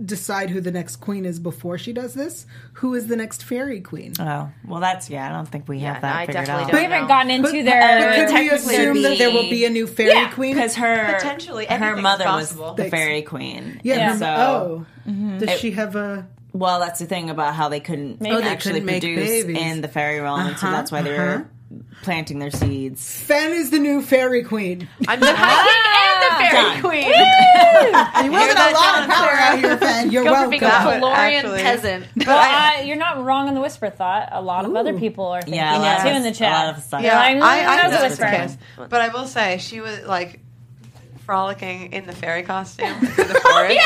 decide 0.04 0.50
who 0.50 0.60
the 0.60 0.72
next 0.72 0.98
queen 0.98 1.26
is 1.26 1.39
before 1.39 1.78
she 1.78 1.94
does 1.94 2.13
this? 2.13 2.46
Who 2.74 2.96
is 2.96 3.08
the 3.08 3.15
next 3.15 3.44
fairy 3.44 3.80
queen? 3.82 4.13
Oh, 4.20 4.50
well, 4.68 4.82
that's, 4.82 5.10
yeah, 5.10 5.26
I 5.30 5.32
don't 5.32 5.48
think 5.48 5.70
we 5.70 5.80
have 5.82 5.96
no, 5.98 6.02
that 6.02 6.15
I 6.15 6.26
figured 6.26 6.46
definitely 6.48 6.63
out. 6.65 6.72
don't 6.72 6.76
We 6.80 6.84
haven't 6.84 7.02
know. 7.04 7.08
gotten 7.08 7.32
into 7.32 7.44
But- 7.52 7.65
their. 7.65 8.15
Could 8.15 8.26
we 8.26 8.32
technically 8.34 8.76
assume 8.76 9.02
that 9.04 9.18
there 9.18 9.32
will 9.32 9.44
be- 9.44 9.50
be 9.52 9.65
a 9.65 9.70
new 9.70 9.88
fairy 9.88 10.10
Yeah, 10.10 10.32
queen? 10.32 10.54
Because 10.56 10.76
her, 10.76 11.13
Potentially, 11.13 11.65
her 11.65 11.72
anything 11.72 11.98
is 12.00 12.04
mother 12.04 12.26
was 12.26 12.56
the 12.76 12.89
fairy 12.89 13.22
queen. 13.22 13.80
Yeah. 13.84 13.96
Yeah. 13.96 14.15
So- 14.18 14.26
oh, 14.28 14.86
mm-hmm. 15.10 15.38
does 15.38 15.60
she 15.60 15.72
have 15.72 15.96
a? 15.96 16.28
Well, 16.52 16.80
that's 16.80 17.00
the 17.00 17.06
thing 17.06 17.30
about 17.30 17.54
how 17.54 17.70
they 17.70 17.80
couldn't 17.82 18.18
Oh, 18.22 18.41
they 18.41 18.48
actually 18.48 18.80
couldn't 18.82 18.88
produce 19.02 19.44
babies. 19.44 19.58
in 19.58 19.82
the 19.82 19.88
fairy 19.89 20.20
realm, 20.22 20.39
so 20.41 20.52
Uh-huh, 20.68 20.72
that's 20.72 20.89
why 20.91 21.02
they 21.04 21.12
were 21.12 21.34
uh-huh. 21.36 21.44
Planting 22.06 22.39
their 22.39 22.52
seeds. 22.52 23.20
Fen 23.22 23.52
is 23.52 23.72
the 23.72 23.80
new 23.80 24.02
fairy 24.02 24.44
queen. 24.44 24.88
I'm 25.08 25.20
the 25.20 25.34
high 25.36 25.65
king 25.65 25.91
and 26.06 26.22
the 26.22 26.56
Done. 26.56 26.72
fairy 26.72 26.82
queen. 26.82 27.12
you 28.26 28.32
wielded 28.32 28.58
a 28.58 28.72
lot 28.72 29.02
of 29.04 29.10
power 29.10 29.32
out 29.32 29.60
here, 29.60 29.78
Fen. 29.78 30.12
You're 30.12 30.24
Go 30.24 30.32
welcome. 30.32 30.46
for 30.46 30.60
being 30.60 30.63
a 30.63 31.02
would 31.02 31.12
actually- 31.12 31.62
peasant. 31.63 32.06
Well, 32.26 32.80
uh, 32.80 32.84
you're 32.84 32.96
not 32.96 33.24
wrong 33.24 33.48
on 33.50 33.56
the 33.56 33.60
whisper 33.62 33.89
thought. 33.89 34.30
A 34.32 34.41
lot 34.41 34.65
of 34.65 34.76
other 34.76 34.98
people 34.98 35.26
are 35.26 35.41
thinking 35.41 35.56
Yeah, 35.60 35.72
a 35.72 35.80
lot 35.80 35.82
that 35.84 36.04
too 36.04 36.10
us- 36.10 36.18
in 36.18 36.24
the 36.24 36.30
a 36.30 36.34
chat. 36.34 36.52
lot 36.54 36.70
of 36.70 36.78
us 36.78 36.88
thought- 36.88 37.02
You're 37.02 37.12
Yeah, 37.12 37.18
like, 37.20 37.38
mm, 37.38 37.41
I, 37.41 37.60
I 37.60 37.76
that's 37.76 37.84
know 38.00 38.06
it's 38.06 38.18
the 38.18 38.24
whisper. 38.26 38.38
case. 38.38 38.58
But 38.89 39.02
I 39.02 39.08
will 39.10 39.28
say, 39.28 39.58
she 39.58 39.82
was 39.82 40.04
like 40.06 40.39
frolicking 41.26 41.92
in 41.94 42.06
the 42.06 42.14
fairy 42.14 42.44
costume 42.44 43.00
through 43.00 43.24
the 43.26 43.40
forest. 43.40 43.80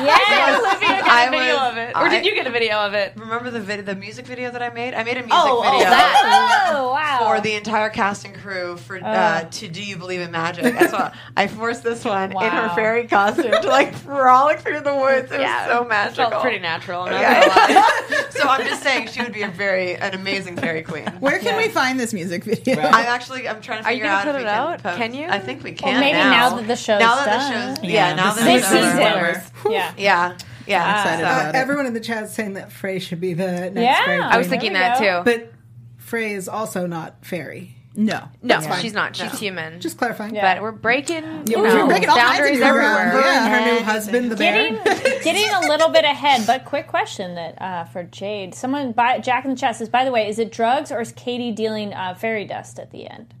Yeah. 0.00 0.58
Olivia 0.58 0.88
got 0.88 1.08
I 1.08 1.24
a 1.26 1.30
video 1.30 1.54
was- 1.54 1.72
of 1.72 1.76
it, 1.78 1.88
or 1.94 2.06
I- 2.06 2.08
did 2.08 2.24
you 2.24 2.34
get 2.34 2.46
a 2.46 2.50
video 2.50 2.76
of 2.78 2.94
it? 2.94 3.12
Remember 3.16 3.50
the 3.50 3.60
video, 3.60 3.84
the 3.84 3.94
music 3.94 4.26
video 4.26 4.50
that 4.50 4.62
I 4.62 4.70
made? 4.70 4.94
I 4.94 5.04
made 5.04 5.16
a 5.18 5.20
music 5.20 5.32
Oh, 5.34 5.62
oh, 5.64 5.70
video. 5.70 5.90
that. 5.90 6.70
Oh 6.74 6.92
wow. 6.92 7.18
For 7.22 7.40
the 7.40 7.54
entire 7.54 7.90
cast 7.90 8.24
and 8.24 8.34
crew 8.34 8.76
for 8.78 8.98
uh, 9.02 9.44
to 9.50 9.68
Do 9.68 9.82
You 9.84 9.96
Believe 9.96 10.20
in 10.20 10.30
Magic? 10.30 10.64
And 10.64 10.88
so 10.90 11.10
I 11.36 11.46
forced 11.46 11.82
this 11.82 12.04
one 12.04 12.30
in 12.32 12.36
her 12.38 12.68
Wow. 12.68 12.74
fairy 12.74 13.06
costume 13.06 13.52
to 13.52 13.68
like 13.68 13.94
frolic 13.94 14.60
through 14.60 14.80
the 14.80 14.94
woods. 14.94 15.30
It 15.30 15.40
Yeah, 15.40 15.66
was 15.68 15.76
so 15.76 15.82
it 15.84 15.88
magical. 15.88 16.30
felt 16.30 16.42
pretty 16.42 16.58
natural. 16.58 17.02
I'm 17.02 17.12
not 17.12 17.22
gonna 17.22 17.48
lie. 17.48 18.06
Yeah. 18.10 18.28
so 18.30 18.48
I'm 18.48 18.66
just 18.66 18.82
saying 18.82 19.08
she 19.08 19.22
would 19.22 19.32
be 19.34 19.42
a 19.42 19.48
very 19.48 19.96
an 19.96 20.14
amazing 20.14 20.56
fairy 20.56 20.82
queen. 20.82 21.06
Where 21.20 21.38
can 21.38 21.56
we 21.58 21.68
find 21.68 22.00
this 22.00 22.12
music 22.14 22.44
video? 22.44 22.80
I'm 22.80 23.06
actually 23.06 23.46
I'm 23.48 23.60
trying 23.60 23.82
to 23.82 23.88
Are 23.88 23.92
you 23.92 23.98
figure 23.98 24.06
gonna 24.10 24.16
out 24.18 24.24
put 24.24 24.30
if 24.30 24.36
we 24.36 24.42
it 24.42 24.44
can 24.46 24.72
out? 24.72 24.82
post- 24.82 24.96
Can 24.96 25.14
you? 25.14 25.26
I 25.28 25.38
think 25.38 25.62
we 25.62 25.72
can. 25.72 26.00
maybe 26.00 26.18
now 26.18 26.61
that 26.62 26.68
the 26.68 26.76
show's 26.76 27.00
now 27.00 27.16
that 27.16 27.26
done. 27.26 27.74
the 27.74 27.76
show's 27.76 27.84
Yeah, 27.84 28.08
yeah, 28.10 28.14
now 28.14 28.32
this 28.32 28.44
that 28.44 28.52
This 28.60 28.68
the 28.70 28.76
show's 28.76 28.92
season. 28.92 29.12
over. 29.12 29.72
Yeah. 29.74 29.92
Yeah, 29.98 30.36
yeah. 30.66 30.96
excited 31.02 31.24
so- 31.24 31.30
about 31.30 31.54
it. 31.54 31.58
Everyone 31.58 31.86
in 31.86 31.94
the 31.94 32.00
chat 32.00 32.24
is 32.24 32.32
saying 32.32 32.54
that 32.54 32.70
Fray 32.72 32.98
should 32.98 33.20
be 33.20 33.34
the 33.34 33.70
next 33.70 33.76
Yeah. 33.76 34.04
fairy 34.04 34.18
queen. 34.20 34.32
I 34.32 34.38
was 34.38 34.46
thinking 34.48 34.72
that 34.74 34.98
go. 35.00 35.22
too. 35.22 35.24
but 35.24 35.52
Fray 35.98 36.32
is 36.32 36.48
also 36.48 36.86
not 36.86 37.24
fairy. 37.24 37.76
No. 37.94 38.22
no, 38.42 38.58
fine. 38.62 38.80
she's 38.80 38.94
not. 38.94 39.14
She's 39.14 39.30
No. 39.34 39.38
human. 39.38 39.78
Just 39.78 39.98
clarifying. 39.98 40.34
Yeah. 40.34 40.54
but 40.54 40.62
we're 40.62 40.72
breaking, 40.72 41.24
you 41.46 41.56
Yeah, 41.56 41.56
know, 41.56 41.62
we're 41.84 41.86
breaking 41.88 42.08
all 42.08 42.16
kinds 42.16 42.38
boundaries 42.38 42.58
ground. 42.58 42.78
everywhere. 42.78 43.22
Her 43.22 43.28
and 43.28 43.52
her 43.66 43.74
new 43.74 43.84
husband, 43.84 44.30
the 44.32 44.36
Getting, 44.36 44.82
bear. 44.82 45.20
getting 45.22 45.50
a 45.50 45.60
little 45.68 45.90
bit 45.90 46.04
ahead, 46.06 46.46
but 46.46 46.64
quick 46.64 46.86
question 46.86 47.34
that 47.34 47.60
uh, 47.60 47.84
for 47.84 48.02
Jade. 48.04 48.54
Someone, 48.54 48.92
by, 48.92 49.18
Jack 49.18 49.44
in 49.44 49.50
the 49.50 49.56
chat 49.58 49.76
says, 49.76 49.90
by 49.90 50.06
the 50.06 50.10
way, 50.10 50.26
is 50.26 50.38
it 50.38 50.50
drugs 50.50 50.90
or 50.90 51.02
is 51.02 51.12
Kady 51.12 51.52
dealing 51.52 51.92
uh, 51.92 52.14
fairy 52.14 52.46
dust 52.46 52.78
at 52.78 52.92
the 52.92 53.06
end? 53.10 53.34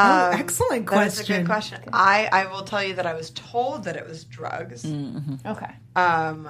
Oh, 0.00 0.30
excellent 0.30 0.86
question. 0.86 1.04
That's 1.04 1.20
a 1.20 1.32
good 1.32 1.46
question. 1.46 1.80
I, 1.92 2.28
I 2.30 2.46
will 2.46 2.62
tell 2.62 2.82
you 2.84 2.94
that 2.94 3.06
I 3.06 3.14
was 3.14 3.30
told 3.30 3.84
that 3.84 3.96
it 3.96 4.06
was 4.08 4.24
drugs. 4.24 4.84
Okay. 4.84 5.70
Um, 5.96 6.48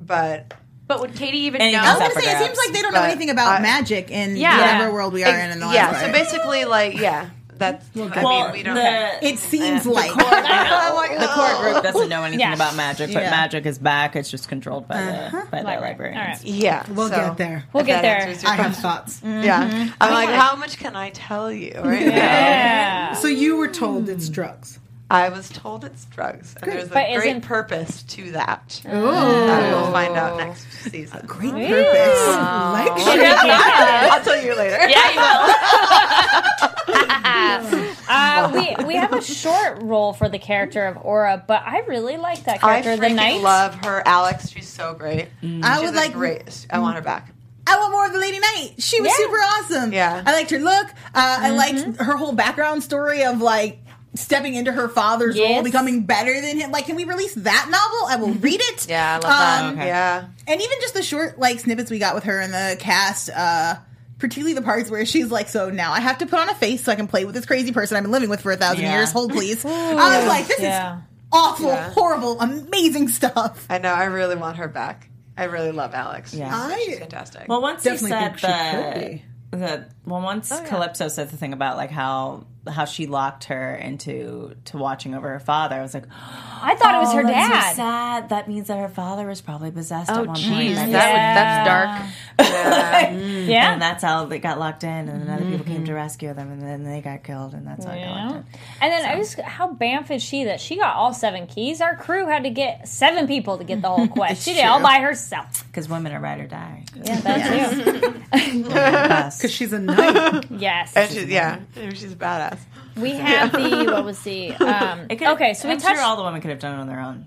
but 0.00 0.54
But 0.86 1.00
would 1.00 1.14
Kady 1.14 1.38
even 1.38 1.60
And 1.60 1.72
know? 1.72 1.80
I 1.82 1.92
was 1.98 1.98
gonna 2.14 2.20
say 2.26 2.32
it 2.32 2.44
seems 2.46 2.58
like 2.58 2.72
they 2.72 2.82
don't 2.82 2.92
know 2.94 3.02
anything 3.02 3.30
about 3.30 3.58
I- 3.60 3.62
magic 3.62 4.10
in 4.10 4.36
Yeah. 4.36 4.58
whatever 4.60 4.92
world 4.92 5.12
we 5.12 5.24
are 5.24 5.38
in 5.38 5.50
in 5.50 5.60
the 5.60 5.66
last 5.66 5.74
yeah, 5.74 5.90
part. 5.90 6.00
so 6.04 6.12
basically, 6.12 6.64
like, 6.64 6.98
yeah, 6.98 7.30
that's. 7.62 7.88
I 7.96 8.22
mean, 8.22 8.52
we 8.52 8.62
don't. 8.62 8.74
the, 8.74 9.26
it 9.26 9.38
seems 9.38 9.86
like 9.86 10.10
I'm 10.14 10.94
like, 10.94 11.18
the 11.18 11.26
core 11.28 11.62
group 11.62 11.76
oh. 11.76 11.82
doesn't 11.82 12.08
know 12.08 12.22
anything 12.22 12.40
Yeah. 12.40 12.54
about 12.54 12.76
magic, 12.76 13.12
but 13.12 13.22
Yeah. 13.22 13.30
magic 13.30 13.64
is 13.66 13.78
back. 13.78 14.16
It's 14.16 14.30
just 14.30 14.48
controlled 14.48 14.86
by 14.88 15.00
the 15.02 15.12
uh-huh. 15.12 15.46
by 15.50 15.60
the 15.60 15.64
Right, 15.64 15.80
right. 15.80 15.80
librarians. 15.90 16.18
All 16.18 16.26
right. 16.26 16.44
Yeah, 16.44 16.84
We'll 16.90 17.08
so 17.08 17.16
get 17.16 17.36
there. 17.36 17.64
We'll 17.72 17.84
get 17.84 18.02
there. 18.02 18.18
answers 18.20 18.42
your 18.42 18.52
I 18.52 18.56
have 18.56 18.66
question. 18.66 18.82
thoughts. 18.82 19.20
Yeah, 19.24 19.68
mm-hmm. 19.70 19.92
I'm 20.00 20.12
like, 20.12 20.28
how 20.30 20.56
much 20.56 20.76
can 20.78 20.96
I 20.96 21.10
tell 21.10 21.50
you? 21.52 21.72
Right 21.76 22.06
now? 22.06 22.14
Yeah. 22.16 23.14
So 23.14 23.28
you 23.28 23.56
were 23.56 23.68
told 23.68 24.08
it's 24.08 24.28
drugs. 24.28 24.78
I 25.10 25.28
was 25.28 25.50
told 25.50 25.84
it's 25.84 26.06
drugs, 26.06 26.54
and 26.62 26.72
there's 26.72 26.84
a 26.84 26.88
But 26.88 27.06
great 27.12 27.26
isn't- 27.26 27.42
purpose 27.42 28.02
to 28.04 28.32
that. 28.32 28.80
Oh, 28.88 29.46
That 29.46 29.70
we'll 29.74 29.92
find 29.92 30.16
out 30.16 30.38
next 30.38 30.66
season. 30.90 31.18
A 31.22 31.26
great 31.26 31.50
Ooh. 31.52 31.68
purpose. 31.68 32.28
like 32.28 32.90
I'll 32.90 34.24
tell 34.24 34.42
you 34.42 34.56
later. 34.56 34.78
yeah, 34.88 35.10
you 35.12 35.20
will. 35.20 36.68
Uh, 38.08 38.50
we 38.52 38.84
we 38.86 38.94
have 38.96 39.12
a 39.12 39.22
short 39.22 39.80
role 39.82 40.12
for 40.12 40.28
the 40.28 40.38
character 40.38 40.84
of 40.86 40.98
Aura, 41.02 41.42
but 41.46 41.62
I 41.64 41.78
really 41.80 42.16
like 42.16 42.44
that 42.44 42.62
I 42.62 42.82
character. 42.82 42.96
the 42.96 43.06
freaking 43.06 43.14
knight. 43.16 43.40
love 43.40 43.74
her, 43.84 44.02
Alex. 44.04 44.50
She's 44.50 44.68
so 44.68 44.92
great. 44.94 45.28
I 45.42 45.76
She's 45.76 45.84
would 45.86 45.94
like. 45.94 46.12
great. 46.12 46.66
I 46.70 46.78
want 46.80 46.96
her 46.96 47.02
back. 47.02 47.32
I 47.66 47.76
want 47.78 47.92
more 47.92 48.06
of 48.06 48.12
the 48.12 48.18
Lady 48.18 48.38
Knight. 48.40 48.74
She 48.78 49.00
was 49.00 49.08
Yeah. 49.10 49.16
super 49.24 49.36
awesome. 49.36 49.92
Yeah. 49.92 50.22
I 50.26 50.32
liked 50.32 50.50
her 50.50 50.58
look. 50.58 50.88
Uh, 50.88 50.92
I 51.14 51.50
liked 51.50 52.00
her 52.00 52.16
whole 52.16 52.32
background 52.32 52.82
story 52.82 53.22
of 53.24 53.40
like 53.40 53.78
stepping 54.14 54.54
into 54.54 54.72
her 54.72 54.88
father's 54.88 55.38
role, 55.38 55.62
becoming 55.62 56.02
better 56.02 56.38
than 56.40 56.58
him. 56.58 56.70
Like, 56.72 56.86
can 56.86 56.96
we 56.96 57.04
release 57.04 57.34
that 57.36 57.68
novel? 57.70 58.08
I 58.08 58.16
will 58.16 58.34
read 58.40 58.60
it. 58.60 58.88
Yeah, 58.88 59.10
I 59.10 59.14
love 59.14 59.22
that. 59.22 59.64
Um, 59.64 59.78
Okay. 59.78 59.86
Yeah. 59.86 60.24
And 60.48 60.60
even 60.60 60.78
just 60.80 60.94
the 60.94 61.02
short 61.02 61.38
like 61.38 61.60
snippets 61.60 61.90
we 61.90 61.98
got 61.98 62.14
with 62.14 62.24
her 62.24 62.40
in 62.40 62.50
the 62.50 62.76
cast, 62.78 63.30
uh, 63.30 63.76
particularly 64.22 64.54
the 64.54 64.62
parts 64.62 64.88
where 64.90 65.04
she's 65.04 65.30
like, 65.30 65.48
"So 65.48 65.68
now 65.68 65.92
I 65.92 66.00
have 66.00 66.18
to 66.18 66.26
put 66.26 66.38
on 66.38 66.48
a 66.48 66.54
face 66.54 66.82
so 66.84 66.92
I 66.92 66.94
can 66.94 67.06
play 67.08 67.26
with 67.26 67.34
this 67.34 67.44
crazy 67.44 67.72
person 67.72 67.96
I've 67.98 68.04
been 68.04 68.12
living 68.12 68.30
with 68.30 68.40
for 68.40 68.52
a 68.52 68.56
thousand 68.56 68.84
Yeah. 68.84 68.96
years." 68.96 69.12
Hold 69.12 69.32
please. 69.32 69.62
I 69.66 70.18
was 70.18 70.26
like, 70.28 70.46
"This 70.46 70.60
Yeah. 70.60 70.96
is 70.98 71.02
awful, 71.32 71.66
Yeah. 71.66 71.90
horrible, 71.90 72.40
amazing 72.40 73.08
stuff." 73.08 73.66
I 73.68 73.78
know. 73.78 73.92
I 73.92 74.04
really 74.04 74.36
want 74.36 74.56
her 74.56 74.68
back. 74.68 75.08
I 75.36 75.44
really 75.44 75.72
love 75.72 75.92
Alex. 75.94 76.32
Yeah. 76.32 76.74
She's, 76.76 76.84
she's 76.86 76.98
fantastic. 77.00 77.48
Well, 77.48 77.60
once 77.60 77.82
Definitely 77.82 78.10
you 78.10 78.16
said 78.16 78.38
that. 78.50 78.94
could 78.94 79.02
the 79.02 79.08
be. 79.08 79.24
the 79.58 79.86
well, 80.06 80.22
once 80.22 80.50
oh, 80.52 80.64
Calypso 80.66 81.08
said 81.08 81.30
the 81.30 81.36
thing 81.36 81.52
about 81.52 81.76
like 81.76 81.90
how 81.90 82.46
how 82.68 82.84
she 82.84 83.06
locked 83.06 83.44
her 83.44 83.74
into 83.74 84.54
to 84.66 84.78
watching 84.78 85.14
over 85.14 85.28
her 85.28 85.40
father. 85.40 85.76
I 85.76 85.82
was 85.82 85.94
like, 85.94 86.06
I 86.12 86.74
thought 86.76 86.94
it 86.94 86.98
was 86.98 87.12
oh, 87.12 87.16
her 87.16 87.22
that's 87.24 87.48
so 87.48 87.52
dad. 87.52 87.76
sad. 87.76 88.28
That 88.28 88.48
means 88.48 88.68
that 88.68 88.78
her 88.78 88.88
father 88.88 89.26
was 89.26 89.40
probably 89.40 89.70
possessed 89.70 90.10
oh, 90.10 90.14
at 90.14 90.20
Oh, 90.20 90.24
one 90.24 90.36
jeez, 90.36 90.76
point. 90.76 90.92
that 90.92 91.12
would, 91.12 92.46
that's 92.48 92.48
dark. 92.48 92.48
Mm. 93.02 93.48
Yeah. 93.48 93.72
And 93.72 93.82
that's 93.82 94.02
how 94.02 94.26
they 94.26 94.38
got 94.38 94.58
locked 94.58 94.84
in, 94.84 95.08
and 95.08 95.22
then 95.22 95.30
other 95.30 95.44
people 95.44 95.64
came 95.64 95.84
to 95.84 95.90
mm-hmm. 95.90 95.94
rescue 95.94 96.32
them, 96.34 96.50
and 96.50 96.62
then 96.62 96.84
they 96.84 97.00
got 97.00 97.24
killed, 97.24 97.54
and 97.54 97.66
that's 97.66 97.84
how 97.84 97.92
I 97.92 97.98
got 97.98 98.10
locked 98.10 98.34
in. 98.34 98.60
And 98.80 98.92
then 98.92 99.04
I 99.04 99.16
was 99.16 99.34
how 99.34 99.72
bamf 99.72 100.10
is 100.10 100.22
she 100.22 100.44
that 100.44 100.60
she 100.60 100.76
got 100.76 100.96
all 100.96 101.12
seven 101.12 101.46
keys? 101.46 101.80
Our 101.80 101.96
crew 101.96 102.26
had 102.26 102.44
to 102.44 102.50
get 102.50 102.88
seven 102.88 103.26
people 103.26 103.58
to 103.58 103.64
get 103.64 103.82
the 103.82 103.88
whole 103.88 104.08
quest. 104.08 104.44
she 104.44 104.54
did 104.54 104.60
it 104.60 104.66
all 104.66 104.82
by 104.82 105.00
herself. 105.00 105.66
Because 105.66 105.88
women 105.88 106.12
are 106.12 106.20
ride 106.20 106.40
or 106.40 106.46
die. 106.46 106.81
Yeah, 106.94 107.20
that 107.20 107.72
too. 107.72 108.62
Because 108.62 109.50
she's 109.52 109.72
a 109.72 109.78
knight. 109.78 110.44
Yes. 110.50 110.94
And 110.96 111.10
she's, 111.10 111.26
yeah, 111.26 111.60
she's 111.74 112.12
a 112.12 112.16
badass. 112.16 112.58
We 112.96 113.10
have 113.12 113.52
the 113.52 113.84
what 113.92 114.04
was 114.04 114.20
the 114.20 114.52
um 114.56 115.06
okay, 115.10 115.54
so 115.54 115.68
we 115.68 115.74
I'm 115.74 115.80
touched 115.80 115.96
sure 115.96 116.04
all 116.04 116.16
the 116.16 116.22
women 116.22 116.40
could 116.40 116.50
have 116.50 116.58
done 116.58 116.78
it 116.78 116.82
on 116.82 116.86
their 116.86 117.00
own. 117.00 117.24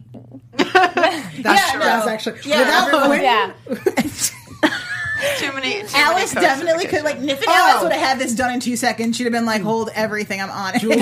That's 0.51 1.71
true. 1.71 1.79
That's 1.79 2.07
actually 2.07 2.39
without 2.41 3.09
winning. 3.09 3.23
yeah. 3.23 3.53
Too 5.37 5.53
many. 5.53 5.81
Too 5.81 5.87
Alice 5.95 6.35
many 6.35 6.45
definitely 6.45 6.85
could 6.87 7.03
like 7.03 7.17
if 7.21 7.47
Alice 7.47 7.83
would 7.83 7.91
have 7.93 8.01
had 8.01 8.19
this 8.19 8.33
done 8.35 8.53
in 8.53 8.59
two 8.59 8.75
seconds, 8.75 9.15
she'd 9.15 9.23
have 9.23 9.31
been 9.33 9.45
like, 9.45 9.61
"Hold 9.61 9.89
everything, 9.95 10.41
I'm 10.41 10.49
on 10.51 10.75
it." 10.75 10.81
Do 10.81 10.87
you 10.89 10.95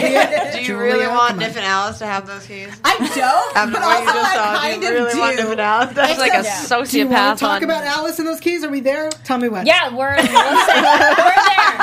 Julia, 0.66 0.78
really 0.78 1.08
want 1.08 1.30
come. 1.32 1.40
Nif 1.40 1.48
and 1.56 1.66
Alice 1.66 1.98
to 2.00 2.06
have 2.06 2.28
those 2.28 2.46
keys? 2.46 2.70
I 2.84 2.98
don't, 2.98 3.58
After 3.58 3.72
but 3.72 3.82
what 3.82 3.98
also 3.98 4.06
you 4.06 4.14
just 4.14 4.36
I 4.36 4.36
saw, 4.36 4.54
do 4.54 4.60
kind 4.60 4.84
you 4.84 4.90
of 5.08 5.18
want 5.18 5.38
do. 5.38 5.44
Nif 5.44 5.52
and 5.52 5.62
Alice? 5.62 5.94
That's 5.96 6.20
like 6.20 6.34
a 6.34 6.44
Yeah. 6.44 6.66
Do 6.84 6.98
you 7.00 7.08
want 7.08 7.18
sociopath 7.30 7.34
to 7.34 7.40
talk 7.40 7.58
on. 7.58 7.64
about 7.64 7.84
Alice 7.86 8.20
and 8.20 8.28
those 8.28 8.40
keys? 8.40 8.64
Are 8.64 8.70
we 8.70 8.82
there? 8.82 9.10
Tell 9.24 9.38
me 9.40 9.50
when. 9.50 9.66
Yeah, 9.66 9.96
we're 9.96 10.16
we'll 10.16 10.26
say, 10.26 10.32
we're 10.32 10.36
there. 10.36 11.74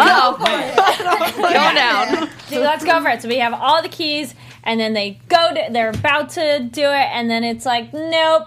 Oh, 0.00 0.36
go 1.38 1.74
down. 1.74 2.28
So 2.48 2.60
let's 2.60 2.82
go 2.82 3.02
for 3.02 3.08
it. 3.10 3.20
So 3.20 3.28
we 3.28 3.40
have 3.40 3.52
all 3.52 3.82
the 3.82 3.90
keys, 3.90 4.34
and 4.64 4.80
then 4.80 4.94
they 4.94 5.20
go 5.28 5.52
to, 5.52 5.66
they're 5.70 5.90
about 5.90 6.30
to 6.30 6.60
do 6.60 6.80
it, 6.80 7.08
and 7.12 7.28
then 7.30 7.44
it's 7.44 7.66
like, 7.66 7.92
nope. 7.92 8.46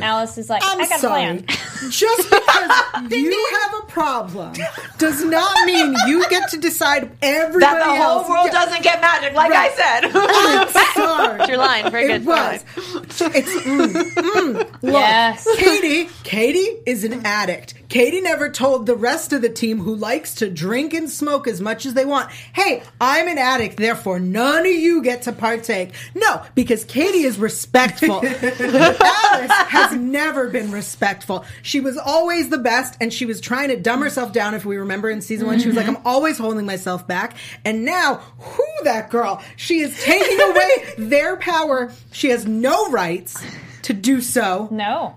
Alice 0.00 0.36
is 0.36 0.50
like, 0.50 0.60
I'm 0.62 0.78
I 0.78 0.86
got 0.86 1.00
sorry. 1.00 1.24
a 1.24 1.42
plan. 1.42 1.46
Just 1.90 2.30
because 2.30 3.10
you 3.10 3.48
have 3.62 3.74
a 3.82 3.86
problem 3.86 4.52
does 4.98 5.24
not 5.24 5.66
mean 5.66 5.94
you 6.06 6.28
get 6.28 6.48
to 6.50 6.56
decide 6.58 7.10
everybody 7.22 7.60
That 7.60 7.78
the 7.78 7.84
whole 8.02 8.18
else. 8.20 8.28
world 8.28 8.46
Yeah, 8.46 8.64
doesn't 8.64 8.82
get 8.82 9.00
magic, 9.00 9.34
like 9.34 9.52
I 9.52 9.70
said. 9.70 10.10
I'm 10.14 11.38
sorry. 11.38 11.48
Your 11.48 11.58
line, 11.58 11.90
very 11.90 12.12
It 12.12 12.18
good. 12.18 12.26
was. 12.26 12.64
It's 12.76 13.54
mm, 13.64 13.92
mm. 14.14 14.54
Look, 14.82 14.92
Yes. 14.92 15.46
Kady. 15.56 16.08
Kady 16.24 16.78
is 16.86 17.04
an 17.04 17.24
addict. 17.24 17.74
Kady 17.88 18.20
never 18.20 18.50
told 18.50 18.84
the 18.86 18.94
rest 18.94 19.32
of 19.32 19.40
the 19.40 19.48
team 19.48 19.78
who 19.80 19.94
likes 19.94 20.34
to 20.36 20.50
drink 20.50 20.92
and 20.92 21.08
smoke 21.10 21.48
as 21.48 21.58
much 21.60 21.86
as 21.86 21.94
they 21.94 22.04
want, 22.04 22.30
"Hey, 22.52 22.82
I'm 23.00 23.28
an 23.28 23.38
addict, 23.38 23.78
therefore 23.78 24.20
none 24.20 24.60
of 24.66 24.72
you 24.72 25.02
get 25.02 25.22
to 25.22 25.32
partake." 25.32 25.92
No, 26.14 26.42
because 26.54 26.84
Kady 26.84 27.22
is 27.22 27.38
respectful. 27.38 28.22
Alice 28.22 29.50
has 29.50 29.92
never 29.96 30.48
been 30.48 30.70
respectful. 30.70 31.46
She 31.68 31.80
was 31.80 31.98
always 31.98 32.48
the 32.48 32.56
best, 32.56 32.96
and 32.98 33.12
she 33.12 33.26
was 33.26 33.42
trying 33.42 33.68
to 33.68 33.76
dumb 33.76 34.00
herself 34.00 34.32
down. 34.32 34.54
If 34.54 34.64
we 34.64 34.78
remember 34.78 35.10
in 35.10 35.20
season 35.20 35.46
one, 35.46 35.58
she 35.58 35.66
was 35.66 35.76
like, 35.76 35.84
mm-hmm. 35.84 35.96
"I'm 35.96 36.06
always 36.06 36.38
holding 36.38 36.64
myself 36.64 37.06
back," 37.06 37.36
and 37.62 37.84
now, 37.84 38.22
who 38.38 38.64
that 38.84 39.10
girl? 39.10 39.42
She 39.56 39.80
is 39.80 39.94
taking 40.02 40.40
away 40.40 40.94
their 40.98 41.36
power. 41.36 41.92
She 42.10 42.30
has 42.30 42.46
no 42.46 42.90
rights 42.90 43.44
to 43.82 43.92
do 43.92 44.22
so. 44.22 44.68
No. 44.70 45.16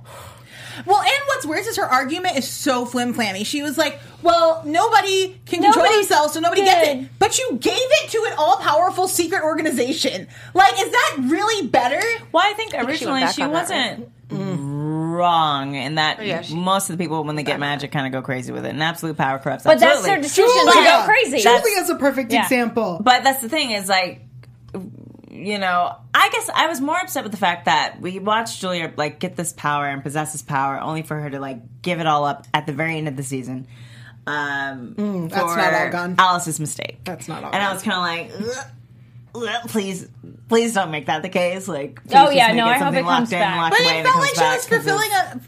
Well, 0.85 0.99
and 0.99 1.21
what's 1.27 1.45
worse 1.45 1.67
is 1.67 1.77
her 1.77 1.85
argument 1.85 2.37
is 2.37 2.49
so 2.49 2.85
flim 2.85 3.13
flammy. 3.13 3.45
She 3.45 3.61
was 3.61 3.77
like, 3.77 4.01
"Well, 4.21 4.61
nobody 4.65 5.39
can 5.45 5.63
control 5.63 5.85
Nobody 5.85 6.01
themselves, 6.01 6.33
so 6.33 6.41
nobody 6.41 6.65
gets 6.65 6.85
it." 6.85 7.09
But 7.17 7.39
you 7.39 7.59
gave 7.61 7.77
it 7.77 8.09
to 8.09 8.25
an 8.29 8.33
all 8.37 8.57
powerful 8.57 9.07
secret 9.07 9.41
organization. 9.41 10.27
Like, 10.53 10.73
is 10.73 10.91
that 10.91 11.17
really 11.21 11.67
better? 11.67 12.01
Well, 12.33 12.43
I 12.45 12.51
think 12.55 12.71
she 12.71 12.75
went 12.77 12.89
originally 12.89 13.21
back 13.21 13.35
she, 13.35 13.47
wasn't 13.47 14.11
mm-hmm. 14.27 14.80
Wrong 15.21 15.75
in 15.75 15.95
that 15.95 16.25
yeah, 16.25 16.41
she- 16.41 16.55
most 16.55 16.89
of 16.89 16.97
the 16.97 17.03
people 17.03 17.23
when 17.23 17.35
they 17.35 17.43
get 17.43 17.59
magic 17.59 17.91
kind 17.91 18.05
of 18.05 18.11
go 18.11 18.21
crazy 18.25 18.51
with 18.51 18.65
it, 18.65 18.69
and 18.69 18.83
absolute 18.83 19.15
power 19.17 19.39
corrupts. 19.39 19.63
But 19.63 19.79
that's 19.79 20.03
their 20.03 20.19
decision 20.21 20.47
to 20.65 20.73
go 20.73 21.03
crazy. 21.05 21.39
Julia's 21.39 21.89
a 21.89 21.95
perfect 21.95 22.31
Yeah. 22.31 22.43
example. 22.43 22.99
But 23.03 23.23
that's 23.23 23.39
the 23.41 23.49
thing 23.49 23.71
is 23.71 23.87
like, 23.87 24.21
you 25.29 25.57
know, 25.57 25.95
I 26.13 26.29
guess 26.29 26.49
I 26.53 26.67
was 26.67 26.81
more 26.81 26.97
upset 26.99 27.23
with 27.23 27.31
the 27.31 27.37
fact 27.37 27.65
that 27.65 28.01
we 28.01 28.19
watched 28.19 28.59
Julia 28.59 28.91
like 28.97 29.19
get 29.19 29.35
this 29.37 29.53
power 29.53 29.87
and 29.87 30.03
possess 30.03 30.33
this 30.33 30.41
power, 30.41 30.79
only 30.79 31.03
for 31.03 31.15
her 31.19 31.29
to 31.29 31.39
like 31.39 31.81
give 31.81 31.99
it 31.99 32.05
all 32.07 32.25
up 32.25 32.45
at 32.53 32.65
the 32.65 32.73
very 32.73 32.97
end 32.97 33.07
of 33.07 33.15
the 33.15 33.23
season. 33.23 33.67
Um, 34.27 34.93
Mm, 34.97 35.29
that's 35.29 35.41
for 35.53 35.57
not 35.57 35.73
all 35.73 35.89
gone. 35.89 36.15
Alice's 36.19 36.59
mistake. 36.59 36.99
That's 37.05 37.27
not 37.27 37.43
all 37.43 37.51
And 37.53 37.63
I 37.63 37.73
was 37.73 37.81
kind 37.81 37.97
of 37.97 38.03
like. 38.03 38.31
"Ugh, 38.39 38.55
ugh, 38.57 38.65
Please, 39.67 40.07
please 40.49 40.73
don't 40.73 40.91
make 40.91 41.05
that 41.07 41.21
the 41.21 41.29
case. 41.29 41.67
Like, 41.67 41.99
Oh, 42.13 42.29
yeah, 42.29 42.51
no, 42.53 42.65
I 42.65 42.73
hope 42.73 42.79
something 42.87 43.05
it 43.05 43.07
comes 43.07 43.31
in, 43.31 43.39
back. 43.39 43.71
But 43.71 43.79
it 43.81 44.03
felt 44.03 44.17
like 44.19 44.35
she 44.35 44.41
was 44.41 44.67
fulfilling 44.67 45.11
a. 45.11 45.41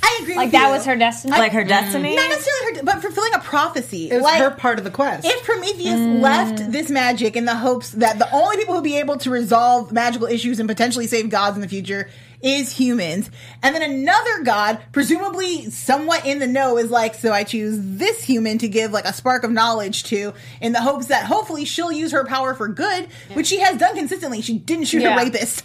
I 0.00 0.18
agree. 0.22 0.36
Like 0.36 0.46
with 0.46 0.52
that 0.52 0.66
you. 0.66 0.72
was 0.72 0.84
her 0.86 0.96
destiny. 0.96 1.32
like 1.36 1.52
her 1.52 1.64
destiny. 1.64 2.14
Not 2.16 2.28
necessarily 2.28 2.76
her, 2.78 2.82
but 2.84 3.02
fulfilling 3.02 3.34
a 3.34 3.40
prophecy. 3.40 4.10
It 4.10 4.14
was 4.14 4.22
like, 4.22 4.40
her 4.40 4.50
part 4.52 4.78
of 4.78 4.84
the 4.84 4.90
quest. 4.92 5.26
If 5.26 5.42
Prometheus 5.44 5.98
Mm. 5.98 6.20
left 6.20 6.70
this 6.72 6.88
magic 6.88 7.34
in 7.36 7.44
the 7.46 7.56
hopes 7.56 7.90
that 7.90 8.18
the 8.18 8.32
only 8.32 8.56
people 8.58 8.74
who'd 8.74 8.84
be 8.84 8.98
able 8.98 9.16
to 9.18 9.30
resolve 9.30 9.90
magical 9.92 10.28
issues 10.28 10.60
and 10.60 10.68
potentially 10.68 11.06
save 11.08 11.30
gods 11.30 11.56
in 11.56 11.62
the 11.62 11.68
future 11.68 12.08
is 12.40 12.72
humans, 12.76 13.30
and 13.62 13.74
then 13.74 13.82
another 13.82 14.44
god, 14.44 14.78
presumably 14.92 15.70
somewhat 15.70 16.24
in 16.24 16.38
the 16.38 16.46
know, 16.46 16.78
is 16.78 16.90
like, 16.90 17.14
so 17.14 17.32
I 17.32 17.42
choose 17.44 17.76
this 17.80 18.22
human 18.22 18.58
to 18.58 18.68
give 18.68 18.92
like 18.92 19.06
a 19.06 19.12
spark 19.12 19.42
of 19.44 19.50
knowledge 19.50 20.04
to, 20.04 20.32
in 20.60 20.72
the 20.72 20.80
hopes 20.80 21.06
that 21.06 21.24
hopefully 21.26 21.64
she'll 21.64 21.90
use 21.92 22.12
her 22.12 22.24
power 22.24 22.54
for 22.54 22.68
good, 22.68 23.08
which 23.34 23.48
she 23.48 23.58
has 23.60 23.76
done 23.78 23.96
consistently. 23.96 24.40
She 24.40 24.58
didn't 24.58 24.84
shoot 24.84 25.02
Yeah. 25.02 25.14
a 25.14 25.24
rapist. 25.24 25.64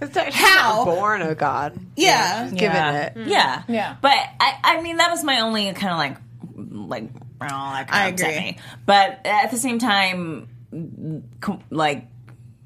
It's 0.00 0.16
like 0.16 0.32
she's 0.32 0.42
How? 0.42 0.84
not 0.84 0.84
born 0.86 1.22
a 1.22 1.34
god. 1.34 1.78
Yeah. 1.96 2.44
she's 2.44 2.58
given 2.58 2.76
yeah. 2.76 3.02
it. 3.02 3.12
Hmm. 3.12 3.28
Yeah, 3.28 3.62
Yeah. 3.68 3.96
But 4.00 4.12
I, 4.40 4.58
I 4.64 4.82
mean, 4.82 4.96
that 4.96 5.10
was 5.10 5.22
my 5.24 5.40
only 5.40 5.72
kind 5.74 5.92
of 5.92 5.98
like, 5.98 6.16
like, 6.90 7.10
oh, 7.42 7.46
that 7.46 7.88
I 7.90 8.08
agree. 8.08 8.26
me. 8.28 8.58
But 8.86 9.20
at 9.24 9.50
the 9.50 9.56
same 9.56 9.78
time, 9.78 10.48
like 11.70 12.06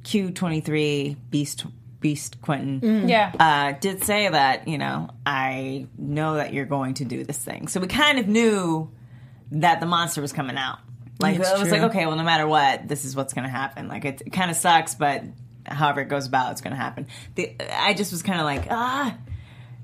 Q 0.05 0.31
twenty 0.31 0.61
three 0.61 1.16
Beast 1.31 1.66
Beast 2.01 2.41
Quentin, 2.43 3.09
yeah. 3.09 3.33
uh, 3.39 3.79
did 3.81 4.05
say 4.05 4.29
that 4.29 4.69
you 4.69 4.79
know 4.79 5.11
I 5.27 5.87
know 5.99 6.35
that 6.37 6.53
you're 6.53 6.65
going 6.67 6.95
to 6.95 7.05
do 7.05 7.25
this 7.25 7.39
thing. 7.39 7.69
So 7.69 7.81
we 7.81 7.89
kind 7.89 8.19
of 8.19 8.29
knew 8.29 8.91
that 9.53 9.81
the 9.81 9.87
monster 9.87 10.21
was 10.21 10.33
coming 10.33 10.57
out. 10.57 10.79
Like 11.21 11.39
It's 11.41 11.51
it 11.51 11.59
was 11.59 11.69
true. 11.69 11.79
like 11.79 11.91
okay, 11.91 12.07
well, 12.07 12.17
no 12.17 12.23
matter 12.23 12.47
what, 12.47 12.87
this 12.87 13.05
is 13.05 13.17
what's 13.17 13.35
going 13.35 13.45
to 13.45 13.51
happen. 13.51 13.89
Like 13.89 14.05
it, 14.05 14.23
it 14.27 14.31
kind 14.31 14.51
of 14.51 14.57
sucks, 14.57 14.95
but 14.95 15.25
however 15.67 16.01
it 16.01 16.09
goes 16.09 16.27
about, 16.27 16.53
it's 16.53 16.61
going 16.61 16.73
to 16.73 16.81
happen. 16.81 17.09
The, 17.35 17.57
I 17.73 17.95
just 17.95 18.13
was 18.13 18.23
kind 18.23 18.39
of 18.41 18.45
like 18.45 18.67
ah. 18.71 19.17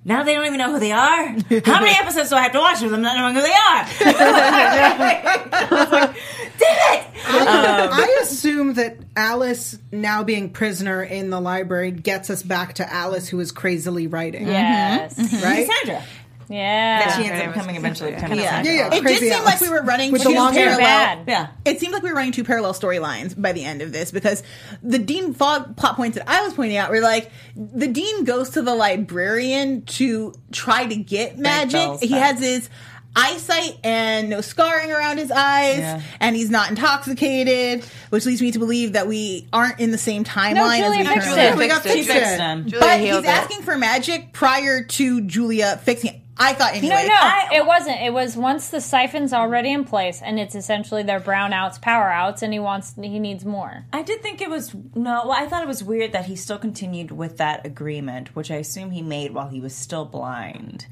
Now 0.06 0.22
they 0.22 0.34
don't 0.34 0.44
even 0.46 0.58
know 0.58 0.70
who 0.70 0.78
they 0.78 0.92
are. 0.92 1.26
How 1.64 1.80
many 1.80 1.90
episodes 1.98 2.28
do 2.28 2.36
I 2.36 2.42
have 2.42 2.52
to 2.52 2.58
watch 2.58 2.82
of 2.82 2.90
them 2.90 3.00
not 3.00 3.16
knowing 3.16 3.34
who 3.34 3.40
they 3.40 3.48
are? 3.48 3.54
I 5.50 5.66
was 5.70 5.90
like, 5.90 6.14
Damn 6.58 6.98
it! 7.00 7.03
Um, 7.26 7.32
I 7.92 8.18
assume 8.22 8.74
that 8.74 8.96
Alice 9.16 9.78
now 9.90 10.22
being 10.22 10.50
prisoner 10.50 11.02
in 11.02 11.30
the 11.30 11.40
library 11.40 11.90
gets 11.90 12.30
us 12.30 12.42
back 12.42 12.74
to 12.74 12.92
Alice 12.92 13.28
who 13.28 13.40
is 13.40 13.52
crazily 13.52 14.06
writing. 14.06 14.42
Mm-hmm. 14.42 14.52
yes. 14.52 15.14
Mm-hmm. 15.18 15.44
Right? 15.44 15.66
Cassandra. 15.68 16.04
Yeah. 16.48 16.98
That 16.98 17.16
she 17.16 17.30
ends 17.30 17.48
up 17.48 17.54
coming 17.54 17.76
eventually 17.76 18.12
kind 18.12 18.32
of 18.32 18.38
Yeah. 18.38 18.62
Yeah, 18.62 18.72
yeah. 18.72 18.86
It 18.88 18.90
did 18.90 19.02
crazy 19.02 19.30
seem 19.30 19.32
Alice. 19.32 19.46
like 19.46 19.60
we 19.60 19.70
were 19.70 19.82
running 19.82 20.12
with 20.12 20.22
two 20.22 20.28
the 20.28 20.34
long 20.34 20.52
hair. 20.52 20.76
parallel. 20.76 20.86
bad. 20.86 21.24
Yeah. 21.26 21.48
It 21.64 21.80
seemed 21.80 21.94
like 21.94 22.02
we 22.02 22.10
were 22.10 22.16
running 22.16 22.32
two 22.32 22.44
parallel 22.44 22.74
storylines 22.74 23.40
by 23.40 23.52
the 23.52 23.64
end 23.64 23.80
of 23.82 23.92
this 23.92 24.10
because 24.10 24.42
the 24.82 24.98
Dean 24.98 25.32
Fogg 25.32 25.76
plot 25.76 25.96
points 25.96 26.18
that 26.18 26.28
I 26.28 26.42
was 26.42 26.52
pointing 26.54 26.76
out 26.76 26.90
were 26.90 27.00
like 27.00 27.30
the 27.56 27.88
Dean 27.88 28.24
goes 28.24 28.50
to 28.50 28.62
the 28.62 28.74
librarian 28.74 29.82
to 29.86 30.34
try 30.52 30.86
to 30.86 30.96
get 30.96 31.38
magic. 31.38 32.00
He 32.00 32.12
has 32.12 32.40
his 32.40 32.68
eyesight 33.16 33.78
and 33.84 34.28
no 34.30 34.40
scarring 34.40 34.90
around 34.90 35.18
his 35.18 35.30
eyes, 35.30 35.78
Yeah. 35.78 36.00
and 36.20 36.34
he's 36.36 36.50
not 36.50 36.70
intoxicated, 36.70 37.84
which 38.10 38.26
leads 38.26 38.42
me 38.42 38.50
to 38.52 38.58
believe 38.58 38.92
that 38.94 39.06
we 39.06 39.46
aren't 39.52 39.80
in 39.80 39.90
the 39.90 39.98
same 39.98 40.24
timeline 40.24 40.80
as 40.80 40.84
Julia 40.84 40.98
we 41.00 41.06
fixed 41.06 41.20
currently 41.28 41.42
it. 41.42 41.52
are. 41.54 41.56
We 41.56 41.68
got 41.68 41.82
Fixed 41.82 41.96
it. 41.96 41.98
She 42.00 42.04
fixed 42.04 42.18
fixed 42.18 42.34
it. 42.34 42.38
them. 42.38 42.64
Julia 42.66 42.80
But 42.80 43.00
healed 43.00 43.24
he's 43.24 43.32
it. 43.32 43.36
asking 43.36 43.62
for 43.62 43.76
magic 43.78 44.32
prior 44.32 44.82
to 44.84 45.20
Julia 45.22 45.80
fixing 45.84 46.10
it. 46.10 46.20
I 46.36 46.52
thought 46.52 46.74
anyway. 46.74 47.06
No, 47.08 47.14
no, 47.14 47.40
it 47.52 47.64
wasn't. 47.64 48.00
It 48.02 48.12
was 48.12 48.36
once 48.36 48.68
the 48.70 48.80
siphon's 48.80 49.32
already 49.32 49.70
in 49.72 49.84
place, 49.84 50.20
and 50.20 50.40
it's 50.40 50.56
essentially 50.56 51.04
their 51.04 51.20
brown 51.20 51.52
outs, 51.52 51.78
power 51.78 52.10
outs, 52.10 52.42
and 52.42 52.52
he 52.52 52.58
wants, 52.58 52.94
he 53.00 53.20
needs 53.20 53.44
more. 53.44 53.84
I 53.92 54.02
did 54.02 54.20
think 54.20 54.40
it 54.40 54.50
was 54.50 54.74
no. 54.96 55.22
Well, 55.26 55.30
I 55.30 55.46
thought 55.46 55.62
it 55.62 55.68
was 55.68 55.84
weird 55.84 56.10
that 56.10 56.24
he 56.26 56.34
still 56.34 56.58
continued 56.58 57.12
with 57.12 57.36
that 57.36 57.64
agreement, 57.64 58.34
which 58.34 58.50
I 58.50 58.56
assume 58.56 58.90
he 58.90 59.00
made 59.00 59.32
while 59.32 59.46
he 59.46 59.60
was 59.60 59.76
still 59.76 60.04
blind. 60.06 60.86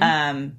Um, 0.00 0.56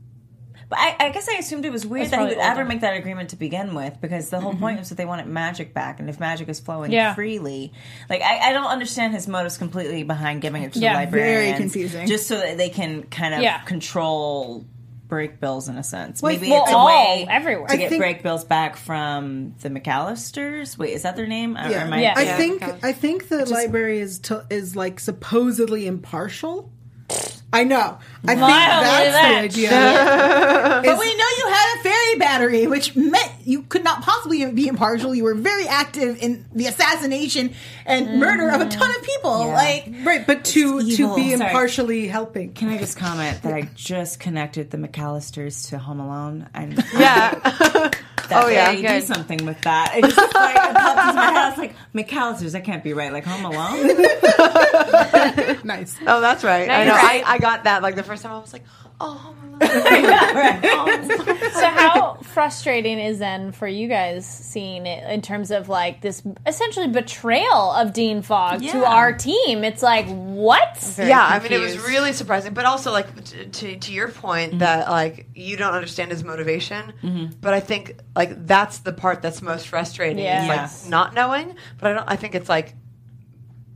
but 0.71 0.79
I, 0.79 0.95
I 0.99 1.09
guess 1.09 1.27
I 1.29 1.33
assumed 1.33 1.65
it 1.65 1.71
was 1.71 1.85
weird 1.85 2.05
That's 2.05 2.11
that 2.11 2.15
he 2.15 2.21
probably 2.21 2.35
would 2.37 2.43
ever 2.59 2.65
make 2.65 2.79
that 2.81 2.95
agreement 2.95 3.29
to 3.31 3.35
begin 3.35 3.75
with, 3.75 3.99
because 3.99 4.29
the 4.29 4.39
whole 4.39 4.53
mm-hmm. 4.53 4.61
point 4.61 4.79
was 4.79 4.87
that 4.89 4.95
they 4.95 5.05
wanted 5.05 5.27
magic 5.27 5.73
back, 5.73 5.99
and 5.99 6.09
if 6.09 6.17
magic 6.19 6.47
is 6.47 6.61
flowing 6.61 6.91
Yeah. 6.91 7.13
freely, 7.13 7.73
like 8.09 8.21
I, 8.21 8.49
I 8.49 8.53
don't 8.53 8.65
understand 8.71 9.13
his 9.13 9.27
motives 9.27 9.57
completely 9.57 10.03
behind 10.03 10.41
giving 10.41 10.63
it 10.63 10.71
to 10.73 10.79
Yeah, 10.79 10.93
the 10.93 10.99
librarians, 11.05 11.45
very 11.45 11.57
confusing. 11.57 12.07
just 12.07 12.25
so 12.25 12.37
that 12.37 12.57
they 12.57 12.69
can 12.69 13.03
kind 13.03 13.33
of 13.33 13.41
Yeah. 13.41 13.59
control 13.59 14.65
Brakebills 15.09 15.67
in 15.67 15.75
a 15.77 15.83
sense. 15.83 16.21
Well, 16.21 16.31
Maybe 16.31 16.49
well, 16.49 16.63
it's 16.63 16.71
a 16.71 16.75
all- 16.77 16.85
way 16.87 17.27
everywhere. 17.29 17.67
to 17.67 17.73
I 17.73 17.75
get 17.75 17.89
think- 17.89 18.01
Brakebills 18.01 18.47
back 18.47 18.77
from 18.77 19.55
the 19.61 19.69
McAllisters. 19.69 20.77
Wait, 20.77 20.93
is 20.93 21.01
that 21.01 21.17
their 21.17 21.27
name? 21.27 21.57
Or 21.57 21.69
Yeah. 21.69 21.83
am 21.83 21.91
I- 21.91 22.01
Yeah. 22.01 22.13
I 22.15 22.21
Yeah. 22.21 22.37
think 22.37 22.63
I 22.81 22.93
think 22.93 23.27
the 23.27 23.45
library 23.45 23.99
is 23.99 24.19
to, 24.19 24.45
is 24.49 24.73
like 24.77 25.01
supposedly 25.01 25.85
impartial. 25.85 26.71
I 27.53 27.65
know. 27.65 27.99
I 28.23 28.27
think 28.27 28.39
Mildly 28.39 28.87
that's 28.87 29.13
that. 29.13 29.29
the 29.29 29.37
idea. 29.37 30.81
But 30.91 30.99
we 30.99 31.15
know 31.15 31.25
you 31.37 31.47
had 31.47 31.79
a 31.79 31.83
fairy 31.83 32.15
battery, 32.17 32.67
which 32.67 32.95
meant 32.95 33.31
you 33.43 33.63
could 33.63 33.83
not 33.83 34.01
possibly 34.03 34.49
be 34.51 34.67
impartial. 34.67 35.13
You 35.13 35.23
were 35.23 35.33
very 35.35 35.67
active 35.67 36.21
in 36.21 36.45
the 36.53 36.67
assassination 36.67 37.53
and 37.85 38.19
murder 38.19 38.49
of 38.49 38.61
a 38.61 38.65
mm. 38.65 38.71
ton 38.71 38.89
of 38.89 39.03
people. 39.03 39.47
Like, 39.47 39.91
right, 40.03 40.25
but 40.25 40.45
to 40.45 40.79
to 40.81 40.85
evil. 40.85 41.15
be 41.15 41.35
Sorry. 41.35 41.49
impartially 41.49 42.07
helping. 42.07 42.53
Can 42.53 42.69
I 42.69 42.77
just 42.77 42.97
comment 42.97 43.41
that 43.43 43.53
I 43.53 43.69
just 43.75 44.19
connected 44.19 44.71
the 44.71 44.77
McAllisters 44.77 45.69
to 45.69 45.77
Home 45.77 45.99
Alone? 45.99 46.49
And 46.53 46.83
Yeah. 46.93 47.91
that 48.31 48.43
Oh, 48.43 48.47
yeah. 48.49 48.71
they 48.71 48.81
do 48.81 48.87
Good. 48.87 49.03
something 49.03 49.45
with 49.45 49.61
that. 49.61 49.93
It 49.95 50.03
just 50.03 50.17
like 50.35 50.55
it 50.55 50.75
popped 50.75 50.99
into 51.07 51.13
my 51.13 51.25
head. 51.25 51.37
I 51.37 51.49
was 51.49 51.57
like 51.59 51.75
McAllisters. 51.93 52.51
That 52.53 52.63
can't 52.63 52.83
be 52.83 52.93
right. 52.93 53.13
Like 53.13 53.25
Home 53.25 53.45
Alone. 53.45 53.95
Nice. 55.63 55.95
oh, 56.07 56.19
that's 56.21 56.43
right. 56.43 56.69
I 56.69 56.85
know. 56.85 56.93
right. 56.95 57.23
I, 57.25 57.33
I 57.35 57.37
got 57.37 57.63
that 57.65 57.81
like 57.83 57.95
the 57.95 58.03
first 58.03 58.23
time. 58.23 58.31
I 58.33 58.39
was 58.39 58.51
like, 58.53 58.63
oh. 59.01 59.35
So 59.61 59.67
how 61.67 62.17
frustrating 62.23 62.99
is 62.99 63.19
then 63.19 63.51
for 63.51 63.67
you 63.67 63.87
guys 63.87 64.25
seeing 64.25 64.85
it 64.87 65.07
in 65.11 65.21
terms 65.21 65.51
of 65.51 65.69
like 65.69 66.01
this 66.01 66.23
essentially 66.47 66.87
betrayal 66.87 67.71
of 67.71 67.93
Dean 67.93 68.21
Fogg 68.21 68.61
to 68.61 68.85
our 68.85 69.13
team? 69.13 69.63
It's 69.63 69.83
like 69.83 70.07
what? 70.07 70.95
yeah, 70.97 71.25
I 71.25 71.39
mean, 71.39 71.51
it 71.51 71.59
was 71.59 71.77
really 71.79 72.13
surprising, 72.13 72.53
but 72.53 72.65
also 72.65 72.91
like 72.91 73.23
t- 73.23 73.45
to 73.45 73.77
to 73.77 73.93
your 73.93 74.07
point 74.09 74.59
that 74.59 74.89
like 74.89 75.27
you 75.35 75.57
don't 75.57 75.73
understand 75.73 76.11
his 76.11 76.23
motivation, 76.23 76.93
but 77.41 77.53
I 77.53 77.59
think 77.59 77.97
like 78.15 78.47
that's 78.47 78.79
the 78.79 78.93
part 78.93 79.21
that's 79.21 79.41
most 79.41 79.67
frustrating. 79.67 80.23
Yeah. 80.23 80.41
is, 80.43 80.47
Yes. 80.47 80.83
like 80.83 80.91
not 80.91 81.13
knowing, 81.13 81.55
but 81.77 81.91
I 81.91 81.93
don't. 81.93 82.09
I 82.09 82.15
think 82.15 82.35
it's 82.35 82.49
like 82.49 82.75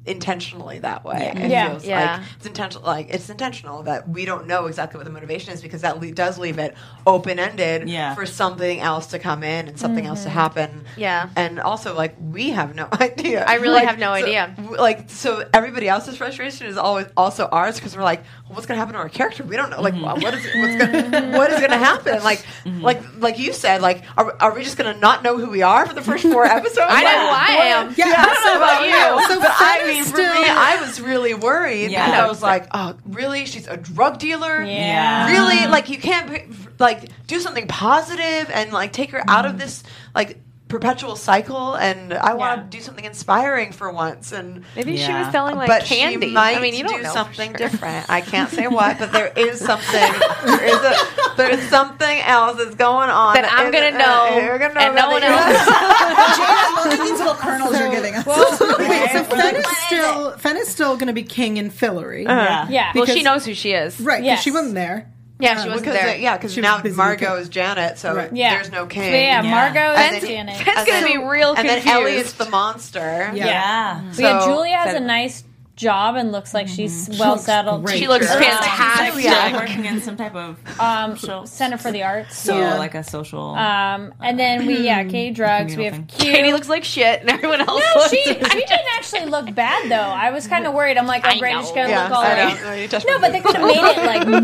intentionally 0.05 0.79
that 0.79 1.03
way. 1.03 1.33
It 1.35 1.49
Yeah. 1.49 1.69
feels 1.69 1.85
Yeah. 1.85 2.17
like 2.17 2.21
it's 2.37 2.45
intentional. 2.45 2.83
Like 2.85 3.07
it's 3.13 3.29
intentional 3.29 3.83
that 3.83 4.07
we 4.07 4.25
don't 4.25 4.47
know 4.47 4.65
exactly 4.67 4.97
what 4.97 5.05
the 5.05 5.11
motivation 5.11 5.53
is 5.53 5.61
because 5.61 5.81
that 5.81 5.99
le- 5.99 6.11
does 6.11 6.37
leave 6.37 6.59
it 6.59 6.75
open 7.07 7.39
ended 7.39 7.89
Yeah. 7.89 8.13
for 8.15 8.25
something 8.25 8.79
else 8.79 9.07
to 9.07 9.19
come 9.19 9.43
in 9.43 9.67
and 9.67 9.79
something 9.79 10.05
else 10.05 10.21
to 10.23 10.29
mm-hmm. 10.29 10.37
happen. 10.37 10.85
Yeah. 10.97 11.29
and 11.35 11.59
also 11.59 11.93
like 11.95 12.15
we 12.19 12.51
have 12.51 12.75
no 12.75 12.87
idea. 13.01 13.43
I 13.47 13.55
really 13.55 13.75
Like, 13.75 13.87
have 13.87 13.99
no 13.99 14.07
so- 14.15 14.23
idea. 14.23 14.53
w- 14.57 14.77
like 14.77 15.09
so 15.09 15.43
everybody 15.53 15.87
else's 15.89 16.17
frustration 16.17 16.67
is 16.67 16.77
always 16.77 17.07
also 17.17 17.47
ours 17.51 17.75
because 17.75 17.95
we're 17.97 18.03
like 18.03 18.23
well, 18.47 18.55
what's 18.55 18.67
going 18.67 18.75
to 18.77 18.79
happen 18.79 18.93
to 18.93 18.99
our 18.99 19.09
character 19.09 19.43
we 19.43 19.55
don't 19.55 19.69
know 19.71 19.81
like 19.81 19.95
Mm-hmm. 19.95 20.21
what 20.21 20.33
is 20.33 20.43
what's 20.55 20.75
going 20.77 21.11
mm-hmm. 21.11 21.35
what 21.37 21.49
is 21.51 21.57
going 21.59 21.71
to 21.71 21.77
happen 21.77 22.23
like 22.23 22.39
mm-hmm. 22.63 22.81
like 22.81 23.01
like 23.19 23.39
you 23.39 23.53
said 23.53 23.81
like 23.81 24.03
are, 24.17 24.35
are 24.39 24.53
we 24.53 24.63
just 24.63 24.77
going 24.77 24.93
to 24.93 24.99
not 24.99 25.23
know 25.23 25.37
who 25.37 25.49
we 25.49 25.61
are 25.63 25.85
for 25.85 25.93
the 25.93 26.01
first 26.01 26.23
four 26.23 26.45
episodes 26.59 26.87
I 26.89 27.01
know 27.03 27.09
Like, 27.09 27.49
who 27.49 27.53
I 27.53 27.65
am. 27.67 27.93
Yeah, 27.97 28.05
I 28.17 28.25
don't 28.25 28.45
know 28.45 28.57
about 28.57 28.81
you 28.85 29.33
So 29.35 29.39
but 29.41 29.51
I 29.51 29.79
Fen 29.79 29.94
mean 29.95 30.03
is 30.03 30.11
for 30.11 30.17
me. 30.17 30.23
I 30.27 30.81
was 30.81 31.01
really 31.01 31.33
worried. 31.33 31.91
Yeah. 31.91 32.05
and 32.05 32.15
I 32.15 32.27
was 32.27 32.41
like 32.41 32.67
oh 32.71 32.97
really? 33.05 33.45
She's 33.45 33.67
a 33.67 33.77
drug 33.77 34.19
dealer? 34.19 34.61
Yeah. 34.61 35.29
really? 35.29 35.67
Like 35.67 35.89
you 35.89 35.97
can't 35.97 36.79
like 36.79 37.09
do 37.27 37.39
something 37.39 37.67
positive 37.67 38.49
and 38.53 38.71
like 38.71 38.93
take 38.93 39.11
her 39.11 39.23
out 39.27 39.45
of 39.45 39.55
mm. 39.55 39.59
this 39.59 39.83
like 40.13 40.39
perpetual 40.79 41.15
cycle 41.15 41.75
and 41.75 42.13
I 42.13 42.33
want 42.33 42.69
to 42.69 42.77
do 42.77 42.81
something 42.83 43.05
inspiring 43.05 43.71
for 43.71 43.91
once 43.91 44.31
and 44.33 44.63
Maybe 44.75 44.97
she 44.97 45.11
was 45.11 45.31
selling 45.31 45.55
like 45.55 45.67
but 45.69 45.83
candy. 45.83 46.27
she 46.27 46.33
might 46.33 46.57
I 46.57 46.59
mean, 46.61 46.75
you 46.75 46.83
don't 46.83 47.01
know 47.01 47.13
something 47.13 47.51
sure. 47.51 47.57
different. 47.57 48.09
I 48.09 48.19
can't 48.21 48.49
say 48.49 48.67
what, 48.67 48.99
but 48.99 49.11
there 49.13 49.31
is 49.37 49.59
something. 49.69 50.11
there 50.45 50.63
is 50.65 50.75
a 50.83 50.95
there 51.37 51.49
is 51.49 51.61
something 51.69 52.19
else 52.21 52.57
that's 52.57 52.75
going 52.75 53.09
on 53.09 53.35
That 53.35 53.45
I'm 53.51 53.71
gonna 53.71 53.95
uh, 53.95 53.99
know, 54.37 54.45
you're 54.45 54.59
gonna 54.59 54.73
know 54.73 54.81
and 54.81 54.95
no 54.95 55.09
one 55.09 55.23
else. 55.23 56.85
look 56.97 57.07
these 57.07 57.19
little 57.19 57.35
kernels 57.35 57.79
you're 57.79 57.91
giving 57.91 58.15
us. 58.15 58.25
Wait, 58.25 59.11
so 59.11 59.23
Fen 59.23 59.55
is 59.55 59.77
still 59.85 60.31
Fen 60.37 60.57
is 60.57 60.67
still 60.67 60.95
going 60.95 61.07
to 61.07 61.13
be 61.13 61.23
king 61.23 61.57
in 61.57 61.69
Fillory, 61.71 62.23
Yeah. 62.23 62.67
Yeah. 62.69 62.91
Well, 62.95 63.05
she 63.05 63.23
knows 63.23 63.45
who 63.45 63.53
she 63.53 63.71
is. 63.73 63.99
right? 63.99 64.17
Because 64.17 64.25
Yes. 64.25 64.43
she 64.43 64.51
wasn't 64.51 64.75
there. 64.75 65.11
Yeah, 65.37 65.61
she 65.61 65.67
wasn't 65.69 65.81
because 65.85 65.93
there. 66.01 66.09
uh, 66.15 66.17
yeah, 66.17 66.37
because 66.37 66.53
She 66.53 66.61
was 66.61 66.63
now 66.63 66.77
busy 66.77 66.89
with 66.89 66.97
Margot 66.97 67.33
King. 67.33 67.41
is 67.41 67.49
Janet, 67.49 67.97
so 67.99 68.15
Right. 68.15 68.29
Yeah. 68.33 68.53
there's 68.55 68.71
no 68.71 68.85
king. 68.85 69.01
So 69.03 69.09
yeah, 69.17 69.41
Yeah. 69.43 69.51
Margot 69.51 69.79
And 69.79 70.15
and 70.15 70.23
then- 70.23 70.29
Janet. 70.29 70.55
Fen's 70.57 70.77
And 70.77 70.87
gonna 70.87 71.05
be 71.05 71.17
real 71.17 71.49
and 71.55 71.67
confused. 71.67 71.85
then 71.87 72.07
is 72.07 72.33
the 72.33 72.49
monster. 72.49 73.31
Yeah. 73.33 73.45
Yeah. 73.45 74.11
So 74.13 74.21
yeah, 74.21 74.39
So- 74.39 74.45
Julia 74.47 74.77
has 74.77 74.93
a 74.95 74.99
nice 75.01 75.43
job 75.75 76.15
and 76.15 76.31
looks 76.31 76.53
like 76.53 76.67
she's 76.67 77.09
well 77.19 77.31
looks 77.33 77.43
settled. 77.43 77.83
great. 77.85 77.99
She 77.99 78.07
looks 78.07 78.31
Um, 78.31 78.41
fantastic. 78.41 79.23
Yeah, 79.23 79.53
working 79.53 79.85
in 79.85 80.01
some 80.01 80.15
type 80.15 80.33
of 80.35 80.57
Um, 80.79 81.17
Center 81.45 81.77
for 81.77 81.91
the 81.91 82.03
Arts. 82.03 82.37
so 82.37 82.57
Yeah. 82.57 82.75
like 82.77 82.95
a 82.95 83.03
social. 83.03 83.55
Um, 83.55 84.13
and 84.21 84.39
then 84.39 84.65
we 84.65 84.79
yeah, 84.79 85.03
Kady 85.11 85.31
drugs. 85.35 85.75
We 85.75 85.85
have 85.85 85.93
Communal 85.93 86.17
Q. 86.19 86.31
Kady 86.33 86.53
looks 86.53 86.69
like 86.69 86.83
shit, 86.83 87.21
and 87.21 87.29
everyone 87.29 87.59
else 87.61 87.69
No, 87.95 87.99
looks. 88.01 88.09
she 88.11 88.23
she 88.23 88.33
didn't 88.33 88.87
actually 88.95 89.25
look 89.25 89.53
bad 89.53 89.89
though. 89.91 89.95
I 89.95 90.31
was 90.31 90.47
kind 90.47 90.65
of 90.65 90.73
worried. 90.73 90.97
I'm 90.97 91.07
like, 91.07 91.25
oh, 91.25 91.29
I 91.29 91.39
great, 91.39 91.53
know. 91.53 91.61
she's 91.61 91.71
gonna 91.71 91.89
Yeah, 91.89 92.03
look 92.03 92.11
all 92.11 92.23
I 92.23 92.53
No, 92.63 92.73
you 92.73 92.87
touched 92.87 93.05
No, 93.07 93.15
my 93.19 93.21
but 93.21 93.31
they 93.33 93.39
could 93.41 93.55
have 93.55 93.65
made 93.65 93.75
it 93.77 94.05
like 94.05 94.43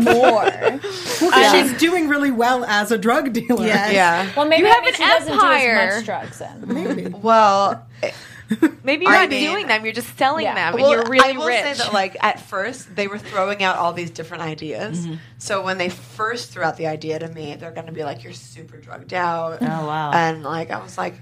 more. 0.82 1.52
She's 1.52 1.72
doing 1.80 2.08
really 2.08 2.30
well 2.30 2.64
as 2.64 2.90
a 2.92 2.98
drug 2.98 3.32
dealer. 3.32 3.66
Yes. 3.66 3.92
Yeah. 3.92 4.28
Well, 4.36 4.46
maybe 4.46 4.62
You 4.62 4.68
that 4.68 4.74
have 4.74 4.84
means 4.84 4.98
an 5.00 5.06
she 5.06 5.12
doesn't 5.12 5.32
empire. 5.32 5.74
do 5.74 5.80
as 5.80 5.96
much 5.96 6.04
drugs 6.04 6.38
then. 6.38 6.64
Maybe. 6.66 7.08
Well, 7.08 7.86
Maybe 8.84 9.04
you're 9.04 9.14
I 9.14 9.22
not 9.22 9.30
mean- 9.30 9.50
doing 9.50 9.66
them. 9.66 9.84
You're 9.84 9.94
just 9.94 10.16
selling 10.18 10.44
Yeah. 10.44 10.54
them, 10.54 10.74
and 10.74 10.82
Well, 10.82 10.92
you're 10.92 11.04
really 11.08 11.34
I 11.34 11.36
will 11.36 11.46
rich. 11.46 11.62
say 11.62 11.74
that, 11.74 11.92
like 11.92 12.16
at 12.22 12.40
first, 12.40 12.94
they 12.96 13.06
were 13.08 13.18
throwing 13.18 13.62
out 13.62 13.76
all 13.76 13.92
these 13.92 14.10
different 14.10 14.42
ideas. 14.42 15.06
Mm-hmm. 15.06 15.14
So 15.38 15.62
when 15.62 15.78
they 15.78 15.88
first 15.88 16.52
threw 16.52 16.62
out 16.62 16.76
the 16.76 16.86
idea 16.86 17.18
to 17.18 17.28
me, 17.28 17.54
they're 17.56 17.70
going 17.72 17.86
to 17.86 17.92
be 17.92 18.04
like, 18.04 18.24
"You're 18.24 18.32
super 18.32 18.76
drugged 18.76 19.12
out." 19.14 19.58
Oh, 19.60 19.66
wow. 19.66 20.12
And 20.12 20.42
like 20.42 20.70
I 20.70 20.82
was 20.82 20.96
like. 20.98 21.14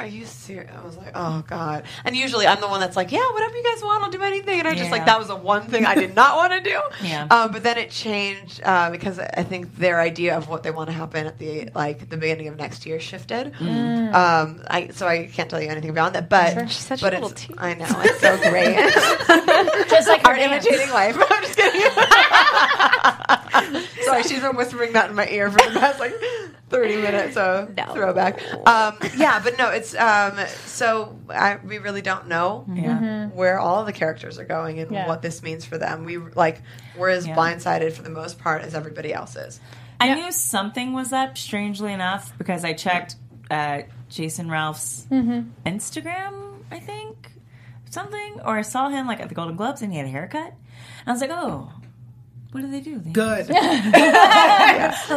Are 0.00 0.06
you 0.06 0.24
serious? 0.24 0.70
I 0.74 0.84
was 0.84 0.96
like, 0.96 1.12
oh 1.14 1.44
god. 1.46 1.84
And 2.04 2.16
usually 2.16 2.46
I'm 2.46 2.60
the 2.60 2.68
one 2.68 2.80
that's 2.80 2.96
like, 2.96 3.12
yeah, 3.12 3.30
whatever 3.32 3.56
you 3.56 3.64
guys 3.64 3.82
want, 3.82 4.02
I'll 4.02 4.10
do 4.10 4.22
anything. 4.22 4.60
And 4.60 4.68
I 4.68 4.74
just 4.74 4.90
like 4.90 5.06
that 5.06 5.18
was 5.18 5.28
the 5.28 5.36
one 5.36 5.66
thing 5.66 5.84
I 5.84 5.94
did 5.94 6.14
not 6.14 6.36
want 6.36 6.52
to 6.52 6.60
do. 6.60 6.80
Yeah. 7.06 7.26
Um, 7.30 7.52
but 7.52 7.62
then 7.62 7.76
it 7.76 7.90
changed 7.90 8.60
uh, 8.64 8.90
because 8.90 9.18
I 9.18 9.42
think 9.42 9.76
their 9.76 10.00
idea 10.00 10.36
of 10.36 10.48
what 10.48 10.62
they 10.62 10.70
want 10.70 10.88
to 10.88 10.94
happen 10.94 11.26
at 11.26 11.38
the 11.38 11.68
like 11.74 12.08
the 12.08 12.16
beginning 12.16 12.48
of 12.48 12.56
next 12.56 12.86
year 12.86 13.00
shifted. 13.00 13.52
Um, 13.60 14.62
I 14.68 14.88
so 14.92 15.06
I 15.06 15.26
can't 15.26 15.50
tell 15.50 15.60
you 15.60 15.68
anything 15.68 15.92
beyond 15.92 16.14
that. 16.14 16.30
But 16.30 16.68
She's 16.68 16.76
such 16.78 17.02
a 17.02 17.10
little 17.10 17.28
it's. 17.28 17.46
I 17.58 17.74
know 17.74 17.86
it's 17.88 18.20
so 18.20 18.36
great. 18.50 18.76
Just 19.90 20.08
like 20.08 20.22
her 20.26 20.28
Art 20.28 20.38
imitating 20.38 20.90
life. 20.90 21.16
I'm 21.30 21.42
just 21.42 21.56
kidding. 21.56 21.80
Sorry, 24.04 24.22
she's 24.22 24.40
been 24.40 24.56
whispering 24.56 24.92
that 24.92 25.10
in 25.10 25.16
my 25.16 25.26
ear 25.28 25.50
for 25.50 25.58
the 25.58 25.78
past 25.78 25.98
like 25.98 26.14
30 26.70 26.96
minutes. 26.96 27.34
So 27.34 27.72
No. 27.76 27.92
throwback. 27.94 28.40
Um, 28.66 28.96
yeah, 29.16 29.40
but 29.42 29.56
no, 29.58 29.70
it's 29.70 29.94
um, 29.94 30.38
so 30.66 31.18
I, 31.30 31.58
we 31.64 31.78
really 31.78 32.02
don't 32.02 32.28
know 32.28 32.64
yeah. 32.72 33.28
where 33.28 33.58
all 33.58 33.84
the 33.84 33.92
characters 33.92 34.38
are 34.38 34.44
going 34.44 34.78
and 34.80 34.90
Yeah. 34.90 35.06
what 35.08 35.22
this 35.22 35.42
means 35.42 35.64
for 35.64 35.78
them. 35.78 36.04
We 36.04 36.18
like 36.18 36.62
we're 36.96 37.10
as 37.10 37.26
Yeah. 37.26 37.34
blindsided 37.36 37.92
for 37.92 38.02
the 38.02 38.10
most 38.10 38.38
part 38.38 38.62
as 38.62 38.74
everybody 38.74 39.12
else 39.14 39.36
is. 39.36 39.60
I 40.00 40.14
knew 40.14 40.30
something 40.30 40.92
was 40.92 41.12
up, 41.12 41.36
strangely 41.36 41.92
enough, 41.92 42.32
because 42.38 42.64
I 42.64 42.72
checked 42.72 43.16
uh, 43.50 43.80
Jason 44.08 44.48
Ralph's 44.48 45.06
Instagram, 45.66 46.62
I 46.70 46.78
think, 46.78 47.32
something, 47.90 48.40
or 48.44 48.56
I 48.58 48.62
saw 48.62 48.88
him 48.88 49.06
like 49.06 49.20
at 49.20 49.28
the 49.28 49.34
Golden 49.34 49.56
Globes 49.56 49.82
and 49.82 49.92
he 49.92 49.98
had 49.98 50.06
a 50.06 50.10
haircut. 50.10 50.52
And 50.52 51.08
I 51.08 51.12
was 51.12 51.20
like, 51.20 51.30
oh, 51.32 51.72
what 52.52 52.62
do 52.62 52.70
they 52.70 52.80
do? 52.80 52.98
They- 52.98 53.10
Good. 53.12 53.46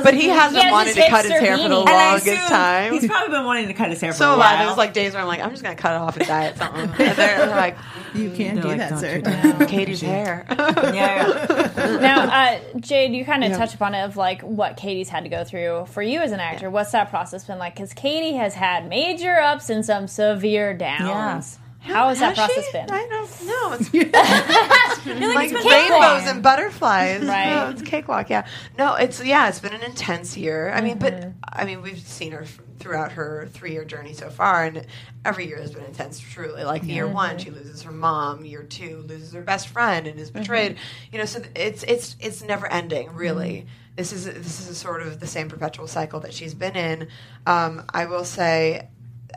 But 0.03 0.13
he 0.13 0.27
hasn't 0.29 0.57
He 0.57 0.63
has 0.63 0.71
wanted 0.71 0.95
his 0.95 1.05
to 1.05 1.09
cut 1.09 1.25
his 1.25 1.33
hipster 1.33 1.39
hair 1.39 1.57
for 1.57 1.63
the 1.69 1.75
beanie. 1.75 1.79
And 1.81 1.89
I 1.89 2.07
longest 2.11 2.27
assume 2.27 2.47
time. 2.49 2.93
He's 2.93 3.07
probably 3.07 3.29
been 3.29 3.45
wanting 3.45 3.67
to 3.67 3.73
cut 3.73 3.89
his 3.89 4.01
hair 4.01 4.11
for 4.13 4.17
so 4.17 4.31
a 4.31 4.35
a 4.35 4.37
while. 4.37 4.55
lot. 4.57 4.65
There's 4.65 4.77
like 4.77 4.93
days 4.93 5.13
where 5.13 5.21
I'm 5.21 5.27
like, 5.27 5.41
I'm 5.41 5.51
just 5.51 5.63
gonna 5.63 5.75
cut 5.75 5.93
it 5.93 6.01
off 6.01 6.17
and 6.17 6.27
dye 6.27 6.45
it 6.45 6.57
something. 6.57 6.81
And 6.81 6.93
they're, 6.97 7.15
they're 7.15 7.47
like, 7.49 7.77
You 8.13 8.31
can't 8.31 8.61
do 8.61 8.67
like, 8.69 8.77
that, 8.77 8.99
sir. 8.99 9.21
Kady's 9.67 10.01
hair. 10.01 10.45
yeah, 10.49 10.93
yeah. 10.93 11.97
Now, 11.99 12.21
uh, 12.23 12.59
Jade, 12.79 13.13
you 13.13 13.23
kind 13.25 13.43
of 13.43 13.53
touch 13.53 13.73
upon 13.73 13.95
it 13.95 14.03
of 14.03 14.17
like 14.17 14.41
what 14.41 14.77
Kady's 14.77 15.09
had 15.09 15.23
to 15.23 15.29
go 15.29 15.43
through 15.43 15.85
for 15.87 16.01
you 16.01 16.19
as 16.19 16.31
an 16.31 16.39
actor. 16.39 16.69
What's 16.69 16.91
that 16.91 17.09
process 17.09 17.45
been 17.45 17.59
like? 17.59 17.75
Because 17.75 17.93
Kady 17.93 18.33
has 18.33 18.53
had 18.55 18.87
major 18.89 19.37
ups 19.39 19.69
and 19.69 19.85
some 19.85 20.07
severe 20.07 20.73
downs. 20.73 21.57
How 21.81 22.09
has 22.09 22.19
that 22.19 22.35
process 22.35 22.65
she? 22.67 22.71
been? 22.71 22.89
I 22.91 23.07
don't 23.09 23.47
know. 23.47 23.73
It's 23.73 23.93
You're 25.05 25.33
like 25.33 25.51
it's 25.51 25.53
been 25.53 25.63
cakewalk. 25.63 26.01
rainbows 26.01 26.29
and 26.29 26.43
butterflies. 26.43 27.23
Right. 27.25 27.49
No, 27.49 27.69
it's 27.69 27.81
cakewalk. 27.81 28.29
Yeah. 28.29 28.45
No, 28.77 28.95
it's 28.95 29.23
yeah. 29.23 29.49
It's 29.49 29.59
been 29.59 29.73
an 29.73 29.83
intense 29.83 30.37
year. 30.37 30.71
I 30.71 30.81
mean, 30.81 30.99
Mm-hmm. 30.99 31.29
but 31.39 31.49
I 31.51 31.65
mean, 31.65 31.81
we've 31.81 31.99
seen 31.99 32.31
her 32.33 32.45
throughout 32.79 33.11
her 33.13 33.47
three-year 33.53 33.85
journey 33.85 34.13
so 34.13 34.29
far, 34.29 34.63
and 34.65 34.85
every 35.25 35.47
year 35.47 35.57
has 35.57 35.71
been 35.73 35.83
intense. 35.85 36.19
Truly, 36.19 36.63
like 36.63 36.83
year 36.83 37.07
one, 37.07 37.37
she 37.39 37.49
loses 37.49 37.81
her 37.83 37.91
mom. 37.91 38.45
Year 38.45 38.63
two, 38.63 39.03
loses 39.07 39.33
her 39.33 39.41
best 39.41 39.67
friend 39.69 40.05
and 40.07 40.19
is 40.19 40.29
Mm-hmm. 40.29 40.39
betrayed. 40.39 40.77
You 41.11 41.17
know, 41.19 41.25
so 41.25 41.41
it's 41.55 41.83
it's 41.83 42.15
it's 42.19 42.43
never 42.43 42.71
ending. 42.71 43.11
Really. 43.13 43.65
This 43.95 44.13
is 44.13 44.25
this 44.25 44.59
is 44.61 44.69
a 44.69 44.75
sort 44.75 45.01
of 45.01 45.19
the 45.19 45.27
same 45.27 45.49
perpetual 45.49 45.87
cycle 45.87 46.19
that 46.21 46.33
she's 46.33 46.53
been 46.53 46.75
in. 46.75 47.07
Um, 47.45 47.83
I 47.93 48.05
will 48.05 48.23
say, 48.23 48.87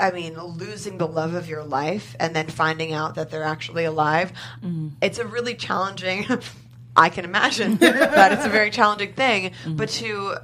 I 0.01 0.11
mean, 0.11 0.41
losing 0.41 0.99
the 0.99 1.07
love 1.07 1.35
of 1.35 1.49
your 1.49 1.65
life 1.65 2.17
and 2.19 2.35
then 2.35 2.49
finding 2.49 2.93
out 2.93 3.15
that 3.15 3.31
they're 3.31 3.45
actually 3.45 3.85
alive. 3.85 4.33
Mm-hmm. 4.63 4.89
It's 5.01 5.19
a 5.19 5.27
really 5.27 5.55
challenging 5.55 6.27
I 6.97 7.09
can 7.09 7.25
imagine 7.25 7.77
that 7.79 8.33
it's 8.33 8.45
a 8.45 8.49
very 8.49 8.71
challenging 8.71 9.15
thing, 9.15 9.53
but 9.67 9.89
to 9.91 10.37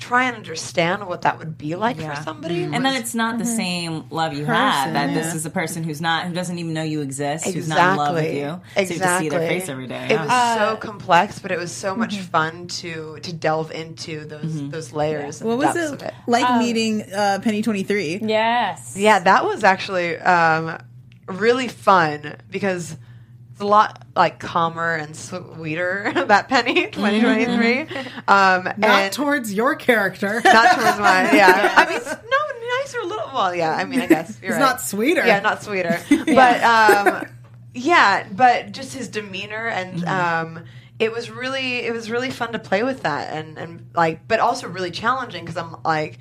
try 0.00 0.24
and 0.24 0.36
understand 0.36 1.06
what 1.06 1.22
that 1.22 1.38
would 1.38 1.58
be 1.58 1.76
like 1.76 1.98
Yeah. 1.98 2.14
for 2.14 2.22
somebody, 2.22 2.62
mm-hmm. 2.62 2.74
And 2.74 2.84
then 2.84 2.94
it's 2.94 3.14
not 3.14 3.38
the 3.38 3.44
mm-hmm. 3.44 3.56
same 3.56 4.04
love 4.10 4.32
you 4.32 4.46
have. 4.46 4.94
That 4.94 5.14
this 5.14 5.34
is 5.34 5.44
a 5.46 5.50
person 5.50 5.84
who's 5.84 6.00
not, 6.00 6.26
who 6.26 6.32
doesn't 6.34 6.58
even 6.58 6.72
know 6.72 6.82
you 6.82 7.02
exist, 7.02 7.44
who's 7.46 7.68
not 7.68 7.92
in 7.92 7.96
love 7.96 8.14
with 8.14 8.34
you. 8.34 8.40
So 8.40 8.80
you 8.80 8.86
Exactly. 8.86 8.98
have 8.98 9.18
to 9.18 9.24
see 9.24 9.28
their 9.28 9.48
face 9.48 9.68
every 9.68 9.86
day. 9.86 10.06
It 10.06 10.10
yeah. 10.12 10.22
was 10.22 10.58
so 10.58 10.64
uh, 10.64 10.76
complex, 10.76 11.38
but 11.38 11.52
it 11.52 11.58
was 11.58 11.70
so 11.70 11.94
much 11.94 12.16
mm-hmm. 12.16 12.24
fun 12.24 12.66
to 12.68 13.18
to 13.20 13.32
delve 13.32 13.70
into 13.70 14.24
those 14.24 14.70
those 14.70 14.92
layers. 14.92 15.40
And 15.40 15.50
What 15.50 15.60
the 15.60 15.66
was 15.66 15.76
it, 15.76 15.94
of 15.94 16.02
it? 16.02 16.14
like 16.26 16.48
um, 16.48 16.58
meeting 16.58 17.12
uh, 17.12 17.40
Penny 17.42 17.62
Twenty 17.62 17.82
Three? 17.82 18.18
Yes. 18.22 18.96
Yeah, 18.96 19.18
that 19.18 19.44
was 19.44 19.64
actually 19.64 20.16
um, 20.18 20.78
really 21.26 21.68
fun 21.68 22.36
because 22.50 22.92
it's 22.92 23.00
a 23.60 23.66
lot 23.66 24.06
like 24.16 24.38
calmer 24.40 24.94
and 24.94 25.16
sweeter 25.16 26.12
that 26.26 26.48
Penny 26.48 26.86
2023. 26.90 27.80
Um, 28.28 28.64
Not 28.64 28.84
and 28.84 29.12
towards 29.12 29.52
your 29.52 29.74
character. 29.76 30.40
not 30.44 30.74
towards 30.78 30.98
mine. 30.98 31.34
Yeah, 31.34 31.74
I 31.76 31.88
mean, 31.88 32.00
no, 32.00 32.78
nicer, 32.80 33.00
a 33.00 33.06
little. 33.06 33.30
Well, 33.32 33.54
yeah, 33.54 33.74
I 33.74 33.84
mean, 33.84 34.00
I 34.00 34.06
guess 34.06 34.38
you're 34.42 34.52
It's 34.52 34.60
right. 34.60 34.66
not 34.66 34.80
sweeter. 34.80 35.26
Yeah, 35.26 35.40
not 35.40 35.62
sweeter. 35.62 36.00
But 36.08 36.62
um, 36.62 37.26
yeah, 37.74 38.26
but 38.32 38.72
just 38.72 38.94
his 38.94 39.08
demeanor 39.08 39.68
and 39.68 40.04
um, 40.06 40.64
it 40.98 41.12
was 41.12 41.30
really 41.30 41.78
it 41.86 41.92
was 41.92 42.10
really 42.10 42.30
fun 42.30 42.52
to 42.52 42.58
play 42.58 42.82
with 42.82 43.02
that 43.02 43.32
and 43.32 43.56
and 43.58 43.90
like, 43.94 44.26
but 44.26 44.40
also 44.40 44.68
really 44.68 44.90
challenging 44.90 45.44
because 45.44 45.56
I'm 45.56 45.76
like. 45.84 46.18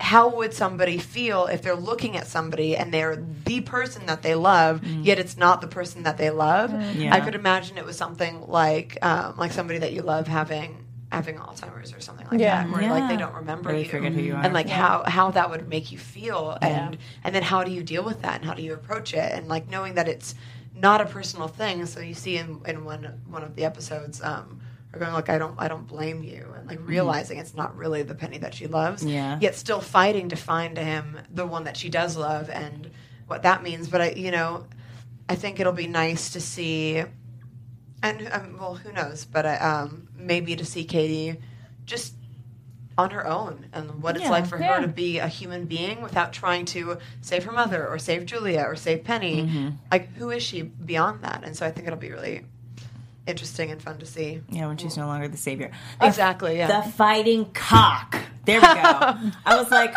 How 0.00 0.28
would 0.36 0.54
somebody 0.54 0.98
feel 0.98 1.46
if 1.46 1.60
they're 1.62 1.76
looking 1.76 2.16
at 2.16 2.26
somebody 2.26 2.76
and 2.76 2.92
they're 2.92 3.22
the 3.44 3.60
person 3.60 4.06
that 4.06 4.22
they 4.22 4.34
love, 4.34 4.82
yet 5.02 5.18
it's 5.18 5.36
not 5.36 5.60
the 5.60 5.66
person 5.68 6.04
that 6.04 6.16
they 6.16 6.30
love? 6.30 6.72
Yeah. 6.96 7.14
I 7.14 7.20
could 7.20 7.34
imagine 7.34 7.76
it 7.78 7.84
was 7.84 7.96
something 7.98 8.46
like 8.48 8.98
um, 9.02 9.34
like 9.36 9.52
somebody 9.52 9.78
that 9.80 9.92
you 9.92 10.02
love 10.02 10.26
having 10.26 10.86
having 11.12 11.36
Alzheimer's 11.36 11.92
or 11.92 12.00
something 12.00 12.26
like 12.30 12.40
Yeah. 12.40 12.62
that, 12.62 12.70
where 12.72 12.88
like 12.88 13.08
they 13.08 13.16
don't 13.16 13.34
remember 13.34 13.70
Or 13.70 13.72
they 13.72 13.80
you, 13.82 13.88
forget 13.88 14.12
who 14.12 14.20
you 14.20 14.34
are. 14.34 14.42
and 14.42 14.54
like 14.54 14.68
how 14.68 15.02
how 15.04 15.32
that 15.32 15.50
would 15.50 15.68
make 15.68 15.92
you 15.92 15.98
feel, 15.98 16.56
and 16.62 16.96
and 17.24 17.34
then 17.34 17.42
how 17.42 17.62
do 17.64 17.70
you 17.70 17.82
deal 17.82 18.02
with 18.04 18.22
that, 18.22 18.36
and 18.36 18.44
how 18.44 18.54
do 18.54 18.62
you 18.62 18.72
approach 18.72 19.12
it, 19.12 19.32
and 19.32 19.48
like 19.48 19.68
knowing 19.68 19.94
that 19.94 20.08
it's 20.08 20.34
not 20.74 21.00
a 21.02 21.04
personal 21.04 21.48
thing. 21.48 21.84
So 21.86 22.00
you 22.00 22.14
see 22.14 22.36
in 22.38 22.62
in 22.66 22.84
one 22.84 23.20
one 23.28 23.42
of 23.42 23.54
the 23.56 23.64
episodes, 23.64 24.22
um, 24.22 24.60
are 24.92 24.98
going 24.98 25.12
like 25.12 25.28
I 25.28 25.38
don't 25.38 25.54
I 25.58 25.68
don't 25.68 25.86
blame 25.86 26.22
you, 26.22 26.46
and 26.56 26.66
like 26.66 26.80
realizing 26.86 27.38
it's 27.38 27.54
not 27.54 27.76
really 27.76 28.02
the 28.02 28.14
penny 28.14 28.38
that 28.38 28.54
she 28.54 28.66
loves, 28.66 29.04
Yeah. 29.04 29.38
yet 29.40 29.54
still 29.54 29.80
fighting 29.80 30.28
to 30.30 30.36
find 30.36 30.76
him 30.76 31.18
the 31.32 31.46
one 31.46 31.64
that 31.64 31.76
she 31.76 31.88
does 31.88 32.16
love, 32.16 32.50
and 32.50 32.90
what 33.26 33.42
that 33.42 33.62
means. 33.62 33.88
But 33.88 34.00
I 34.00 34.10
you 34.10 34.30
know, 34.30 34.66
I 35.28 35.36
think 35.36 35.60
it'll 35.60 35.72
be 35.72 35.86
nice 35.86 36.30
to 36.30 36.40
see 36.40 37.04
and 38.02 38.28
um, 38.32 38.56
well, 38.58 38.74
who 38.76 38.92
knows? 38.92 39.24
But 39.24 39.46
uh, 39.46 39.58
um, 39.60 40.08
maybe 40.16 40.56
to 40.56 40.64
see 40.64 40.84
Kady 40.84 41.36
just 41.84 42.14
on 42.98 43.10
her 43.10 43.26
own 43.26 43.66
and 43.72 44.02
what 44.02 44.16
it's 44.16 44.24
Yeah. 44.24 44.30
like 44.30 44.46
for 44.46 44.58
Yeah. 44.58 44.76
her 44.76 44.82
to 44.82 44.88
be 44.88 45.18
a 45.18 45.28
human 45.28 45.64
being 45.66 46.02
without 46.02 46.32
trying 46.32 46.64
to 46.66 46.98
save 47.20 47.44
her 47.44 47.52
mother 47.52 47.86
or 47.86 47.98
save 47.98 48.26
Julia 48.26 48.62
or 48.66 48.74
save 48.76 49.04
Penny. 49.04 49.42
Mm-hmm. 49.42 49.68
Like, 49.90 50.14
who 50.14 50.30
is 50.30 50.42
she 50.42 50.62
beyond 50.62 51.22
that? 51.22 51.42
And 51.44 51.56
so 51.56 51.64
I 51.64 51.70
think 51.70 51.86
it'll 51.86 51.98
be 51.98 52.10
really 52.10 52.44
interesting 53.30 53.70
and 53.70 53.80
fun 53.82 53.98
to 53.98 54.06
see. 54.06 54.40
yeah, 54.50 54.66
when 54.66 54.76
she's 54.76 54.96
no 54.96 55.06
longer 55.06 55.28
the 55.28 55.36
savior. 55.38 55.70
Exactly. 56.00 56.58
Yeah. 56.58 56.82
The 56.82 56.90
fighting 56.90 57.46
cock. 57.52 58.16
There 58.44 58.56
we 58.60 58.66
go. 58.66 58.72
I 58.74 59.56
was 59.56 59.70
like, 59.70 59.94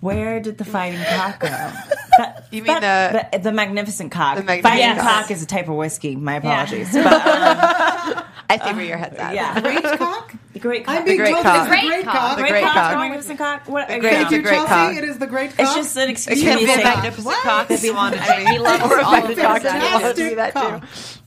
where 0.00 0.40
did 0.40 0.56
the 0.58 0.64
fighting 0.64 1.00
cock 1.04 1.40
go? 1.40 1.48
That- 1.48 2.46
You 2.52 2.62
mean 2.64 2.80
that- 2.80 3.30
the- 3.32 3.38
the 3.38 3.52
magnificent 3.52 4.10
cock? 4.10 4.36
The 4.36 4.42
magnificent 4.42 4.80
fighting 4.80 5.02
cock. 5.04 5.22
cock 5.22 5.30
is 5.30 5.42
a 5.42 5.46
type 5.46 5.68
of 5.68 5.76
whiskey. 5.76 6.16
My 6.16 6.34
apologies. 6.36 6.92
But, 6.94 7.06
um, 7.06 8.24
I 8.50 8.58
see 8.58 8.72
where 8.74 8.84
your 8.84 8.96
head's 8.96 9.16
at. 9.16 9.32
yeah, 9.32 9.60
Great 9.60 9.84
cock. 9.96 10.32
the 10.52 10.58
great 10.58 10.84
cock. 10.84 10.96
I'm 10.96 11.04
being 11.04 11.18
great 11.18 11.30
told 11.34 11.44
cock. 11.44 11.54
it's 11.54 11.64
the 11.66 11.70
Great 11.70 11.86
great 11.86 12.04
cock. 12.04 12.14
cock. 12.14 12.36
The 12.36 12.42
great, 12.42 12.50
great 12.50 12.64
cock, 12.64 12.74
cock. 12.74 12.90
the 12.92 12.98
magnificent 12.98 13.38
cock. 13.38 13.68
What, 13.68 13.86
great. 13.86 14.02
Thank 14.02 14.22
cock. 14.22 14.30
you, 14.32 14.36
The 14.38 14.42
great 14.42 14.54
Chelsea. 14.56 14.68
cock. 14.68 14.96
It 14.96 15.04
is 15.04 15.18
the 15.18 15.26
great 15.28 15.50
cock. 15.50 15.60
It's 15.60 15.74
just 15.76 15.96
an 15.96 16.10
excuse 16.10 16.42
It 16.42 16.44
can 16.44 16.58
be 16.58 16.64
a 16.64 16.76
magnificent 16.78 17.34
cock 17.36 17.70
if 17.70 17.84
you 17.84 17.94
want 17.94 18.16
it 18.16 18.24
to 18.24 18.36
be. 18.36 18.44
He 18.46 18.58
loves 18.58 18.82
or 18.82 18.98
a 18.98 19.04
all 19.04 19.14
of 19.14 19.28
magnificent 19.36 20.36
those 20.36 20.52
cock 20.52 20.82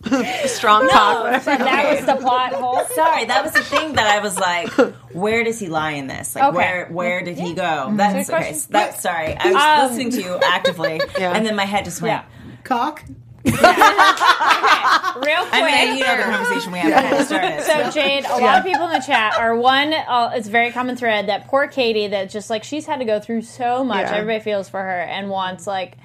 if 0.05 0.11
you 0.11 0.17
want 0.17 0.25
it 0.27 0.29
to 0.29 0.29
be 0.29 0.29
that 0.29 0.39
cock. 0.39 0.41
too. 0.43 0.47
Strong 0.49 0.89
cock. 0.89 1.23
whatever. 1.23 1.43
So 1.43 1.57
that 1.57 1.95
was 1.95 2.05
the 2.05 2.15
plot 2.15 2.53
hole. 2.53 2.81
Sorry, 2.95 3.25
that 3.25 3.43
was 3.43 3.53
the 3.53 3.63
thing 3.63 3.93
that 3.93 4.07
I 4.07 4.19
was 4.19 4.37
like, 4.39 4.69
where 5.13 5.43
does 5.43 5.59
he 5.59 5.67
lie 5.67 5.91
in 5.91 6.07
this? 6.07 6.35
Like, 6.35 6.45
Okay. 6.45 6.55
where 6.57 6.87
where 6.87 7.21
did 7.23 7.37
he 7.39 7.53
go? 7.53 7.91
That's 7.95 8.27
Good 8.29 8.35
okay. 8.35 8.43
question. 8.49 8.71
That's 8.71 9.01
sorry. 9.01 9.35
I 9.35 9.51
was 9.51 9.55
Um, 9.55 9.87
listening 9.89 10.11
to 10.11 10.21
you 10.27 10.39
actively, 10.43 11.01
Yeah. 11.19 11.33
and 11.33 11.45
then 11.45 11.55
my 11.55 11.65
head 11.65 11.85
just 11.85 12.01
went. 12.01 12.23
Yeah. 12.23 12.53
cock. 12.63 13.03
Real 13.45 13.55
quick. 13.55 15.53
I 15.53 15.85
mean, 15.85 15.97
you 15.97 16.03
know 16.05 16.15
the 16.17 16.23
conversation 16.23 16.71
we 16.71 16.79
had 16.79 17.01
before 17.03 17.17
we 17.19 17.23
started. 17.25 17.61
So 17.63 17.91
Jade, 17.91 18.25
a 18.25 18.37
lot 18.37 18.59
of 18.59 18.63
people 18.65 18.85
in 18.85 18.93
the 18.93 18.99
chat 19.05 19.35
are 19.37 19.53
one. 19.55 19.93
Uh, 19.93 20.31
it's 20.33 20.47
a 20.47 20.51
very 20.51 20.71
common 20.71 20.95
thread 20.95 21.27
that 21.27 21.47
poor 21.47 21.67
Kady, 21.67 22.07
that 22.07 22.29
just 22.29 22.49
like 22.49 22.63
she's 22.63 22.85
had 22.85 22.99
to 22.99 23.05
go 23.05 23.19
through 23.19 23.41
so 23.41 23.83
much. 23.83 24.03
Yeah. 24.07 24.15
Everybody 24.15 24.41
feels 24.43 24.69
for 24.69 24.81
her 24.81 25.01
and 25.01 25.29
wants 25.29 25.67
like 25.67 25.97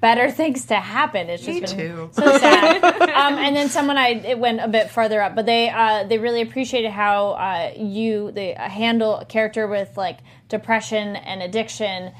better 0.00 0.30
things 0.30 0.66
to 0.66 0.76
happen. 0.76 1.28
It's 1.28 1.44
just 1.44 1.60
Me 1.60 1.60
been 1.60 1.90
too. 1.90 2.10
so 2.12 2.38
sad. 2.38 2.82
um, 2.84 3.34
and 3.34 3.54
then 3.54 3.68
someone 3.68 3.96
I 3.96 4.08
it 4.08 4.38
went 4.38 4.60
a 4.60 4.68
bit 4.68 4.90
further 4.90 5.20
up, 5.20 5.34
but 5.34 5.46
they 5.46 5.70
uh, 5.70 6.04
they 6.04 6.18
really 6.18 6.40
appreciated 6.40 6.90
how 6.90 7.30
uh, 7.32 7.72
you 7.76 8.32
they 8.32 8.54
handle 8.54 9.16
a 9.16 9.24
character 9.24 9.66
with 9.66 9.96
like 9.96 10.18
depression 10.48 11.16
and 11.16 11.42
addiction. 11.42 12.12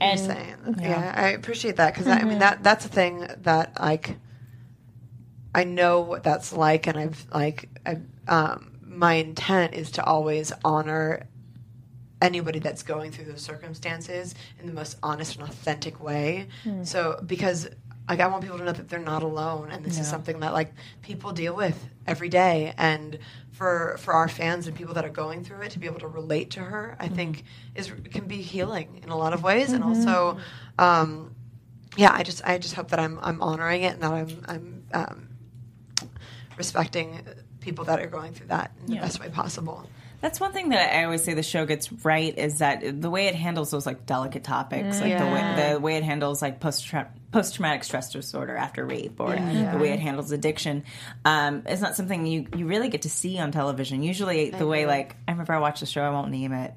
And 0.00 0.20
saying. 0.20 0.76
Yeah. 0.80 1.12
I 1.16 1.28
appreciate 1.28 1.76
that 1.76 1.94
because 1.94 2.08
I 2.08 2.22
mean 2.24 2.38
that 2.40 2.62
that's 2.62 2.84
a 2.84 2.88
thing 2.88 3.26
that 3.42 3.80
like 3.80 4.16
I 5.54 5.64
know 5.64 6.00
what 6.00 6.22
that's 6.24 6.52
like, 6.52 6.86
and 6.86 6.98
I've 6.98 7.26
like 7.32 7.68
I, 7.86 7.98
um, 8.26 8.78
my 8.82 9.14
intent 9.14 9.74
is 9.74 9.92
to 9.92 10.04
always 10.04 10.52
honor 10.64 11.28
anybody 12.22 12.58
that's 12.58 12.82
going 12.82 13.10
through 13.12 13.26
those 13.26 13.42
circumstances 13.42 14.34
in 14.60 14.66
the 14.66 14.72
most 14.72 14.96
honest 15.02 15.36
and 15.38 15.48
authentic 15.48 16.02
way. 16.02 16.48
So 16.84 17.20
because 17.26 17.68
like 18.08 18.20
I 18.20 18.26
want 18.26 18.42
people 18.42 18.58
to 18.58 18.64
know 18.64 18.72
that 18.72 18.88
they're 18.88 18.98
not 18.98 19.22
alone, 19.22 19.70
and 19.70 19.84
this 19.84 19.94
is 19.98 20.06
something 20.10 20.40
that 20.40 20.52
like 20.52 20.72
people 21.02 21.32
deal 21.32 21.54
with 21.56 21.88
every 22.06 22.28
day, 22.28 22.74
and 22.76 23.18
for 23.52 23.96
for 23.98 24.12
our 24.12 24.28
fans 24.28 24.66
and 24.66 24.76
people 24.76 24.94
that 24.94 25.04
are 25.06 25.10
going 25.10 25.42
through 25.44 25.62
it 25.62 25.70
to 25.70 25.78
be 25.78 25.86
able 25.86 26.00
to 26.00 26.08
relate 26.08 26.50
to 26.50 26.60
her, 26.60 26.96
I 27.00 27.08
think 27.08 27.44
is 27.74 27.90
can 28.12 28.26
be 28.26 28.42
healing 28.42 29.00
in 29.02 29.08
a 29.10 29.16
lot 29.16 29.32
of 29.32 29.42
ways, 29.42 29.72
and 29.72 29.82
also. 29.84 30.38
Um, 30.78 31.34
yeah, 31.96 32.10
I 32.12 32.24
just 32.24 32.44
I 32.44 32.58
just 32.58 32.74
hope 32.74 32.88
that 32.88 32.98
I'm 32.98 33.18
I'm 33.22 33.40
honoring 33.40 33.84
it 33.84 33.94
and 33.94 34.02
that 34.02 34.12
I'm 34.12 34.44
I'm 34.48 34.84
um, 34.92 35.28
respecting 36.56 37.20
people 37.60 37.84
that 37.86 38.00
are 38.00 38.06
going 38.06 38.32
through 38.32 38.48
that 38.48 38.72
in 38.80 38.86
the 38.86 38.94
best 39.02 39.20
way 39.20 39.28
possible. 39.28 39.88
That's 40.20 40.40
one 40.40 40.52
thing 40.52 40.70
that 40.70 40.94
I 40.94 41.04
always 41.04 41.22
say 41.22 41.34
the 41.34 41.42
show 41.42 41.66
gets 41.66 41.92
right 42.04 42.36
is 42.38 42.58
that 42.58 43.00
the 43.02 43.10
way 43.10 43.26
it 43.26 43.34
handles 43.34 43.70
those 43.70 43.84
like 43.84 44.06
delicate 44.06 44.42
topics, 44.44 45.00
like 45.00 45.18
the 45.18 45.24
way 45.26 45.72
the 45.74 45.80
way 45.80 45.96
it 45.96 46.02
handles 46.02 46.40
like 46.40 46.60
post 46.60 46.90
post 47.30 47.54
traumatic 47.56 47.84
stress 47.84 48.10
disorder 48.12 48.56
after 48.56 48.86
rape, 48.86 49.20
or 49.20 49.32
the 49.72 49.78
way 49.78 49.90
it 49.90 50.00
handles 50.00 50.32
addiction, 50.32 50.84
um, 51.24 51.64
is 51.68 51.80
not 51.82 51.94
something 51.96 52.26
you 52.26 52.46
you 52.56 52.66
really 52.66 52.88
get 52.88 53.02
to 53.02 53.10
see 53.10 53.38
on 53.38 53.52
television. 53.52 54.02
Usually, 54.02 54.50
the 54.50 54.66
way 54.66 54.86
like 54.86 55.14
I 55.28 55.32
remember 55.32 55.52
I 55.52 55.58
watched 55.58 55.80
the 55.80 55.86
show, 55.86 56.02
I 56.02 56.10
won't 56.10 56.30
name 56.30 56.52
it. 56.52 56.72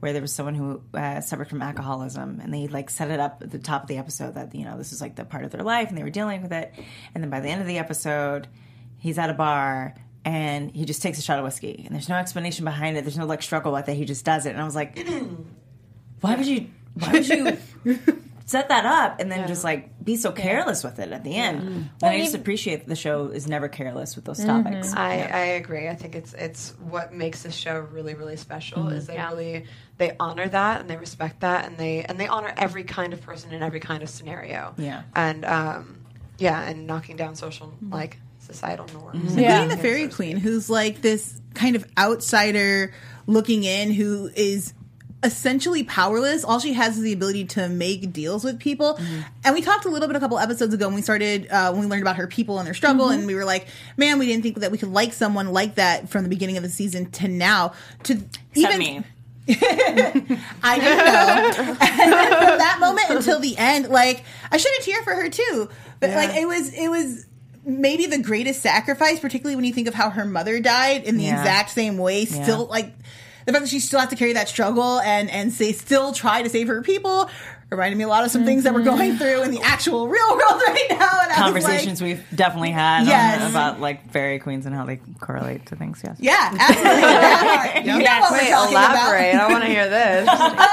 Where 0.00 0.14
there 0.14 0.22
was 0.22 0.32
someone 0.32 0.54
who 0.54 0.80
uh, 0.94 1.20
suffered 1.20 1.48
from 1.48 1.60
alcoholism, 1.60 2.40
and 2.40 2.52
they 2.54 2.68
like 2.68 2.88
set 2.88 3.10
it 3.10 3.20
up 3.20 3.42
at 3.42 3.50
the 3.50 3.58
top 3.58 3.82
of 3.82 3.88
the 3.88 3.98
episode 3.98 4.34
that 4.34 4.54
you 4.54 4.64
know 4.64 4.78
this 4.78 4.92
is 4.92 5.00
like 5.02 5.14
the 5.14 5.24
part 5.26 5.44
of 5.44 5.50
their 5.50 5.62
life, 5.62 5.90
and 5.90 5.96
they 5.98 6.02
were 6.02 6.10
dealing 6.10 6.42
with 6.42 6.52
it. 6.52 6.72
And 7.14 7.22
then 7.22 7.30
by 7.30 7.40
the 7.40 7.48
end 7.50 7.60
of 7.60 7.66
the 7.66 7.78
episode, 7.78 8.48
he's 8.98 9.18
at 9.18 9.28
a 9.28 9.34
bar 9.34 9.94
and 10.24 10.70
he 10.72 10.84
just 10.84 11.02
takes 11.02 11.18
a 11.18 11.22
shot 11.22 11.38
of 11.38 11.44
whiskey 11.44 11.82
and 11.86 11.94
there's 11.94 12.08
no 12.08 12.16
explanation 12.16 12.64
behind 12.64 12.96
it. 12.96 13.02
There's 13.02 13.18
no 13.18 13.26
like 13.26 13.42
struggle 13.42 13.72
with 13.72 13.88
it. 13.88 13.94
He 13.94 14.04
just 14.04 14.24
does 14.24 14.46
it. 14.46 14.50
And 14.50 14.60
i 14.60 14.64
was 14.64 14.74
like 14.74 14.98
why 16.20 16.36
would 16.36 16.46
you 16.46 16.68
why 16.94 17.12
would 17.12 17.28
you 17.28 17.58
set 18.46 18.68
that 18.68 18.84
up 18.84 19.20
and 19.20 19.30
then 19.30 19.46
just 19.46 19.62
like 19.62 20.04
be 20.04 20.16
so 20.16 20.32
careless 20.32 20.84
with 20.84 20.98
it 20.98 21.12
at 21.12 21.24
the 21.24 21.34
end? 21.34 21.60
Mm-hmm. 21.62 21.82
And 22.02 22.04
i 22.04 22.18
just 22.18 22.34
appreciate 22.34 22.80
that 22.80 22.88
the 22.88 22.96
show 22.96 23.28
is 23.28 23.46
never 23.46 23.68
careless 23.68 24.16
with 24.16 24.24
those 24.26 24.40
mm-hmm. 24.40 24.64
topics. 24.64 24.94
I, 24.94 25.20
I 25.22 25.44
agree. 25.56 25.88
I 25.88 25.94
think 25.94 26.14
it's 26.14 26.34
it's 26.34 26.74
what 26.80 27.14
makes 27.14 27.42
this 27.42 27.54
show 27.54 27.80
really 27.80 28.14
really 28.14 28.36
special 28.36 28.84
mm-hmm. 28.84 28.96
is 28.96 29.06
they 29.06 29.16
really 29.16 29.64
they 29.96 30.16
honor 30.20 30.48
that 30.48 30.80
and 30.82 30.90
they 30.90 30.96
respect 30.96 31.40
that 31.40 31.64
and 31.66 31.78
they 31.78 32.02
and 32.02 32.20
they 32.20 32.26
honor 32.26 32.52
every 32.56 32.84
kind 32.84 33.12
of 33.12 33.22
person 33.22 33.52
in 33.52 33.62
every 33.62 33.80
kind 33.80 34.02
of 34.02 34.10
scenario. 34.10 34.74
Yeah. 34.76 35.02
and 35.14 35.44
um, 35.44 35.96
yeah, 36.38 36.62
and 36.62 36.86
knocking 36.86 37.16
down 37.16 37.36
social 37.36 37.72
like 37.82 38.18
societal 38.52 38.86
norms. 38.92 39.30
Mm-hmm. 39.30 39.38
Yeah. 39.38 39.62
Including 39.62 39.76
the 39.76 39.82
fairy 39.82 40.08
queen, 40.08 40.36
who's 40.36 40.70
like 40.70 41.00
this 41.00 41.40
kind 41.54 41.76
of 41.76 41.84
outsider 41.98 42.92
looking 43.26 43.64
in, 43.64 43.92
who 43.92 44.30
is 44.34 44.74
essentially 45.22 45.84
powerless. 45.84 46.44
All 46.44 46.58
she 46.58 46.72
has 46.72 46.96
is 46.96 47.02
the 47.02 47.12
ability 47.12 47.44
to 47.46 47.68
make 47.68 48.12
deals 48.12 48.44
with 48.44 48.58
people. 48.58 48.94
Mm-hmm. 48.94 49.20
And 49.44 49.54
we 49.54 49.60
talked 49.60 49.84
a 49.84 49.88
little 49.88 50.08
bit 50.08 50.16
a 50.16 50.20
couple 50.20 50.38
episodes 50.38 50.72
ago 50.72 50.86
when 50.86 50.94
we 50.94 51.02
started, 51.02 51.48
uh, 51.50 51.72
when 51.72 51.82
we 51.82 51.86
learned 51.86 52.02
about 52.02 52.16
her 52.16 52.26
people 52.26 52.58
and 52.58 52.66
their 52.66 52.74
struggle, 52.74 53.06
mm-hmm. 53.06 53.18
and 53.18 53.26
we 53.26 53.34
were 53.34 53.44
like, 53.44 53.66
man, 53.96 54.18
we 54.18 54.26
didn't 54.26 54.42
think 54.42 54.56
that 54.60 54.70
we 54.70 54.78
could 54.78 54.90
like 54.90 55.12
someone 55.12 55.52
like 55.52 55.76
that 55.76 56.08
from 56.08 56.22
the 56.22 56.28
beginning 56.28 56.56
of 56.56 56.62
the 56.62 56.70
season 56.70 57.10
to 57.12 57.28
now. 57.28 57.72
To 58.04 58.14
Except 58.14 58.38
even 58.56 58.78
me. 58.78 59.02
I 60.62 60.78
didn't 60.78 61.04
know. 61.04 61.76
and 61.80 62.12
then 62.12 62.28
from 62.28 62.58
that 62.58 62.76
moment 62.80 63.10
until 63.10 63.40
the 63.40 63.56
end, 63.58 63.88
like 63.88 64.24
I 64.50 64.56
shed 64.56 64.72
a 64.78 64.82
tear 64.82 65.02
for 65.02 65.14
her 65.14 65.28
too. 65.28 65.68
But 65.98 66.10
like 66.10 66.34
it 66.36 66.46
was, 66.46 66.72
it 66.72 66.88
was 66.88 67.26
maybe 67.64 68.06
the 68.06 68.18
greatest 68.18 68.60
sacrifice, 68.62 69.20
particularly 69.20 69.56
when 69.56 69.64
you 69.64 69.72
think 69.72 69.88
of 69.88 69.94
how 69.94 70.10
her 70.10 70.24
mother 70.24 70.60
died 70.60 71.04
in 71.04 71.16
the 71.16 71.24
Yeah. 71.24 71.38
exact 71.38 71.70
same 71.70 71.98
way. 71.98 72.22
Yeah. 72.22 72.42
Still, 72.42 72.66
like 72.66 72.92
the 73.46 73.52
fact 73.52 73.64
that 73.64 73.68
she 73.70 73.80
still 73.80 74.00
has 74.00 74.08
to 74.10 74.16
carry 74.16 74.32
that 74.34 74.48
struggle 74.48 75.00
and 75.00 75.30
and 75.30 75.52
say 75.52 75.72
still 75.72 76.12
try 76.12 76.42
to 76.42 76.48
save 76.48 76.68
her 76.68 76.82
people. 76.82 77.28
Reminded 77.70 77.96
me 77.98 78.02
a 78.02 78.08
lot 78.08 78.24
of 78.24 78.32
some 78.32 78.44
things 78.44 78.64
that 78.64 78.74
we're 78.74 78.82
going 78.82 79.16
through 79.16 79.44
in 79.44 79.52
the 79.52 79.60
actual 79.62 80.08
real 80.08 80.28
world 80.30 80.60
right 80.66 80.86
now. 80.90 80.96
And 80.96 81.32
I 81.32 81.50
was 81.52 81.62
like, 81.62 81.62
Conversations 81.62 82.02
we've 82.02 82.24
definitely 82.34 82.72
had 82.72 83.02
on- 83.02 83.06
Yes. 83.06 83.48
about 83.48 83.80
like 83.80 84.10
fairy 84.10 84.40
queens 84.40 84.66
and 84.66 84.74
how 84.74 84.84
they 84.86 84.96
correlate 85.20 85.66
to 85.66 85.76
things. 85.76 86.00
Yes. 86.02 86.16
yeah, 86.18 86.52
absolutely. 86.58 87.92
you 87.92 87.98
know 88.04 88.20
what 88.20 88.32
we're 88.32 88.38
Wait, 88.38 88.48
elaborate. 88.50 89.34
about. 89.34 89.50
I 89.50 89.52
want 89.52 89.62
to 89.64 89.70
hear 89.70 89.88
this. 89.88 90.28
Uh, 90.60 90.66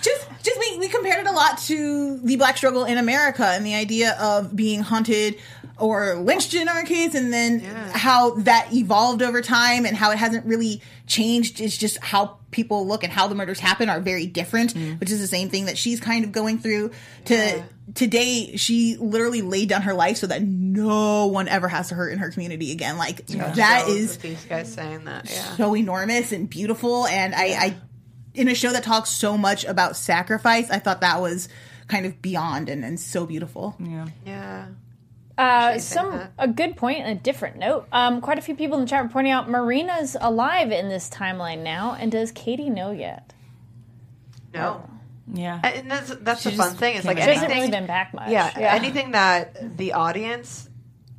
just 0.00 0.26
just 0.42 0.58
we, 0.60 0.78
we 0.78 0.88
compared 0.88 1.20
it 1.20 1.26
a 1.26 1.32
lot 1.32 1.58
to 1.58 2.18
the 2.18 2.36
black 2.36 2.56
struggle 2.56 2.84
in 2.84 2.96
America 2.96 3.44
and 3.44 3.66
the 3.66 3.74
idea 3.74 4.16
of 4.20 4.54
being 4.56 4.80
hunted 4.80 5.36
or 5.78 6.14
lynched 6.16 6.54
in 6.54 6.68
our 6.68 6.82
case 6.82 7.14
and 7.14 7.32
then 7.32 7.60
how 7.60 8.34
that 8.36 8.68
evolved 8.72 9.22
over 9.22 9.40
time 9.40 9.86
and 9.86 9.96
how 9.96 10.10
it 10.10 10.18
hasn't 10.18 10.44
really 10.46 10.82
changed 11.06 11.60
is 11.60 11.76
just 11.76 11.98
how 11.98 12.38
people 12.50 12.86
look 12.86 13.04
and 13.04 13.12
how 13.12 13.26
the 13.26 13.34
murders 13.34 13.60
happen 13.60 13.88
are 13.88 14.00
very 14.00 14.26
different 14.26 14.74
mm. 14.74 14.98
which 15.00 15.10
is 15.10 15.20
the 15.20 15.26
same 15.26 15.48
thing 15.50 15.66
that 15.66 15.76
she's 15.78 16.00
kind 16.00 16.24
of 16.24 16.32
going 16.32 16.58
through. 16.58 16.90
To 17.26 17.62
today 17.94 18.56
she 18.56 18.96
literally 18.98 19.42
laid 19.42 19.68
down 19.68 19.82
her 19.82 19.94
life 19.94 20.18
so 20.18 20.26
that 20.26 20.42
no 20.42 21.26
one 21.26 21.48
ever 21.48 21.68
has 21.68 21.88
to 21.88 21.94
hurt 21.94 22.12
in 22.12 22.18
her 22.18 22.30
community 22.30 22.72
again. 22.72 22.98
Like 22.98 23.26
that 23.26 23.84
So, 23.86 23.92
is 23.92 24.18
these 24.18 24.44
guys 24.44 24.72
saying 24.72 25.04
that. 25.04 25.30
Yeah. 25.30 25.56
so 25.56 25.76
enormous 25.76 26.32
and 26.32 26.48
beautiful 26.48 27.06
and 27.06 27.34
I, 27.34 27.44
I 27.44 27.76
in 28.34 28.48
a 28.48 28.54
show 28.54 28.72
that 28.72 28.84
talks 28.84 29.10
so 29.10 29.36
much 29.36 29.64
about 29.64 29.96
sacrifice 29.96 30.70
i 30.70 30.78
thought 30.78 31.00
that 31.00 31.20
was 31.20 31.48
kind 31.88 32.06
of 32.06 32.20
beyond 32.22 32.68
and, 32.68 32.84
and 32.84 33.00
so 33.00 33.26
beautiful. 33.26 33.74
Yeah. 34.24 34.66
Uh, 35.38 35.78
some 35.78 36.10
that. 36.10 36.32
a 36.36 36.48
good 36.48 36.76
point 36.76 36.98
and 36.98 37.16
a 37.16 37.22
different 37.22 37.56
note. 37.56 37.86
Um, 37.92 38.20
quite 38.20 38.38
a 38.38 38.42
few 38.42 38.56
people 38.56 38.76
in 38.76 38.84
the 38.84 38.90
chat 38.90 39.04
were 39.04 39.08
pointing 39.08 39.32
out 39.32 39.48
Marina's 39.48 40.16
alive 40.20 40.72
in 40.72 40.88
this 40.88 41.08
timeline 41.08 41.62
now, 41.62 41.96
and 41.98 42.10
does 42.10 42.32
Kady 42.32 42.68
know 42.68 42.90
yet? 42.90 43.32
No. 44.52 44.88
Yeah. 45.32 45.60
And 45.62 45.90
that's 45.90 46.14
that's 46.16 46.42
the 46.44 46.52
fun 46.52 46.74
thing. 46.74 46.96
It's 46.96 47.04
like 47.06 47.18
She 47.18 47.22
hasn't 47.22 47.44
anything. 47.44 47.60
really 47.60 47.70
been 47.70 47.86
back 47.86 48.12
much. 48.14 48.30
yeah, 48.30 48.50
anything 48.56 49.12
that 49.12 49.76
the 49.76 49.92
audience 49.92 50.68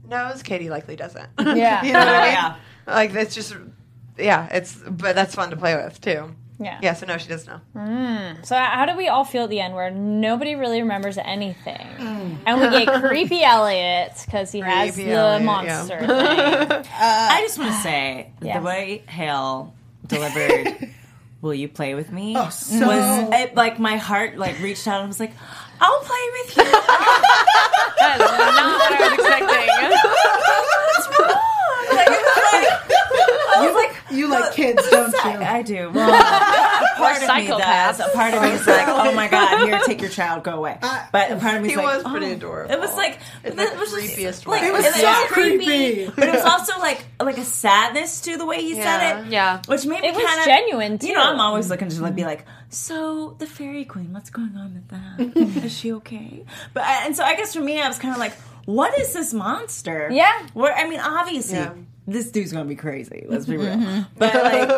knows, 0.07 0.43
Kady 0.43 0.69
likely 0.69 0.95
doesn't. 0.95 1.29
Yeah. 1.39 1.83
you 1.85 1.93
know 1.93 1.99
what 1.99 2.07
I 2.09 2.23
mean? 2.25 2.33
Yeah. 2.33 2.55
Like 2.87 3.13
it's 3.13 3.35
just, 3.35 3.55
yeah, 4.17 4.47
it's 4.51 4.75
but 4.75 5.15
that's 5.15 5.35
fun 5.35 5.51
to 5.51 5.55
play 5.57 5.75
with 5.75 6.01
too. 6.01 6.35
Yeah. 6.61 6.77
Yeah. 6.81 6.93
So 6.93 7.05
no, 7.05 7.17
she 7.17 7.29
does 7.29 7.47
know. 7.47 7.61
Mm. 7.75 8.45
So 8.45 8.55
how 8.55 8.85
do 8.85 8.97
we 8.97 9.07
all 9.07 9.23
feel 9.23 9.45
at 9.45 9.49
the 9.49 9.61
end 9.61 9.73
where 9.75 9.89
nobody 9.91 10.55
really 10.55 10.81
remembers 10.81 11.17
anything, 11.17 11.87
and 12.45 12.59
we 12.61 12.69
get 12.85 13.01
creepy 13.01 13.41
Eliot 13.45 14.11
because 14.25 14.51
he 14.51 14.59
has 14.59 14.95
the 14.95 15.09
Eliot, 15.11 15.43
monster 15.43 15.99
thing. 16.05 16.09
I 16.09 17.41
just 17.45 17.57
want 17.57 17.71
to 17.71 17.77
say 17.81 18.31
Yeah. 18.41 18.59
the 18.59 18.65
way 18.65 19.03
Hale 19.07 19.73
delivered 20.05 20.89
"Will 21.41 21.53
you 21.53 21.69
play 21.69 21.95
with 21.95 22.11
me?" 22.11 22.35
Oh, 22.37 22.49
so- 22.49 22.85
was 22.85 23.29
it, 23.39 23.55
like 23.55 23.79
my 23.79 23.95
heart 23.95 24.37
like 24.37 24.59
reached 24.59 24.85
out 24.87 24.99
and 24.99 25.07
was 25.07 25.19
like, 25.21 25.31
"I'll 25.79 26.01
play 26.01 26.29
with 26.43 26.57
you." 26.57 26.63
That 26.63 28.15
is 28.15 28.31
not 28.31 28.79
what 28.79 28.91
I 28.91 28.99
was 29.01 29.13
expecting. 29.19 29.69
I 33.51 33.65
was 33.65 33.75
like, 33.75 33.93
You 34.11 34.29
like 34.29 34.53
kids, 34.53 34.81
don't 34.89 35.11
you? 35.11 35.19
I 35.45 35.61
do. 35.61 35.91
Well, 36.99 37.15
a 37.15 37.17
part 37.17 37.23
of 37.23 37.35
me 37.37 37.47
does. 37.47 37.99
A 38.01 38.09
part 38.09 38.33
of 38.33 38.41
me 38.41 38.49
is 38.49 38.67
like, 38.67 38.87
oh 38.87 39.13
my 39.13 39.27
god, 39.29 39.65
here, 39.65 39.79
take 39.85 40.01
your 40.01 40.09
child, 40.09 40.43
go 40.43 40.51
away. 40.57 40.77
Uh, 40.81 41.05
but 41.13 41.31
a 41.31 41.37
part 41.37 41.55
of 41.55 41.61
me 41.61 41.69
is 41.69 41.75
He 41.75 41.77
like, 41.77 42.03
was 42.03 42.11
pretty 42.11 42.27
oh. 42.27 42.33
adorable. 42.33 42.73
It 42.73 42.79
was 42.79 42.93
like 42.95 43.19
it 43.43 43.55
the 43.55 43.63
was 43.79 43.91
just, 43.91 44.17
creepiest 44.17 44.47
like. 44.47 44.63
It 44.63 44.73
was 44.73 44.85
so 44.95 45.13
creepy, 45.27 45.65
creepy. 45.65 46.11
but 46.15 46.27
it 46.27 46.33
was 46.33 46.43
also 46.53 46.77
like 46.79 47.05
like 47.21 47.37
a 47.37 47.45
sadness 47.45 48.21
to 48.21 48.37
the 48.37 48.45
way 48.45 48.61
he 48.61 48.75
Yeah. 48.75 48.83
said 48.83 49.25
it. 49.25 49.31
Yeah. 49.31 49.61
which 49.67 49.85
made 49.85 50.03
It 50.03 50.13
was 50.13 50.23
kind 50.23 50.39
of 50.39 50.45
genuine, 50.45 50.99
You 51.01 51.13
know. 51.13 51.23
I'm 51.23 51.39
always 51.39 51.69
looking 51.69 51.87
to 51.89 52.01
like 52.01 52.15
be 52.15 52.25
like, 52.25 52.45
so 52.69 53.35
the 53.39 53.45
fairy 53.47 53.85
queen, 53.85 54.11
what's 54.13 54.29
going 54.29 54.55
on 54.57 54.73
with 54.73 54.87
that? 54.89 55.63
Is 55.63 55.77
she 55.77 55.93
okay? 55.93 56.43
But 56.73 56.83
uh, 56.83 57.01
and 57.05 57.15
so 57.15 57.23
I 57.23 57.35
guess 57.35 57.53
for 57.55 57.61
me, 57.61 57.79
I 57.81 57.87
was 57.87 57.97
kind 57.97 58.13
of 58.13 58.19
like, 58.19 58.33
what 58.65 58.97
is 58.99 59.13
this 59.13 59.33
monster? 59.33 60.09
Yeah. 60.11 60.47
Where 60.53 60.75
I 60.75 60.87
mean, 60.89 60.99
obviously. 60.99 61.59
Yeah. 61.59 61.73
This 62.09 62.31
dude's 62.31 62.51
gonna 62.51 62.65
be 62.65 62.75
crazy. 62.75 63.25
Let's 63.27 63.45
be 63.45 63.57
real. 63.57 64.05
But 64.17 64.33
like, 64.33 64.69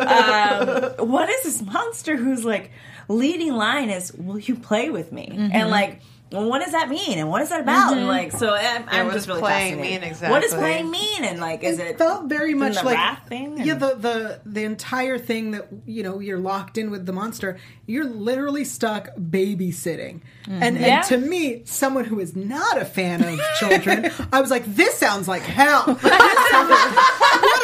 um, 0.98 1.08
what 1.08 1.28
is 1.28 1.42
this 1.44 1.62
monster 1.62 2.16
who's 2.16 2.44
like 2.44 2.70
leading 3.08 3.52
line 3.54 3.90
is, 3.90 4.12
"Will 4.12 4.38
you 4.38 4.54
play 4.56 4.90
with 4.90 5.12
me?" 5.12 5.26
And 5.52 5.70
like, 5.70 6.00
well, 6.32 6.48
what 6.48 6.60
does 6.62 6.72
that 6.72 6.88
mean? 6.88 7.18
And 7.18 7.28
what 7.28 7.42
is 7.42 7.50
that 7.50 7.60
about? 7.60 7.92
And 7.92 8.00
mm-hmm. 8.00 8.08
like, 8.08 8.32
so 8.32 8.54
eh, 8.54 8.84
I'm, 8.88 8.88
I'm 8.88 9.12
just 9.12 9.28
really 9.28 9.40
playing 9.40 9.76
fascinated. 9.76 10.20
mean 10.20 10.30
What 10.30 10.40
does 10.40 10.52
exactly? 10.52 10.70
playing 10.70 10.90
mean? 10.90 11.24
And 11.24 11.40
like, 11.40 11.62
is 11.62 11.78
it 11.78 11.98
felt 11.98 12.24
very 12.28 12.54
much 12.54 12.76
the 12.76 12.84
like 12.84 12.96
wrath 12.96 13.28
thing? 13.28 13.58
Yeah, 13.64 13.74
the 13.74 13.94
the 13.94 14.40
the 14.44 14.64
entire 14.64 15.18
thing 15.18 15.50
that 15.52 15.68
you 15.86 16.02
know 16.02 16.20
you're 16.20 16.38
locked 16.38 16.78
in 16.78 16.90
with 16.90 17.06
the 17.06 17.12
monster. 17.12 17.58
You're 17.86 18.06
literally 18.06 18.64
stuck 18.64 19.08
babysitting, 19.16 20.22
mm-hmm. 20.44 20.62
and 20.62 20.78
Yeah. 20.78 20.98
and 20.98 21.06
to 21.08 21.18
me, 21.18 21.62
someone 21.64 22.04
who 22.04 22.20
is 22.20 22.34
not 22.34 22.78
a 22.78 22.84
fan 22.84 23.22
of 23.22 23.40
children, 23.58 24.10
I 24.32 24.40
was 24.40 24.50
like, 24.50 24.64
this 24.66 24.94
sounds 24.94 25.28
like 25.28 25.42
hell. 25.42 25.84
what 25.86 26.02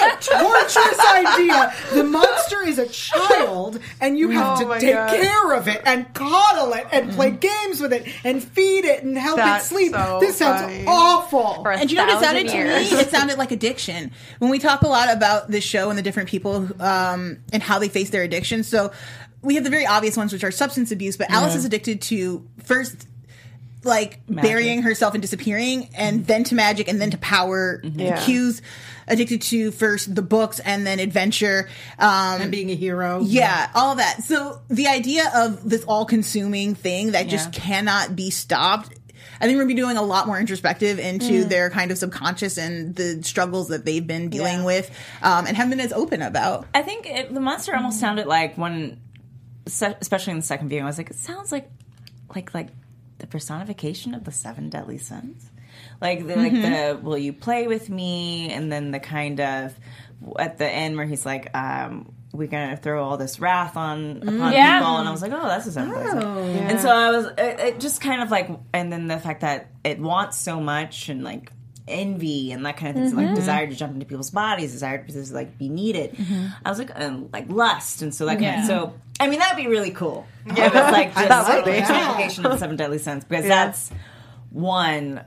a 0.03 0.16
torturous 0.21 1.01
idea! 1.14 1.73
The 1.95 2.05
monster 2.05 2.62
is 2.66 2.79
a 2.79 2.89
child, 2.89 3.81
and 4.01 4.19
you 4.19 4.31
have 4.31 4.59
Oh 4.59 4.62
to 4.62 4.66
my 4.69 4.79
take 4.79 4.95
God. 4.95 5.11
care 5.11 5.53
of 5.53 5.69
it 5.69 5.83
and 5.85 6.12
coddle 6.14 6.73
it 6.75 6.87
and 6.93 7.11
play 7.12 7.31
mm-hmm. 7.31 7.39
games 7.39 7.81
with 7.81 7.93
it 7.93 8.07
and 8.25 8.43
feed 8.59 8.85
it 8.85 9.03
and 9.05 9.17
help 9.17 9.37
That's 9.37 9.67
it 9.67 9.69
sleep. 9.69 9.93
so 9.93 10.19
this 10.21 10.37
sounds 10.37 10.63
funny. 10.63 10.85
awful. 10.87 11.63
For 11.63 11.71
a 11.73 11.79
And 11.79 11.91
you 11.91 11.97
know 11.97 12.07
what 12.07 12.21
it 12.21 12.25
sounded 12.25 12.53
years. 12.53 12.89
to 12.91 12.95
me? 12.97 13.01
It 13.03 13.11
sounded 13.11 13.39
like 13.39 13.53
addiction. 13.53 14.11
When 14.39 14.51
we 14.51 14.59
talk 14.59 14.83
a 14.83 14.89
lot 14.89 15.11
about 15.15 15.49
this 15.51 15.65
show 15.65 15.89
and 15.91 15.99
the 15.99 16.03
different 16.03 16.29
people 16.29 16.69
um, 16.83 17.39
and 17.53 17.63
how 17.63 17.79
they 17.79 17.89
face 17.89 18.11
their 18.11 18.23
addiction, 18.23 18.63
so 18.65 18.91
we 19.43 19.55
have 19.55 19.63
the 19.65 19.71
very 19.71 19.87
obvious 19.87 20.17
ones, 20.17 20.33
which 20.33 20.43
are 20.43 20.51
substance 20.51 20.91
abuse. 20.91 21.17
But 21.17 21.31
Alice 21.31 21.55
is 21.55 21.65
addicted 21.65 22.03
to 22.03 22.45
first, 22.65 23.07
like 23.85 24.20
burying 24.29 24.83
herself 24.83 25.14
and 25.14 25.22
disappearing, 25.22 25.89
and 25.97 26.26
then 26.26 26.45
to 26.45 26.55
magic, 26.55 26.89
and 26.89 27.01
then 27.01 27.11
to 27.12 27.18
power. 27.18 27.81
Yeah. 27.85 28.20
Q's 28.24 28.61
addicted 29.07 29.41
to 29.41 29.70
first 29.70 30.14
the 30.14 30.20
books 30.20 30.59
and 30.61 30.87
then 30.87 30.99
adventure. 30.99 31.68
Um, 31.99 32.43
and 32.43 32.51
being 32.51 32.70
a 32.70 32.74
hero. 32.74 33.20
yeah, 33.22 33.70
all 33.74 33.95
that. 33.95 34.22
So 34.24 34.61
the 34.68 34.89
idea 34.89 35.31
of 35.35 35.68
this 35.68 35.83
all-consuming 35.85 36.74
thing 36.74 37.12
that 37.12 37.29
just 37.29 37.53
cannot 37.53 38.14
be 38.16 38.31
stopped. 38.31 38.91
I 39.41 39.47
think 39.47 39.57
we're 39.57 39.62
gonna 39.62 39.74
be 39.74 39.81
doing 39.81 39.97
a 39.97 40.03
lot 40.03 40.26
more 40.26 40.39
introspective 40.39 40.99
into 40.99 41.45
their 41.45 41.70
kind 41.70 41.91
of 41.93 41.99
subconscious 41.99 42.59
and 42.59 42.95
the 42.97 43.22
struggles 43.22 43.68
that 43.68 43.85
they've 43.85 44.05
been 44.07 44.29
dealing 44.31 44.59
Yeah. 44.59 44.64
with, 44.64 44.91
um, 45.22 45.47
and 45.47 45.57
have 45.57 45.70
been 45.70 45.79
as 45.81 45.93
open 45.93 46.20
about. 46.22 46.66
I 46.74 46.83
think 46.83 47.07
it, 47.07 47.33
the 47.33 47.41
monster 47.41 47.74
almost 47.76 48.01
sounded 48.01 48.26
like 48.26 48.57
when, 48.59 49.01
especially 49.66 50.33
in 50.33 50.39
the 50.39 50.45
second 50.45 50.68
viewing, 50.70 50.83
I 50.85 50.87
was 50.89 50.99
like, 50.99 51.11
it 51.11 51.16
sounds 51.16 51.53
like, 51.53 51.70
like 52.35 52.53
like 52.53 52.68
the 53.19 53.27
personification 53.27 54.14
of 54.14 54.25
the 54.25 54.33
seven 54.33 54.71
deadly 54.71 54.99
sins, 54.99 55.51
like 56.01 56.27
the, 56.27 56.37
like 56.37 56.53
mm-hmm. 56.53 56.97
the 56.97 57.01
will 57.03 57.19
you 57.19 57.33
play 57.33 57.66
with 57.66 57.89
me, 57.91 58.51
and 58.51 58.71
then 58.71 58.91
the 58.91 59.01
kind 59.01 59.41
of 59.41 59.75
at 60.39 60.59
the 60.59 60.69
end 60.69 60.97
where 60.97 61.07
he's 61.07 61.25
like, 61.27 61.57
um, 61.57 62.12
we're 62.33 62.49
gonna 62.49 62.77
throw 62.77 63.03
all 63.05 63.16
this 63.16 63.41
wrath 63.41 63.77
on 63.77 64.19
upon 64.23 64.53
Yeah. 64.53 64.79
people, 64.79 64.97
and 64.97 65.09
I 65.09 65.11
was 65.12 65.23
like, 65.23 65.33
oh, 65.33 65.47
that's 65.47 65.66
a 65.66 65.73
seven 65.73 65.91
deadly 65.91 66.11
sins. 66.11 66.25
Oh. 66.25 66.39
And 66.69 66.81
so 66.81 66.91
I 66.91 67.11
was, 67.11 67.27
it, 67.27 67.61
it 67.61 67.81
just 67.81 68.01
kind 68.01 68.23
of 68.23 68.31
like, 68.31 68.51
and 68.73 68.93
then 68.93 69.07
the 69.07 69.19
fact 69.19 69.41
that 69.41 69.69
it 69.85 69.99
wants 69.99 70.37
so 70.37 70.61
much 70.61 71.09
and 71.09 71.25
like 71.25 71.53
envy 71.87 72.53
and 72.53 72.66
that 72.66 72.77
kind 72.77 72.91
of 72.91 73.03
thing, 73.03 73.11
so 73.11 73.16
like 73.16 73.27
mm-hmm. 73.27 73.35
desire 73.35 73.66
to 73.66 73.75
jump 73.75 73.95
into 73.95 74.05
people's 74.05 74.31
bodies, 74.31 74.73
desire 74.73 75.03
to 75.03 75.35
like 75.35 75.57
be 75.57 75.69
needed. 75.71 76.12
Mm-hmm. 76.12 76.47
I 76.64 76.69
was 76.69 76.79
like, 76.79 76.91
and 76.95 77.33
like 77.33 77.51
lust, 77.51 78.03
and 78.03 78.14
so 78.14 78.27
that 78.27 78.33
kind 78.33 78.43
Yeah. 78.43 78.61
of, 78.61 78.66
so 78.66 78.95
I 79.21 79.29
mean 79.29 79.39
that'd 79.41 79.57
be 79.57 79.66
really 79.69 79.91
cool. 79.91 80.27
Yeah, 80.47 80.66
it 80.89 80.93
like 80.93 81.14
just 81.14 81.29
That 81.29 81.64
would 81.64 81.64
be. 81.64 81.79
of 81.79 82.51
the 82.53 82.57
seven 82.59 82.77
deadly 82.77 82.99
sins 82.99 83.25
because 83.25 83.47
that's 83.47 83.91
one. 84.51 85.25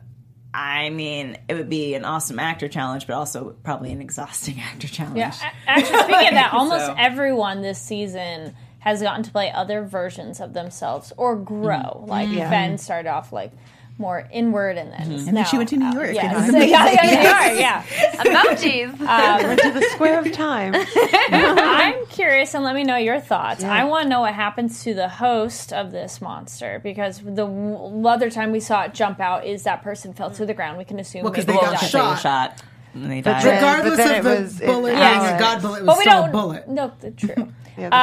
I 0.54 0.89
mean, 0.89 1.38
it 1.48 1.54
would 1.54 1.70
be 1.70 1.94
an 1.96 2.04
awesome 2.04 2.38
actor 2.38 2.68
challenge, 2.68 3.08
but 3.08 3.14
also 3.14 3.56
probably 3.64 3.92
an 3.94 4.02
exhausting 4.02 4.60
actor 4.62 4.88
challenge. 4.88 5.18
Yeah, 5.18 5.34
actually, 5.68 5.98
speaking 6.00 6.28
of 6.28 6.34
that, 6.34 6.50
almost 6.54 6.86
So- 6.88 6.96
everyone 6.98 7.62
this 7.62 7.80
season 7.80 8.54
has 8.80 9.02
gotten 9.02 9.24
to 9.24 9.32
play 9.32 9.52
other 9.52 9.84
versions 9.84 10.42
of 10.42 10.54
themselves 10.54 11.14
or 11.16 11.36
grow. 11.36 11.78
Mm-hmm. 11.78 12.10
Like 12.10 12.30
Fen 12.30 12.78
started 12.80 13.10
off 13.10 13.32
like 13.32 13.52
more 13.98 14.28
inward, 14.32 14.78
and 14.78 14.92
then 14.92 15.00
mm-hmm. 15.02 15.28
And 15.30 15.38
then 15.38 15.46
she 15.46 15.56
went 15.58 15.70
to 15.70 15.78
New 15.78 15.92
York, 15.94 16.16
Yeah, 16.16 16.36
and 16.44 16.48
it 16.48 16.52
so- 16.52 16.58
yeah, 16.66 16.88
amazing. 16.88 17.22
yeah, 17.22 17.54
yeah. 17.54 17.84
Emojis. 18.16 19.00
Um, 19.02 19.48
went 19.48 19.62
to 19.62 19.72
the 19.72 19.82
square 19.92 20.20
of 20.20 20.32
time. 20.34 20.74
I'm 20.76 22.01
curious, 22.32 22.54
and 22.54 22.64
let 22.64 22.76
me 22.76 22.84
know 22.84 22.96
your 22.98 23.20
thoughts. 23.20 23.64
I 23.64 23.84
want 23.84 24.04
to 24.04 24.10
know 24.10 24.22
what 24.22 24.34
happens 24.34 24.84
to 24.84 24.94
the 24.94 25.10
host 25.10 25.74
of 25.74 25.92
this 25.92 26.22
monster 26.22 26.80
because 26.84 27.20
the 27.20 27.46
w- 27.46 28.08
other 28.08 28.30
time 28.30 28.52
we 28.52 28.60
saw 28.60 28.84
it 28.84 28.94
jump 28.94 29.20
out 29.20 29.46
is 29.46 29.64
that 29.64 29.82
person 29.84 30.14
fell 30.14 30.32
to 30.32 30.46
the 30.46 30.54
ground. 30.54 30.78
We 30.78 30.86
can 30.86 31.00
assume 31.00 31.24
Well, 31.24 31.34
'cause 31.34 31.46
maybe 31.46 31.60
they 31.60 31.66
died. 31.66 31.72
got 31.74 31.80
Because 31.82 31.92
they 31.92 32.00
were 32.00 32.06
shot. 32.16 32.20
shot 32.22 32.64
and 32.94 33.12
they 33.12 33.22
died. 33.22 33.44
then- 33.44 33.56
Regardless 33.56 33.98
then 33.98 34.18
of 34.20 34.24
the 34.24 34.30
was 34.42 34.60
bullet 34.60 34.92
being 34.92 35.04
Alex. 35.04 35.34
a 35.34 35.40
god 35.40 35.62
bullet, 35.62 35.78
it 35.80 35.86
was 35.86 35.88
But 35.88 35.98
we 35.98 36.02
still 36.04 36.14
don't. 36.22 36.30
a 36.30 36.32
bullet. 36.32 36.68
No, 36.70 36.92
th- 37.02 37.16
true. 37.18 37.48
Yeah, 37.78 37.90
the 37.90 37.96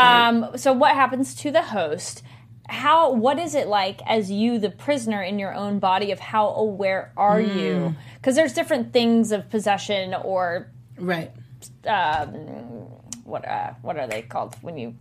um, 0.47 0.57
so 0.59 0.72
what 0.72 0.95
happens 0.95 1.35
to 1.37 1.51
the 1.51 1.62
host? 1.62 2.22
how 2.70 3.11
what 3.12 3.39
is 3.39 3.55
it 3.55 3.66
like 3.66 4.03
as 4.07 4.31
you 4.31 4.59
the 4.59 4.68
prisoner 4.68 5.22
in 5.22 5.39
your 5.39 5.55
own 5.55 5.79
body 5.79 6.12
of 6.12 6.20
how 6.20 6.49
aware 6.49 7.11
are 7.16 7.41
you 7.41 7.95
because 8.16 8.37
there's 8.37 8.53
different 8.53 8.93
things 8.93 9.33
of 9.33 9.49
possession 9.49 10.12
or 10.22 10.68
Right. 10.99 11.31
um, 11.87 12.89
what 13.29 13.47
uh, 13.47 13.72
what 13.83 13.97
are 13.99 14.07
they 14.07 14.22
called 14.22 14.57
when 14.62 14.76
you 14.79 14.95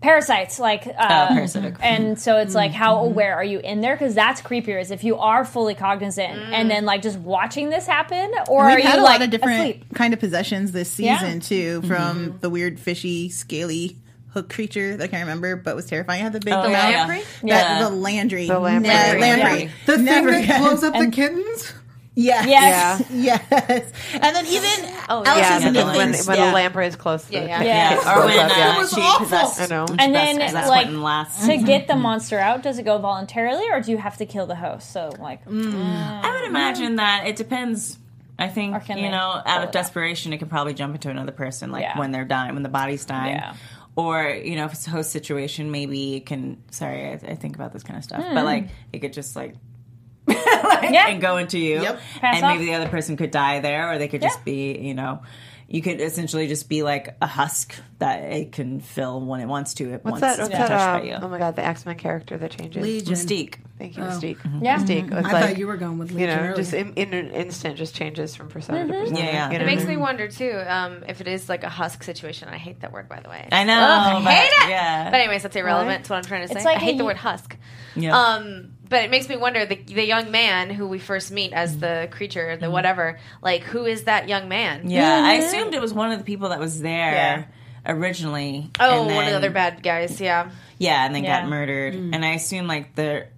parasites 0.00 0.58
like 0.58 0.84
uh, 0.86 1.28
parasitic. 1.28 1.74
and 1.80 2.18
so 2.20 2.36
it's 2.38 2.56
like 2.56 2.72
how 2.72 2.98
aware 3.04 3.36
are 3.36 3.44
you 3.44 3.60
in 3.60 3.80
there 3.80 3.94
because 3.94 4.16
that's 4.16 4.40
creepier 4.40 4.80
is 4.80 4.90
if 4.90 5.04
you 5.04 5.16
are 5.18 5.44
fully 5.44 5.76
cognizant 5.76 6.36
and 6.52 6.68
then 6.68 6.84
like 6.84 7.02
just 7.02 7.18
watching 7.20 7.70
this 7.70 7.86
happen 7.86 8.32
or 8.48 8.66
We've 8.66 8.78
are 8.78 8.80
had 8.80 8.94
you 8.96 9.00
a 9.00 9.04
like 9.04 9.20
lot 9.20 9.22
of 9.22 9.30
different 9.30 9.60
asleep? 9.60 9.94
kind 9.94 10.12
of 10.12 10.18
possessions 10.18 10.72
this 10.72 10.98
Yeah. 10.98 11.20
season 11.20 11.38
too, 11.40 11.82
from 11.82 12.38
the 12.40 12.50
weird 12.50 12.80
fishy, 12.80 13.28
scaly 13.28 13.96
hook 14.30 14.48
creature 14.50 14.96
that 14.96 15.04
I 15.04 15.06
can't 15.06 15.22
remember, 15.22 15.54
but 15.56 15.76
was 15.76 15.86
terrifying. 15.86 16.20
It 16.20 16.24
had 16.24 16.32
the 16.32 16.40
big 16.40 16.54
Oh, 16.54 16.62
mouth. 16.62 16.72
yeah, 16.72 16.80
yeah. 16.80 17.06
That, 17.06 17.24
Yeah. 17.44 17.78
the 17.84 17.90
Landry. 17.90 18.48
The 18.48 18.58
Lamprey. 18.58 18.88
Yeah, 18.90 19.12
Lamprey. 19.20 19.62
Yeah. 19.64 19.70
The 19.86 19.98
Never 19.98 20.30
thing 20.32 20.40
that 20.40 20.44
again. 20.56 20.60
blows 20.62 20.82
up 20.84 20.94
the 20.94 20.98
And- 21.00 21.12
kittens? 21.12 21.74
Yes. 22.14 22.46
Yes. 22.48 23.02
Yes. 23.10 23.92
And 24.12 24.36
then 24.36 24.46
even 24.46 24.70
Oh, 25.08 25.24
Alice 25.24 25.26
Yeah, 25.26 25.56
is 25.56 25.64
Yeah, 25.64 25.96
when, 25.96 26.12
the 26.12 26.24
when, 26.26 26.36
Yeah. 26.38 26.52
a 26.52 26.54
lamprey 26.54 26.86
is 26.86 26.96
close 26.96 27.24
to 27.24 27.32
Yeah, 27.32 27.40
the 27.40 27.48
yeah. 27.48 27.62
Yeah. 27.62 27.88
kids, 27.94 28.06
Or 28.06 28.26
when 28.26 28.34
blows 28.34 28.50
up, 28.50 28.56
yeah. 28.56 28.68
uh, 28.68 28.78
was 28.78 28.90
she 28.92 29.00
awful. 29.00 29.24
possessed. 29.24 29.60
I 29.60 29.66
know. 29.66 29.86
and 29.98 30.14
then 30.14 30.40
possessed 30.40 30.68
like 30.68 30.88
last. 30.88 31.46
to 31.46 31.56
get 31.58 31.86
the 31.88 31.96
monster 32.08 32.38
out 32.38 32.62
does 32.62 32.78
it 32.78 32.84
go 32.84 32.98
voluntarily 32.98 33.68
or 33.70 33.80
do 33.80 33.90
you 33.90 33.98
have 33.98 34.16
to 34.18 34.26
kill 34.26 34.46
the 34.46 34.54
host 34.56 34.90
so 34.92 35.10
like 35.18 35.44
mm. 35.46 35.72
Mm. 35.72 36.24
I 36.24 36.32
would 36.32 36.48
imagine 36.48 36.96
that 36.96 37.26
it 37.26 37.36
depends. 37.36 37.98
I 38.38 38.48
think 38.48 38.88
you 38.88 39.10
know, 39.10 39.40
out 39.44 39.58
of 39.58 39.62
it 39.64 39.66
out? 39.66 39.72
desperation, 39.72 40.32
it 40.32 40.38
could 40.38 40.50
probably 40.50 40.74
jump 40.74 40.94
into 40.94 41.10
another 41.10 41.32
person, 41.32 41.70
like 41.70 41.82
Yeah. 41.82 41.98
when 41.98 42.10
they're 42.10 42.24
dying, 42.24 42.54
when 42.54 42.62
the 42.62 42.68
body's 42.68 43.04
dying. 43.04 43.36
Yeah. 43.36 43.54
Or 43.94 44.28
you 44.30 44.56
know, 44.56 44.64
if 44.64 44.72
it's 44.72 44.86
a 44.86 44.90
host 44.90 45.12
situation, 45.12 45.70
maybe 45.70 46.16
it 46.16 46.26
can. 46.26 46.62
Sorry, 46.70 47.10
I, 47.10 47.12
I 47.12 47.34
think 47.36 47.54
about 47.54 47.72
this 47.72 47.82
kind 47.84 47.98
of 47.98 48.04
stuff, 48.04 48.20
but 48.20 48.40
hmm. 48.40 48.44
like 48.44 48.68
it 48.92 48.98
could 49.00 49.12
just 49.12 49.36
like. 49.36 49.54
like. 50.26 50.90
Yeah. 50.92 51.08
and 51.08 51.20
go 51.20 51.36
into 51.36 51.58
you, 51.58 51.82
Yep. 51.82 52.00
Pass 52.20 52.36
and 52.36 52.44
off. 52.44 52.52
maybe 52.54 52.66
the 52.66 52.74
other 52.74 52.88
person 52.88 53.16
could 53.16 53.30
die 53.30 53.60
there, 53.60 53.90
or 53.92 53.98
they 53.98 54.08
could 54.08 54.22
just 54.22 54.38
Yeah. 54.40 54.44
be, 54.44 54.78
you 54.78 54.94
know, 54.94 55.22
you 55.68 55.80
could 55.80 56.00
essentially 56.02 56.48
just 56.48 56.68
be 56.68 56.82
like 56.82 57.16
a 57.22 57.26
husk 57.26 57.74
that 57.98 58.20
it 58.20 58.52
can 58.52 58.80
fill 58.80 59.20
when 59.22 59.40
it 59.40 59.46
wants 59.46 59.72
to. 59.74 59.84
It 59.94 60.04
What's 60.04 60.12
once 60.12 60.20
that? 60.20 60.30
it's 60.32 60.38
What's 60.40 60.50
been 60.50 60.58
that? 60.60 60.68
touched 60.68 60.88
Um, 60.88 61.00
by 61.00 61.06
you. 61.06 61.18
oh 61.22 61.28
my 61.28 61.38
god, 61.38 61.56
the 61.56 61.64
X 61.64 61.86
Men 61.86 61.96
character 61.96 62.36
that 62.36 62.50
changes. 62.50 62.82
Legion. 62.82 63.14
Mystique. 63.14 63.54
Thank 63.78 63.96
you, 63.96 64.02
Mystique. 64.04 64.36
Yeah. 64.62 64.78
Mystique. 64.78 65.06
It's 65.06 65.26
I 65.26 65.32
like, 65.32 65.44
thought 65.46 65.58
you 65.58 65.66
were 65.66 65.76
going 65.78 65.98
with 65.98 66.12
you 66.12 66.26
know, 66.26 66.34
earlier. 66.36 66.54
just 66.56 66.74
in, 66.74 66.92
in 66.94 67.14
an 67.14 67.30
instant, 67.30 67.76
just 67.78 67.96
changes 67.96 68.36
from 68.36 68.48
persona 68.48 68.86
to 68.86 68.92
persona. 68.92 69.18
Yeah, 69.18 69.24
yeah. 69.24 69.50
You 69.50 69.58
know 69.58 69.64
It 69.64 69.66
makes 69.66 69.82
what 69.82 69.88
I 69.90 69.94
me 69.94 69.96
wonder 69.96 70.28
too 70.28 70.62
um, 70.68 71.02
if 71.08 71.20
it 71.22 71.26
is 71.26 71.48
like 71.48 71.64
a 71.64 71.68
husk 71.70 72.02
situation. 72.04 72.48
I 72.48 72.58
hate 72.58 72.80
that 72.80 72.92
word, 72.92 73.08
by 73.08 73.20
the 73.20 73.28
way. 73.30 73.48
I 73.50 73.64
know, 73.64 73.72
Ugh, 73.80 74.16
I 74.16 74.24
but- 74.24 74.32
hate 74.32 74.66
it. 74.66 74.70
yeah. 74.70 75.10
But 75.10 75.20
anyways, 75.20 75.42
that's 75.42 75.56
irrelevant 75.56 76.04
to 76.04 76.12
what 76.12 76.18
I'm 76.18 76.24
trying 76.24 76.46
to 76.46 76.48
say. 76.54 76.62
Like 76.62 76.76
I 76.76 76.80
hate 76.80 76.94
a- 76.96 76.98
the 76.98 77.04
word 77.06 77.16
husk. 77.16 77.56
Yeah. 77.96 78.16
Um, 78.16 78.74
but 78.92 79.04
it 79.04 79.10
makes 79.10 79.26
me 79.26 79.38
wonder 79.38 79.64
the 79.64 79.76
the 79.76 80.04
young 80.04 80.30
man 80.30 80.68
who 80.68 80.86
we 80.86 80.98
first 80.98 81.32
meet 81.32 81.54
as 81.54 81.78
the 81.78 82.08
creature, 82.10 82.56
the 82.56 82.66
mm-hmm. 82.66 82.74
whatever. 82.74 83.18
Like, 83.40 83.62
who 83.62 83.86
is 83.86 84.04
that 84.04 84.28
young 84.28 84.50
man? 84.50 84.90
Yeah, 84.90 85.24
I 85.24 85.38
mm-hmm. 85.38 85.46
assumed 85.46 85.74
it 85.74 85.80
was 85.80 85.94
one 85.94 86.12
of 86.12 86.18
the 86.18 86.24
people 86.26 86.50
that 86.50 86.60
was 86.60 86.78
there 86.78 87.12
Yeah. 87.12 87.44
originally. 87.86 88.70
Oh, 88.78 89.06
and 89.06 89.14
one 89.14 89.24
of 89.24 89.30
the 89.30 89.36
other 89.36 89.50
bad 89.50 89.82
guys. 89.82 90.20
Yeah. 90.20 90.50
Yeah, 90.76 91.06
and 91.06 91.14
then 91.14 91.24
Yeah. 91.24 91.40
got 91.40 91.48
murdered. 91.48 91.94
Mm. 91.94 92.14
And 92.14 92.22
I 92.24 92.34
assume 92.34 92.66
like 92.66 92.94
the 92.94 93.28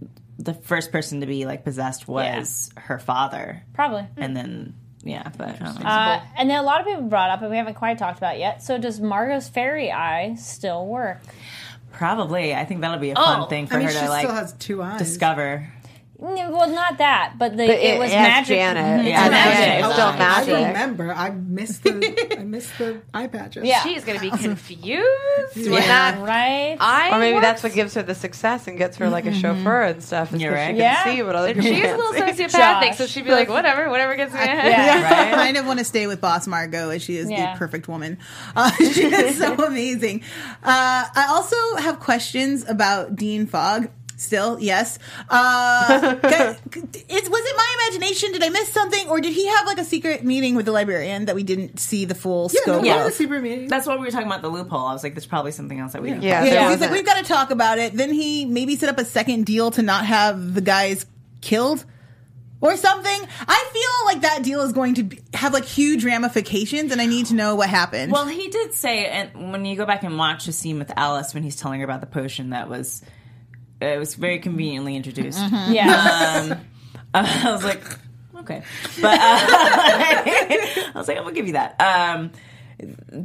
the 0.41 0.55
first 0.55 0.91
person 0.91 1.21
to 1.21 1.27
be 1.27 1.47
like 1.47 1.63
possessed 1.63 2.09
was 2.09 2.71
her 2.77 2.99
father, 2.99 3.63
probably 3.75 4.03
mm. 4.03 4.11
and 4.17 4.37
then 4.37 4.75
yeah, 5.05 5.31
but 5.37 5.49
I 5.49 5.65
don't 5.65 5.81
know. 5.81 5.87
uh, 5.87 6.21
and 6.37 6.51
then 6.51 6.59
a 6.59 6.63
lot 6.63 6.81
of 6.81 6.87
people 6.87 7.03
brought 7.03 7.31
up 7.31 7.43
and 7.43 7.51
we 7.51 7.59
haven't 7.59 7.75
quite 7.75 7.99
talked 7.99 8.17
about 8.17 8.39
yet 8.39 8.63
so 8.63 8.79
does 8.79 9.01
margot's 9.01 9.51
fairy 9.51 9.93
eye 9.93 10.35
still 10.37 10.87
work 10.87 11.21
probably 11.95 12.55
I 12.55 12.65
think 12.65 12.81
that'll 12.83 12.99
be 12.99 13.11
a 13.11 13.15
fun 13.15 13.41
Oh, 13.43 13.47
thing 13.47 13.67
for 13.67 13.75
I 13.75 13.79
mean, 13.79 13.87
her 13.89 13.93
she 13.93 13.99
to 14.01 14.09
like 14.09 14.29
has 14.29 14.53
two 14.55 14.83
eyes. 14.83 14.99
discover. 14.99 15.69
Well 16.17 16.71
not 16.71 16.99
that 16.99 17.35
but, 17.39 17.53
the, 17.57 17.67
But 17.67 17.77
it, 17.77 17.99
was 17.99 18.11
yeah, 18.11 18.23
magic 18.23 18.57
Janet. 18.57 18.85
Mhm. 19.05 19.09
Yeah, 19.09 19.21
It's 19.25 19.31
magic. 19.31 19.59
magic. 19.59 19.85
It's 19.85 19.93
still 19.95 20.07
I 20.07 20.17
magic. 20.19 20.55
remember. 20.69 21.13
I 21.13 21.31
missed 21.31 21.83
the 21.83 22.37
I 22.39 22.44
missed 22.55 22.79
the 22.79 23.01
eye 23.13 23.27
patches. 23.27 23.65
Yeah. 23.65 23.83
She's 23.83 24.05
going 24.05 24.19
to 24.19 24.31
be 24.31 24.37
confused 24.43 25.57
when 25.57 25.73
Yeah. 25.73 25.81
that 25.81 26.19
right 26.21 26.77
eye. 26.81 27.11
Or 27.13 27.19
maybe 27.19 27.35
works. 27.35 27.47
that's 27.47 27.63
what 27.63 27.73
gives 27.75 27.95
her 27.95 28.03
the 28.03 28.15
success 28.15 28.67
and 28.69 28.79
gets 28.79 28.97
her 28.99 29.09
like 29.11 29.27
a 29.27 29.35
chauffeur 29.35 29.83
and 29.83 30.03
stuff. 30.03 30.33
is 30.33 30.41
You're 30.41 30.53
'cause 30.53 30.59
right. 30.59 30.67
She 30.69 30.73
can 30.73 30.77
Yeah. 30.81 31.05
see 31.05 31.23
what 31.23 31.35
other 31.37 31.49
people 31.55 31.63
She 31.71 31.81
is 31.83 31.93
a 31.93 31.97
little 31.97 32.13
sociopathic, 32.13 32.83
Josh. 32.89 32.97
so 32.99 33.07
she'd 33.07 33.25
be 33.25 33.31
like, 33.33 33.49
whatever, 33.49 33.91
whatever 33.91 34.15
gets 34.17 34.33
me 34.33 34.41
ahead. 34.41 34.71
yeah 34.73 35.29
I 35.33 35.35
kind 35.35 35.57
of 35.57 35.67
want 35.67 35.79
to 35.81 35.85
stay 35.85 36.07
with 36.07 36.21
Boss 36.21 36.47
Margot 36.47 36.91
as 36.91 37.03
she 37.03 37.17
is 37.17 37.31
Yeah. 37.31 37.53
the 37.53 37.59
perfect 37.59 37.89
woman. 37.89 38.19
Uh, 38.57 38.71
she 38.77 39.05
is 39.05 39.39
so 39.39 39.55
amazing. 39.65 40.23
Uh, 40.63 41.05
I 41.15 41.27
also 41.31 41.57
have 41.77 41.99
questions 42.01 42.65
about 42.69 43.17
Dean 43.17 43.47
Fogg. 43.47 43.89
Still, 44.25 44.59
yes. 44.61 44.99
Uh, 45.29 46.15
guys, 46.23 46.57
is, 46.75 47.31
was 47.31 47.43
it 47.45 47.57
my 47.57 47.77
imagination? 47.89 48.33
Did 48.33 48.43
I 48.43 48.49
miss 48.49 48.69
something, 48.73 49.09
or 49.09 49.21
did 49.21 49.33
he 49.33 49.47
have 49.47 49.67
like 49.67 49.79
a 49.79 49.85
secret 49.85 50.25
meeting 50.25 50.55
with 50.55 50.67
the 50.67 50.73
librarian 50.73 51.27
that 51.27 51.35
we 51.35 51.43
didn't 51.43 51.79
see 51.79 52.05
the 52.05 52.15
full 52.15 52.51
Yeah, 52.53 52.61
scope? 52.63 52.85
yeah. 52.85 52.97
Yeah. 52.99 53.05
the 53.05 53.11
secret 53.13 53.43
meeting. 53.43 53.69
That's 53.69 53.87
why 53.87 53.97
we 53.97 54.05
were 54.05 54.11
talking 54.11 54.27
about 54.27 54.43
the 54.43 54.49
loophole. 54.49 54.87
I 54.87 54.93
was 54.93 55.03
like, 55.03 55.15
there's 55.15 55.27
probably 55.27 55.53
something 55.53 55.79
else 55.79 55.93
that 55.93 56.03
we 56.03 56.09
didn't. 56.11 56.23
Yeah, 56.23 56.41
catch. 56.41 56.45
there 56.51 56.55
Yeah, 56.63 56.71
he's 56.71 56.81
like, 56.81 56.91
we've 56.91 57.07
got 57.07 57.19
to 57.19 57.25
talk 57.25 57.51
about 57.51 57.79
it. 57.79 57.93
Then 57.95 58.13
he 58.13 58.45
maybe 58.47 58.77
set 58.77 58.89
up 58.89 58.99
a 58.99 59.05
second 59.05 59.47
deal 59.47 59.71
to 59.73 59.83
not 59.83 60.07
have 60.07 60.55
the 60.55 60.61
guys 60.61 61.07
killed 61.41 61.85
or 62.61 62.77
something. 62.79 63.29
I 63.47 63.69
feel 63.73 64.07
like 64.07 64.23
that 64.23 64.43
deal 64.43 64.63
is 64.63 64.73
going 64.73 64.95
to 64.95 65.03
be, 65.03 65.21
have 65.35 65.53
like 65.53 65.65
huge 65.67 66.05
ramifications, 66.05 66.93
and 66.93 67.01
I 67.01 67.07
need 67.07 67.27
to 67.27 67.35
know 67.35 67.57
what 67.57 67.69
happened. 67.69 68.11
Well, 68.13 68.27
he 68.27 68.49
did 68.49 68.73
say, 68.73 69.05
and 69.07 69.53
when 69.53 69.65
you 69.67 69.77
go 69.77 69.85
back 69.85 70.03
and 70.03 70.17
watch 70.17 70.47
the 70.47 70.53
scene 70.53 70.79
with 70.79 70.91
Alice 70.97 71.35
when 71.35 71.43
he's 71.43 71.57
telling 71.57 71.81
her 71.81 71.85
about 71.85 72.01
the 72.01 72.07
potion, 72.07 72.51
that 72.51 72.69
was 72.71 73.03
it 73.93 73.99
was 73.99 74.15
very 74.15 74.39
conveniently 74.39 74.97
introduced. 74.97 75.39
yeah 75.69 76.59
Um, 77.15 77.23
I 77.25 77.53
was 77.53 77.63
like, 77.63 77.83
okay, 78.39 78.63
but 79.01 79.13
uh, 79.13 79.17
I 79.21 80.93
was 80.97 81.07
like, 81.07 81.17
I'm 81.17 81.23
gonna 81.23 81.35
give 81.37 81.47
you 81.47 81.53
that. 81.53 81.81
Um, 81.81 82.33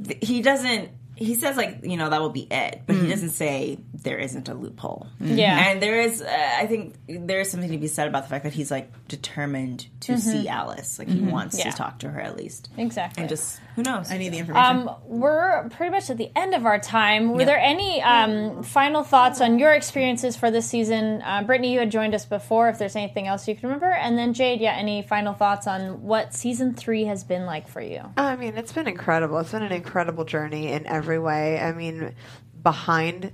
th- 0.05 0.19
he 0.21 0.41
doesn't. 0.43 0.89
He 1.19 1.35
says 1.35 1.57
like, 1.57 1.79
you 1.83 1.97
know, 1.97 2.09
that 2.09 2.21
will 2.21 2.29
be 2.29 2.47
it, 2.49 2.81
but 2.87 2.95
he 2.95 3.07
doesn't 3.09 3.31
say 3.31 3.77
there 3.93 4.17
isn't 4.17 4.47
a 4.49 4.53
loophole. 4.53 5.07
Yeah. 5.19 5.69
and 5.69 5.81
there 5.81 5.99
is. 6.01 6.21
Uh, 6.21 6.49
I 6.57 6.65
think 6.65 6.95
there 7.07 7.41
is 7.41 7.51
something 7.51 7.69
to 7.71 7.77
be 7.77 7.87
said 7.87 8.07
about 8.07 8.23
the 8.23 8.29
fact 8.29 8.43
that 8.45 8.53
he's 8.53 8.71
like 8.71 8.91
determined 9.07 9.87
to 10.01 10.17
see 10.17 10.47
Alice. 10.47 10.97
Like 10.97 11.07
he 11.09 11.19
wants 11.21 11.57
Yeah. 11.59 11.69
to 11.71 11.77
talk 11.77 11.99
to 11.99 12.09
her 12.09 12.19
at 12.21 12.35
least, 12.37 12.69
exactly 12.77 13.21
and 13.21 13.29
just 13.29 13.59
who 13.75 13.83
knows. 13.83 14.09
I 14.11 14.17
need 14.17 14.29
the 14.33 14.37
information. 14.39 14.87
Um, 14.87 14.95
we're 15.05 15.69
pretty 15.69 15.91
much 15.91 16.09
at 16.09 16.17
the 16.17 16.31
end 16.35 16.53
of 16.55 16.65
our 16.65 16.79
time. 16.79 17.33
Were 17.33 17.45
there 17.45 17.59
any 17.59 18.01
um, 18.01 18.63
final 18.63 19.03
thoughts 19.03 19.41
on 19.41 19.59
your 19.59 19.73
experiences 19.73 20.35
for 20.35 20.51
this 20.51 20.65
season? 20.67 21.21
Uh, 21.21 21.43
Brittany, 21.43 21.73
you 21.73 21.79
had 21.79 21.91
joined 21.91 22.15
us 22.15 22.25
before. 22.25 22.69
If 22.69 22.77
there's 22.79 22.95
anything 22.95 23.27
else 23.27 23.47
you 23.47 23.55
can 23.55 23.67
remember, 23.69 23.89
and 23.91 24.17
then 24.17 24.33
Jade, 24.33 24.61
yeah, 24.61 24.73
any 24.75 25.01
final 25.01 25.33
thoughts 25.33 25.67
on 25.67 26.01
what 26.03 26.33
season 26.33 26.73
three 26.73 27.05
has 27.05 27.23
been 27.23 27.45
like 27.45 27.67
for 27.67 27.81
you? 27.81 28.01
I 28.17 28.35
mean, 28.35 28.57
it's 28.57 28.71
been 28.71 28.87
incredible. 28.87 29.37
It's 29.39 29.51
been 29.51 29.63
an 29.63 29.71
incredible 29.71 30.23
journey 30.25 30.71
in 30.71 30.85
every 30.87 31.08
way. 31.17 31.59
I 31.59 31.71
mean, 31.71 32.13
behind 32.61 33.31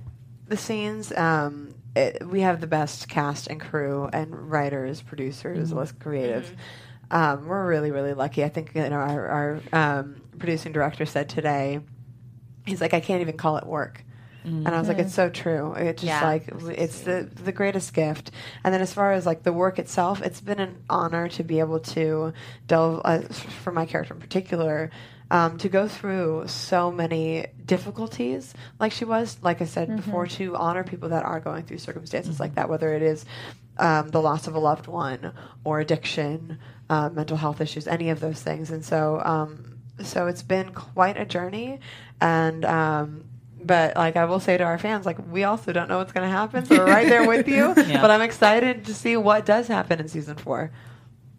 the 0.48 0.56
scenes, 0.56 1.12
um, 1.12 1.74
it, 1.94 2.26
we 2.26 2.40
have 2.40 2.60
the 2.60 2.66
best 2.66 3.08
cast 3.08 3.48
and 3.48 3.60
crew 3.60 4.08
and 4.12 4.50
writers, 4.50 5.02
producers, 5.02 5.72
less 5.72 5.92
creative. 5.92 6.54
Um, 7.10 7.46
we're 7.46 7.66
really, 7.66 7.90
really 7.90 8.14
lucky. 8.14 8.42
I 8.44 8.48
think 8.48 8.72
you 8.74 8.88
know, 8.88 8.96
our, 8.96 9.26
our 9.28 9.60
um, 9.72 10.22
producing 10.38 10.72
director 10.72 11.06
said 11.06 11.28
today, 11.28 11.80
he's 12.66 12.80
like, 12.80 12.94
I 12.94 13.00
can't 13.00 13.20
even 13.20 13.36
call 13.36 13.56
it 13.58 13.66
work. 13.66 14.02
And 14.44 14.68
I 14.68 14.78
was 14.78 14.86
like, 14.86 15.00
it's 15.00 15.12
so 15.14 15.28
true. 15.28 15.72
It's 15.72 16.02
just 16.02 16.06
Yeah. 16.06 16.24
like 16.24 16.44
it's 16.78 17.00
the 17.00 17.28
the 17.34 17.50
greatest 17.50 17.92
gift. 17.92 18.30
And 18.62 18.72
then 18.72 18.80
as 18.80 18.92
far 18.92 19.10
as 19.10 19.26
like 19.26 19.42
the 19.42 19.52
work 19.52 19.80
itself, 19.80 20.22
it's 20.22 20.40
been 20.40 20.60
an 20.60 20.76
honor 20.88 21.26
to 21.30 21.42
be 21.42 21.58
able 21.58 21.80
to 21.80 22.32
delve 22.68 23.00
uh, 23.04 23.22
for 23.22 23.72
my 23.72 23.86
character 23.86 24.14
in 24.14 24.20
particular. 24.20 24.92
Um, 25.28 25.58
to 25.58 25.68
go 25.68 25.88
through 25.88 26.44
so 26.46 26.92
many 26.92 27.46
difficulties, 27.64 28.54
like 28.78 28.92
she 28.92 29.04
was, 29.04 29.38
like 29.42 29.60
I 29.60 29.64
said 29.64 29.96
before, 29.96 30.28
to 30.28 30.54
honor 30.54 30.84
people 30.84 31.08
that 31.08 31.24
are 31.24 31.40
going 31.40 31.64
through 31.64 31.78
circumstances 31.78 32.38
like 32.38 32.54
that, 32.54 32.68
whether 32.68 32.94
it 32.94 33.02
is 33.02 33.24
um, 33.78 34.08
the 34.10 34.20
loss 34.20 34.46
of 34.46 34.54
a 34.54 34.58
loved 34.58 34.86
one 34.86 35.32
or 35.64 35.80
addiction, 35.80 36.58
uh, 36.88 37.10
mental 37.10 37.36
health 37.36 37.60
issues, 37.60 37.88
any 37.88 38.10
of 38.10 38.20
those 38.20 38.40
things. 38.40 38.70
And 38.70 38.84
so, 38.84 39.20
um, 39.24 39.78
so 40.02 40.26
it's 40.28 40.42
been 40.42 40.72
quite 40.72 41.16
a 41.16 41.24
journey, 41.24 41.80
and 42.20 42.64
um, 42.64 43.24
but 43.62 43.96
like 43.96 44.16
I 44.16 44.26
will 44.26 44.40
say 44.40 44.56
to 44.56 44.64
our 44.64 44.78
fans, 44.78 45.06
like 45.06 45.18
we 45.30 45.44
also 45.44 45.72
don't 45.72 45.88
know 45.88 45.98
what's 45.98 46.12
going 46.12 46.28
to 46.28 46.34
happen, 46.34 46.64
so 46.66 46.76
we're 46.78 46.86
right 46.86 47.08
there 47.08 47.26
with 47.26 47.48
you. 47.48 47.74
Yeah. 47.86 48.00
But 48.00 48.10
I'm 48.10 48.22
excited 48.22 48.84
to 48.86 48.94
see 48.94 49.16
what 49.16 49.46
does 49.46 49.68
happen 49.68 50.00
in 50.00 50.08
season 50.08 50.36
four. 50.36 50.70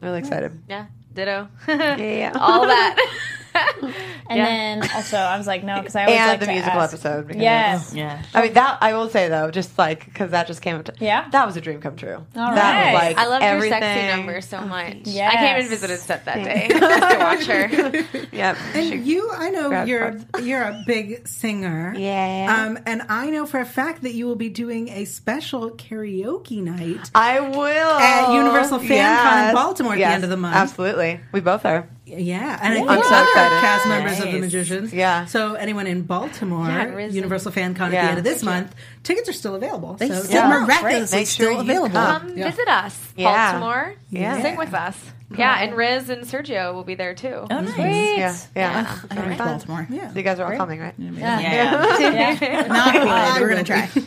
Really 0.01 0.19
excited. 0.19 0.61
Yeah, 0.67 0.87
ditto. 1.13 1.49
Yeah, 1.67 1.95
yeah. 1.97 2.31
All 2.35 2.65
that. 2.67 2.97
And 4.29 4.41
then 4.41 4.89
also, 4.93 5.15
I 5.15 5.37
was 5.37 5.47
like, 5.47 5.63
no, 5.63 5.77
because 5.79 5.95
I 5.95 6.01
always 6.03 6.17
and 6.19 6.29
like 6.31 6.39
the 6.41 6.45
to 6.47 6.51
musical 6.51 6.81
ask. 6.81 6.93
episode. 6.93 7.27
because- 7.27 7.41
Yes. 7.41 7.93
Yeah. 7.95 8.21
I 8.33 8.41
mean 8.41 8.53
that 8.53 8.77
I 8.81 8.93
will 8.93 9.09
say 9.09 9.29
though, 9.29 9.51
just 9.51 9.77
like 9.77 10.03
because 10.05 10.31
that 10.31 10.47
just 10.47 10.61
came 10.61 10.75
up. 10.75 10.83
To, 10.85 10.93
Yeah? 10.99 11.29
that 11.29 11.45
was 11.47 11.55
a 11.55 11.61
dream 11.61 11.79
come 11.79 11.95
true. 11.95 12.15
All 12.15 12.25
that 12.35 12.55
right. 12.55 12.93
was 12.93 13.01
like 13.03 13.17
I 13.17 13.27
loved 13.27 13.43
her 13.45 13.61
sexy 13.61 13.85
everything. 13.85 14.17
number 14.17 14.41
so 14.41 14.61
much. 14.61 14.97
Yeah, 15.05 15.29
I 15.29 15.35
came 15.37 15.55
and 15.61 15.69
visited 15.69 15.99
set 15.99 16.25
that 16.25 16.43
day 16.43 16.67
just 16.69 17.11
to 17.11 17.17
watch 17.19 17.45
her. 17.45 18.27
Yep. 18.37 18.57
And 18.75 19.07
you, 19.07 19.31
I 19.31 19.49
know 19.49 19.83
you're 19.83 20.11
parts. 20.11 20.25
you're 20.45 20.61
a 20.63 20.83
big 20.85 21.25
singer. 21.27 21.93
Yeah. 21.97 22.65
Um, 22.67 22.77
and 22.85 23.03
I 23.09 23.29
know 23.29 23.45
for 23.45 23.59
a 23.61 23.65
fact 23.65 24.01
that 24.03 24.13
you 24.13 24.25
will 24.27 24.35
be 24.35 24.49
doing 24.49 24.89
a 24.89 25.05
special 25.05 25.71
karaoke 25.71 26.61
night. 26.61 27.09
I 27.15 27.39
will 27.39 27.63
At 27.97 28.33
Universal 28.33 28.79
Fan 28.79 28.87
Con 28.89 28.97
in 28.97 28.97
Yes. 28.97 29.53
Baltimore 29.53 29.93
at 29.93 29.97
the 29.97 30.05
end 30.05 30.23
of 30.25 30.29
the 30.29 30.37
month. 30.37 30.55
Absolutely, 30.55 31.21
we 31.31 31.39
both 31.39 31.65
are. 31.65 31.87
Yeah, 32.07 32.57
and 32.61 32.73
I'm 32.89 33.03
so 33.03 33.09
other 33.13 33.23
excited. 33.23 33.59
cast 33.59 33.87
members 33.87 34.19
of 34.19 34.31
the 34.31 34.39
Magicians. 34.39 34.93
Yeah. 34.93 35.25
So 35.25 35.55
anyone 35.55 35.87
in 35.87 36.03
Baltimore, 36.03 36.67
Yeah, 36.67 37.07
Universal 37.07 37.51
Fan 37.51 37.75
Con 37.75 37.87
at 37.87 37.91
the 37.91 37.97
end 37.99 38.17
of 38.17 38.23
this 38.23 38.43
month, 38.43 38.73
tickets 39.03 39.27
are 39.27 39.33
still 39.33 39.55
available. 39.55 39.95
They 39.95 40.07
so 40.07 40.21
still 40.21 40.41
Yeah. 40.41 40.59
miraculously 40.65 41.19
Make 41.19 41.27
sure 41.27 41.47
still 41.47 41.51
you 41.53 41.59
available. 41.59 41.89
come. 41.95 42.21
Come 42.29 42.37
Yeah. 42.37 42.49
visit 42.49 42.67
us, 42.69 42.97
Yeah. 43.17 43.51
Baltimore. 43.51 43.93
Yeah. 44.09 44.41
Sing 44.41 44.55
with 44.57 44.73
us. 44.73 44.97
Yeah, 45.37 45.61
and 45.61 45.75
Riz 45.75 46.09
and 46.09 46.23
Sergio 46.23 46.73
will 46.73 46.85
be 46.85 46.95
there 46.95 47.13
too. 47.13 47.27
Oh, 47.33 47.47
mm-hmm. 47.49 47.65
nice. 47.65 47.73
Sweet. 47.73 48.17
Yeah, 48.17 48.35
yeah. 48.55 48.97
I 49.09 49.13
It'll 49.13 49.23
be 49.23 49.29
like 49.31 49.37
fun. 49.37 49.47
Baltimore. 49.49 49.87
Yeah. 49.89 50.13
You 50.13 50.21
guys 50.23 50.39
are 50.39 50.49
all 50.49 50.57
coming, 50.57 50.79
right? 50.79 50.93
Yeah. 50.97 51.39
Yeah. 51.41 51.71
Not 52.69 52.93
really. 52.93 53.09
I 53.09 53.37
We're 53.41 53.49
gonna 53.49 53.63
try. 53.65 53.87
So, 53.87 54.01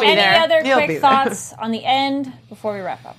be 0.00 0.06
any 0.06 0.14
there. 0.16 0.40
other 0.40 0.62
You'll 0.64 0.78
quick 0.84 1.00
thoughts 1.02 1.52
on 1.58 1.70
the 1.70 1.84
end 1.84 2.32
before 2.48 2.72
we 2.74 2.80
wrap 2.80 3.04
up? 3.04 3.16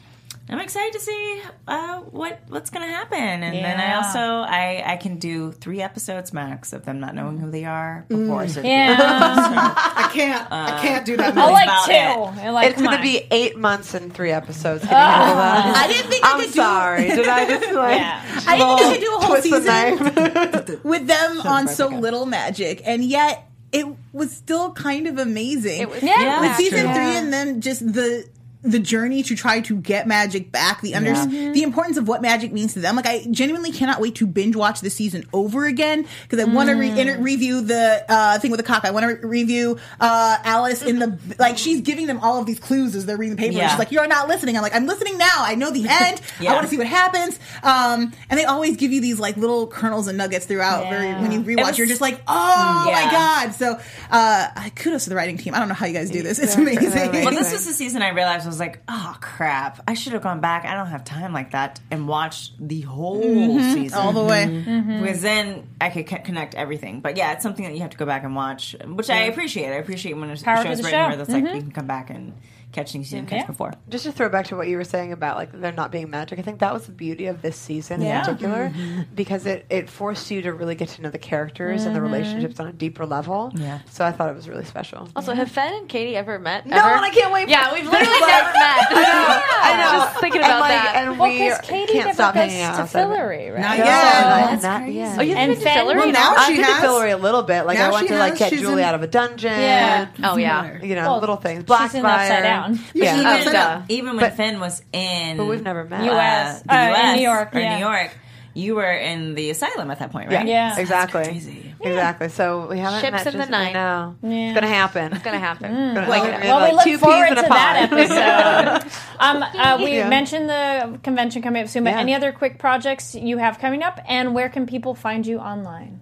I'm 0.54 0.60
excited 0.60 0.94
to 0.94 1.00
see 1.00 1.42
uh, 1.68 2.02
what 2.02 2.42
what's 2.48 2.70
going 2.70 2.86
to 2.86 2.92
happen, 2.92 3.18
and 3.18 3.56
then 3.56 3.80
I 3.80 3.96
also 3.96 4.20
I 4.20 4.84
I 4.86 4.98
can 4.98 5.18
do 5.18 5.52
three 5.52 5.82
episodes 5.82 6.32
max 6.32 6.74
of 6.74 6.86
them 6.86 7.00
not 7.00 7.16
knowing 7.16 7.40
who 7.40 7.50
they 7.50 7.66
are 7.66 8.06
mm. 8.08 8.20
before. 8.20 8.48
So 8.54 8.62
Yeah. 8.62 8.96
I 9.00 10.12
can't. 10.14 10.52
I 10.52 10.78
uh, 10.78 10.82
can't 10.82 11.06
do 11.06 11.18
that. 11.18 11.36
I 11.36 11.50
like 11.50 11.86
two. 11.88 12.42
I 12.42 12.50
like, 12.52 12.68
It's 12.68 12.76
come 12.76 12.86
going 12.86 12.98
on. 13.00 13.04
to 13.04 13.04
be 13.04 13.26
eight 13.32 13.58
months 13.58 13.96
and 13.96 14.14
three 14.14 14.32
episodes. 14.32 14.84
Can 14.84 14.92
you 14.92 14.96
ah. 14.96 15.16
handle 15.16 15.38
that? 15.38 15.76
I 15.76 15.88
didn't 15.88 16.12
think 16.12 16.24
I 16.24 16.32
I'm 16.34 16.40
could 16.42 16.54
sorry. 16.54 17.08
Did 17.08 17.28
I 17.28 17.46
just 17.48 17.74
like 17.74 18.00
Yeah. 18.00 18.22
do. 18.22 18.48
I 18.48 18.58
didn't 18.58 18.78
think 18.78 18.90
I 18.90 18.94
could 18.94 19.02
do 19.02 19.16
a 19.16 19.20
whole 19.20 19.30
twist 19.30 19.50
the 19.50 19.62
season 19.62 20.68
knife? 20.70 20.84
with 20.84 21.08
them 21.08 21.42
on 21.42 21.68
so 21.68 21.88
little 21.88 22.28
magic, 22.28 22.84
and 22.86 23.04
yet 23.04 23.50
it 23.72 23.88
was 24.12 24.32
still 24.32 24.72
kind 24.74 25.08
of 25.08 25.18
amazing. 25.18 25.82
It 25.82 25.90
was 25.90 26.04
Yeah. 26.04 26.22
Yeah. 26.22 26.42
with 26.42 26.58
season 26.58 26.86
true. 26.86 26.94
three, 26.94 27.16
and 27.18 27.34
then 27.34 27.62
just 27.62 27.92
the 27.92 28.28
the 28.64 28.80
journey 28.80 29.22
to 29.24 29.36
try 29.36 29.60
to 29.62 29.76
get 29.76 30.08
magic 30.08 30.52
back, 30.52 30.82
the 30.82 30.96
under 30.96 31.14
the 31.54 31.64
importance 31.64 31.98
of 31.98 32.08
what 32.08 32.22
magic 32.22 32.52
means 32.54 32.74
to 32.74 32.80
them. 32.80 32.96
Like 32.96 33.06
I 33.06 33.26
genuinely 33.30 33.72
cannot 33.72 34.00
wait 34.02 34.16
to 34.16 34.26
binge 34.26 34.56
watch 34.56 34.80
the 34.82 34.90
season 34.90 35.26
over 35.34 35.66
again 35.66 36.08
because 36.28 36.40
I 36.40 36.50
want 36.50 36.70
to 36.70 36.76
re- 36.76 36.90
inter- 37.00 37.20
review 37.22 37.62
the 37.62 38.06
uh, 38.08 38.40
thing 38.40 38.52
with 38.52 38.60
the 38.60 38.64
cock. 38.64 38.86
I 38.86 38.92
want 38.92 39.04
to 39.04 39.16
re- 39.28 39.42
review 39.42 39.78
uh, 40.00 40.38
Alice 40.44 40.82
in 40.82 41.00
the 41.00 41.20
like 41.40 41.58
she's 41.58 41.82
giving 41.82 42.08
them 42.08 42.20
all 42.22 42.40
of 42.40 42.46
these 42.46 42.60
clues 42.60 42.96
as 42.96 43.06
they're 43.06 43.18
reading 43.18 43.36
the 43.36 43.40
paper. 43.42 43.58
Yeah. 43.58 43.70
she's 43.70 43.80
like, 43.80 43.92
"You're 43.92 44.08
not 44.08 44.28
listening." 44.28 44.56
I'm 44.56 44.62
like, 44.64 44.76
"I'm 44.76 44.86
listening 44.88 45.18
now. 45.18 45.28
I 45.40 45.56
know 45.56 45.70
the 45.72 45.86
end. 45.90 46.22
I 46.40 46.54
want 46.54 46.64
to 46.64 46.68
see 46.70 46.78
what 46.78 46.88
happens." 46.88 47.38
Um, 47.64 48.14
and 48.30 48.40
they 48.40 48.46
always 48.46 48.78
give 48.78 48.92
you 48.92 49.02
these 49.02 49.20
like 49.20 49.36
little 49.38 49.68
kernels 49.68 50.08
and 50.08 50.18
nuggets 50.18 50.46
throughout. 50.46 50.86
Where 50.90 51.04
Yeah. 51.04 51.22
when 51.22 51.32
you 51.32 51.42
rewatch, 51.42 51.66
was- 51.68 51.78
you're 51.78 51.88
just 51.88 52.02
like, 52.02 52.22
"Oh 52.28 52.90
my 52.92 53.12
god!" 53.12 53.54
So 53.56 53.80
uh, 54.10 54.70
kudos 54.76 55.04
to 55.04 55.10
the 55.10 55.16
writing 55.16 55.38
team. 55.38 55.54
I 55.54 55.60
don't 55.60 55.68
know 55.68 55.74
how 55.74 55.86
you 55.86 55.94
guys 55.94 56.10
do 56.10 56.24
this. 56.24 56.40
It's 56.40 56.56
amazing. 56.56 57.12
Well, 57.12 57.32
this 57.32 57.52
was 57.52 57.66
the 57.66 57.74
season 57.74 58.02
I 58.02 58.10
realized 58.10 58.46
was 58.54 58.60
like, 58.60 58.82
oh 58.88 59.16
crap! 59.20 59.82
I 59.88 59.94
should 59.96 60.14
have 60.14 60.22
gone 60.22 60.40
back. 60.40 60.66
I 60.66 60.74
don't 60.76 60.88
have 60.88 61.04
time 61.04 61.34
like 61.34 61.52
that 61.52 61.80
and 61.92 62.08
watched 62.08 62.54
the 62.60 62.82
whole 62.82 63.22
season 63.22 63.98
Mm-hmm. 63.98 64.08
all 64.08 64.14
the 64.14 64.24
way. 64.24 64.46
Mm-hmm. 64.46 64.70
Mm-hmm. 64.70 65.02
because 65.04 65.22
then 65.22 65.68
I 65.82 65.90
could 65.90 66.08
co- 66.08 66.20
connect 66.20 66.56
everything. 66.56 67.02
But 67.02 67.18
yeah, 67.18 67.34
it's 67.34 67.44
something 67.44 67.66
that 67.66 67.74
you 67.74 67.82
have 67.82 67.92
to 67.92 67.98
go 67.98 68.06
back 68.06 68.24
and 68.24 68.36
watch, 68.36 68.76
which 68.86 69.10
I 69.10 69.24
appreciate. 69.24 69.68
I 69.72 69.76
appreciate 69.78 70.14
when 70.14 70.30
a 70.30 70.38
Power 70.38 70.58
show's 70.58 70.78
written 70.78 70.92
show. 70.92 71.08
where 71.08 71.16
that's 71.18 71.30
like 71.30 71.44
mm-hmm. 71.44 71.56
you 71.56 71.62
can 71.62 71.72
come 71.72 71.88
back 71.88 72.10
and 72.10 72.34
catch 72.74 72.92
things 72.92 73.12
you 73.12 73.20
didn't 73.20 73.30
catch 73.30 73.48
before. 73.48 73.74
Just 73.90 74.06
to 74.06 74.12
throw 74.12 74.30
back 74.30 74.48
to 74.48 74.56
what 74.56 74.68
you 74.68 74.78
were 74.78 74.84
saying 74.84 75.14
about 75.14 75.38
like 75.38 75.52
there 75.52 75.72
not 75.72 75.92
being 75.92 76.10
magic, 76.10 76.40
I 76.40 76.42
think 76.42 76.60
that 76.60 76.74
was 76.74 76.86
the 76.86 76.92
beauty 76.92 77.28
of 77.28 77.42
this 77.42 77.56
season 77.56 78.02
Yeah. 78.02 78.20
in 78.20 78.26
particular 78.26 78.70
mm-hmm. 78.70 79.02
because 79.16 79.46
it, 79.46 79.66
it 79.70 79.90
forced 79.90 80.30
you 80.32 80.42
to 80.42 80.54
really 80.54 80.76
get 80.76 80.90
to 80.90 81.02
know 81.02 81.10
the 81.10 81.18
characters 81.18 81.86
and 81.86 81.96
the 81.96 82.00
mm-hmm. 82.00 82.12
relationships 82.12 82.60
on 82.60 82.68
a 82.68 82.74
deeper 82.74 83.06
level. 83.06 83.52
Yeah. 83.56 83.80
So 83.90 84.04
I 84.06 84.12
thought 84.12 84.30
it 84.30 84.36
was 84.36 84.50
really 84.50 84.66
special. 84.66 85.08
Also, 85.16 85.34
have 85.34 85.50
Fen 85.52 85.74
and 85.74 85.90
Kady 85.90 86.16
ever 86.16 86.40
met? 86.40 86.66
No, 86.66 86.78
ever? 86.78 86.90
and 86.90 87.06
I 87.06 87.10
can't 87.12 87.32
wait. 87.32 87.48
Yeah, 87.50 87.74
we've 87.74 87.86
literally 87.86 88.20
never 88.20 88.54
met. 88.54 88.88
I 88.92 89.76
know. 89.78 90.06
Just 90.06 90.20
thinking 90.20 90.42
And, 90.42 90.52
about 90.52 90.62
like, 90.62 90.72
that. 90.72 90.94
And 90.96 91.13
well, 91.20 91.30
we 91.30 91.38
because 91.40 91.60
Kady 91.62 91.94
can't 91.94 92.06
never 92.06 92.14
stop 92.14 92.34
goes 92.34 92.44
hanging 92.44 92.62
out. 92.62 92.76
to 92.76 92.82
outside 92.84 93.02
of 93.04 93.12
it. 93.12 93.14
Fillory, 93.18 93.54
right? 93.54 93.62
Not 93.62 93.78
No, 93.78 93.84
yet. 93.86 94.62
not 94.64 94.92
yet. 94.92 95.20
Oh, 95.20 95.22
you 95.22 95.30
And 95.32 95.40
haven't 95.40 95.56
been 95.56 95.58
to 95.58 95.64
Fen- 95.64 95.86
Fillory? 95.88 95.96
Well, 95.98 96.12
now 96.12 96.34
I 96.38 96.46
she 96.48 96.56
did 96.56 96.66
the 96.66 96.72
has- 96.74 96.84
Fillory 96.84 97.14
a 97.14 97.18
little 97.18 97.44
bit. 97.44 97.66
Like 97.66 97.78
Now 97.78 97.90
I 97.90 97.92
went 97.94 98.08
to 98.10 98.18
like 98.18 98.38
has. 98.38 98.50
get 98.52 98.60
Julie 98.60 98.82
in- 98.82 98.88
out 98.88 98.96
of 98.96 99.04
a 99.04 99.08
dungeon. 99.08 99.52
Yeah. 99.60 100.08
Oh 100.24 100.38
yeah. 100.38 100.82
You 100.82 100.96
know, 100.96 101.02
Well, 101.04 101.20
little 101.20 101.36
things. 101.38 101.64
Black 101.64 101.92
she's 101.92 102.00
in 102.00 102.06
Upside 102.06 102.44
Down. 102.44 102.80
Yeah. 102.94 103.16
Yeah. 103.22 103.30
Upside 103.34 103.48
Oh, 103.48 103.52
Down. 103.54 103.86
Even 103.90 104.16
when 104.16 104.26
But- 104.26 104.34
Fen 104.38 104.60
was 104.60 104.82
in, 104.94 105.38
But 105.38 105.46
we've 105.46 105.64
never 105.64 105.84
met. 105.86 106.04
US. 106.12 106.62
the 106.64 106.74
Uh, 106.74 106.78
in 106.78 106.90
US 106.94 107.16
New 107.18 107.22
York, 107.24 107.56
or 107.56 107.60
yeah. 107.60 107.76
New 107.78 107.86
York. 107.86 108.12
You 108.56 108.76
were 108.76 108.92
in 108.94 109.34
the 109.34 109.50
asylum 109.50 109.90
at 109.90 109.98
that 110.00 110.12
point, 110.12 110.30
Yeah, 110.30 110.38
right? 110.38 110.48
Yeah. 110.48 110.78
exactly. 110.80 111.24
crazy. 111.24 111.74
Exactly. 111.82 112.30
So 112.30 112.68
we 112.70 112.78
haven't 112.78 113.02
Ships 113.02 113.26
met 113.26 113.34
in 113.34 113.40
the 113.40 113.46
night. 113.48 113.74
No, 113.74 114.16
Yeah. 114.22 114.50
it's 114.52 114.54
gonna 114.60 114.68
happen. 114.74 115.12
It's 115.14 115.24
gonna 115.24 115.40
happen. 115.40 115.72
Gonna 115.96 116.08
Well, 116.08 116.24
happen. 116.24 116.48
well, 116.48 116.58
we 116.60 116.64
Like 116.66 116.74
look 116.74 116.84
two 116.84 116.98
forward 117.00 117.26
in 117.32 117.38
a 117.40 117.42
to 117.42 117.48
that 117.50 117.90
episode. 117.92 118.92
um, 119.20 119.42
uh, 119.44 119.78
we 119.84 119.98
Yeah. 119.98 120.08
mentioned 120.08 120.50
the 120.50 121.00
convention 121.02 121.42
coming 121.42 121.64
up 121.64 121.68
soon, 121.70 121.84
but 121.84 121.92
Yeah. 121.96 122.00
any 122.00 122.14
other 122.14 122.32
quick 122.32 122.60
projects 122.60 123.16
you 123.16 123.40
have 123.40 123.58
coming 123.60 123.82
up, 123.82 124.00
and 124.08 124.36
where 124.36 124.50
can 124.50 124.66
people 124.68 124.94
find 124.96 125.26
you 125.26 125.40
online 125.40 126.00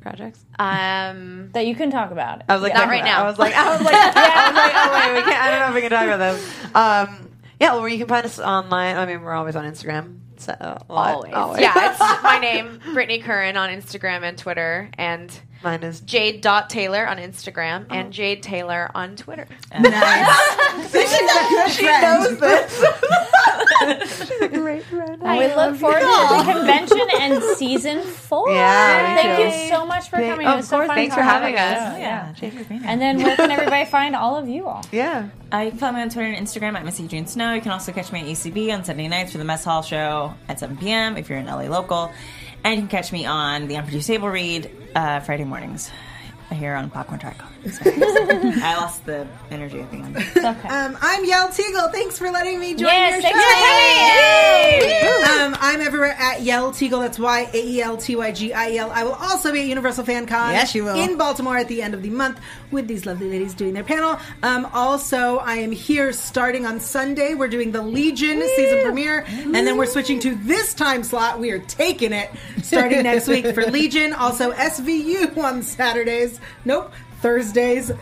Projects. 0.00 0.42
Um, 0.58 1.50
that 1.52 1.66
you 1.66 1.74
can 1.74 1.90
talk 1.90 2.10
about? 2.10 2.42
I 2.48 2.54
was 2.54 2.62
like, 2.62 2.72
Not 2.72 2.88
right 2.88 3.02
about- 3.02 3.04
now. 3.04 3.22
I 3.24 3.26
was 3.28 3.38
like, 3.38 3.54
I 3.54 3.70
was 3.70 3.82
like, 3.82 3.94
I 4.16 4.46
was 4.48 4.56
like, 4.56 4.72
oh 4.74 5.12
wait, 5.12 5.14
we 5.16 5.30
can't. 5.30 5.42
I 5.44 5.50
don't 5.50 5.60
know 5.60 5.68
if 5.68 5.74
we 5.74 5.80
can 5.82 5.90
talk 5.90 6.06
about 6.06 6.18
this. 6.18 6.54
Um, 6.74 7.28
yeah, 7.60 7.74
well, 7.74 7.86
you 7.86 7.98
can 7.98 8.08
find 8.08 8.24
us 8.24 8.38
online. 8.38 8.96
I 8.96 9.04
mean, 9.04 9.20
we're 9.20 9.34
always 9.34 9.56
on 9.56 9.66
Instagram. 9.70 10.19
So 10.40 10.82
always. 10.88 11.34
always. 11.34 11.60
Yeah, 11.60 11.90
it's 11.90 11.98
my 12.22 12.38
name, 12.38 12.80
Brittany 12.94 13.20
Curran 13.20 13.56
on 13.56 13.68
Instagram 13.68 14.22
and 14.22 14.38
Twitter, 14.38 14.88
and 14.96 15.30
Mine 15.62 15.82
is 15.82 16.00
Jade 16.00 16.40
Dot 16.40 16.70
Tailor 16.70 17.06
on 17.06 17.18
Instagram 17.18 17.84
and 17.90 18.12
Jade 18.14 18.42
Tailor 18.42 18.90
on 18.94 19.14
Twitter. 19.16 19.46
nice. 19.78 20.90
this 20.90 21.12
is 21.12 21.20
a 21.20 21.48
good 21.50 21.70
She 21.70 21.84
knows 21.86 22.38
this. 22.38 24.26
She's 24.28 24.40
a 24.40 24.48
great 24.48 24.82
friend. 24.84 25.22
And 25.22 25.38
we 25.38 25.54
look 25.54 25.76
forward 25.76 26.00
to 26.00 26.06
the 26.46 26.52
convention 26.52 27.06
and 27.18 27.42
season 27.58 28.02
four. 28.02 28.50
Yeah, 28.50 29.16
Thank 29.16 29.36
too. 29.36 29.58
you 29.62 29.68
so 29.68 29.84
much 29.84 30.08
for 30.08 30.16
Thank- 30.16 30.30
coming. 30.32 30.46
of 30.46 30.54
it 30.54 30.56
was 30.56 30.68
so 30.68 30.76
course, 30.76 30.86
fun 30.88 30.96
thanks 30.96 31.14
for 31.14 31.20
having 31.22 31.52
about 31.54 31.76
us. 31.76 31.84
the 31.84 31.90
show. 31.94 31.98
Yeah, 32.00 32.32
Jake 32.32 32.52
for 32.54 32.64
being 32.64 32.80
here. 32.80 32.90
And 32.90 33.00
then 33.00 33.22
where 33.22 33.36
can 33.36 33.50
everybody 33.58 33.84
find 33.84 34.16
all 34.16 34.36
of 34.36 34.48
you 34.48 34.66
all? 34.66 34.84
Yeah. 34.92 35.28
Uh, 35.52 35.58
you 35.58 35.70
can 35.70 35.78
follow 35.78 35.92
me 35.94 36.00
on 36.02 36.08
Twitter 36.08 36.28
and 36.28 36.46
Instagram 36.46 36.74
at 36.74 36.84
Missy 36.86 37.06
June 37.06 37.26
Snow. 37.26 37.52
You 37.52 37.60
can 37.60 37.72
also 37.72 37.92
catch 37.92 38.10
me 38.12 38.20
at 38.20 38.26
ECB 38.26 38.72
on 38.72 38.84
Sunday 38.84 39.08
nights 39.08 39.32
for 39.32 39.38
the 39.38 39.44
Mess 39.44 39.64
Hall 39.64 39.82
show 39.82 40.32
at 40.48 40.58
7 40.58 40.76
p.m. 40.78 41.16
if 41.18 41.28
you're 41.28 41.38
in 41.38 41.46
LA 41.46 41.62
local. 41.64 42.10
And 42.62 42.74
you 42.74 42.80
can 42.82 42.88
catch 42.88 43.10
me 43.10 43.24
on 43.24 43.68
the 43.68 43.76
Unproduced 43.76 44.06
Table 44.06 44.28
Read 44.28 44.70
uh, 44.94 45.20
Friday 45.20 45.44
mornings 45.44 45.90
here 46.52 46.74
on 46.74 46.90
Popcorn 46.90 47.20
Talk. 47.20 47.49
I 47.62 48.76
lost 48.80 49.04
the 49.04 49.26
energy 49.50 49.80
at 49.80 49.90
the 49.90 49.98
end. 49.98 50.16
It's 50.16 50.36
okay. 50.36 50.68
Um, 50.68 50.96
I'm 51.00 51.26
Yael 51.26 51.48
Tygiel. 51.48 51.92
Thanks 51.92 52.16
for 52.16 52.30
letting 52.30 52.58
me 52.58 52.74
join 52.74 52.88
yes, 52.88 53.12
your 53.12 53.22
thanks 53.22 53.38
show. 53.38 54.88
for 54.88 55.24
coming. 55.26 55.52
Um, 55.52 55.58
I'm 55.60 55.80
everywhere 55.82 56.14
at 56.18 56.38
Yael 56.38 56.72
Tygiel. 56.72 57.00
That's 57.00 57.18
Y 57.18 57.50
A 57.52 57.66
E 57.66 57.82
L 57.82 57.98
T 57.98 58.16
Y 58.16 58.32
G 58.32 58.54
I 58.54 58.70
E 58.70 58.78
L. 58.78 58.90
I 58.90 59.04
will 59.04 59.12
also 59.12 59.52
be 59.52 59.60
at 59.60 59.66
Universal 59.66 60.04
Fan 60.04 60.26
Con. 60.26 60.52
Yes, 60.52 60.74
you 60.74 60.84
will. 60.84 60.94
In 60.96 61.18
Baltimore 61.18 61.58
at 61.58 61.68
the 61.68 61.82
end 61.82 61.92
of 61.92 62.02
the 62.02 62.08
month 62.08 62.40
with 62.70 62.88
these 62.88 63.04
lovely 63.04 63.28
ladies 63.28 63.52
doing 63.52 63.74
their 63.74 63.84
panel. 63.84 64.18
Um, 64.42 64.66
also, 64.72 65.36
I 65.38 65.56
am 65.56 65.72
here 65.72 66.12
starting 66.14 66.64
on 66.64 66.80
Sunday. 66.80 67.34
We're 67.34 67.48
doing 67.48 67.72
the 67.72 67.82
Legion 67.82 68.40
season 68.56 68.82
premiere, 68.82 69.24
and 69.28 69.54
then 69.54 69.76
we're 69.76 69.86
switching 69.86 70.18
to 70.20 70.34
this 70.34 70.72
time 70.72 71.04
slot. 71.04 71.38
We 71.38 71.50
are 71.50 71.58
taking 71.58 72.14
it 72.14 72.30
starting 72.62 73.02
next 73.02 73.28
week 73.28 73.46
for 73.54 73.66
Legion. 73.66 74.14
Also, 74.14 74.52
SVU 74.52 75.36
on 75.36 75.62
Saturdays. 75.62 76.40
Nope, 76.64 76.92
Thursdays. 77.20 77.92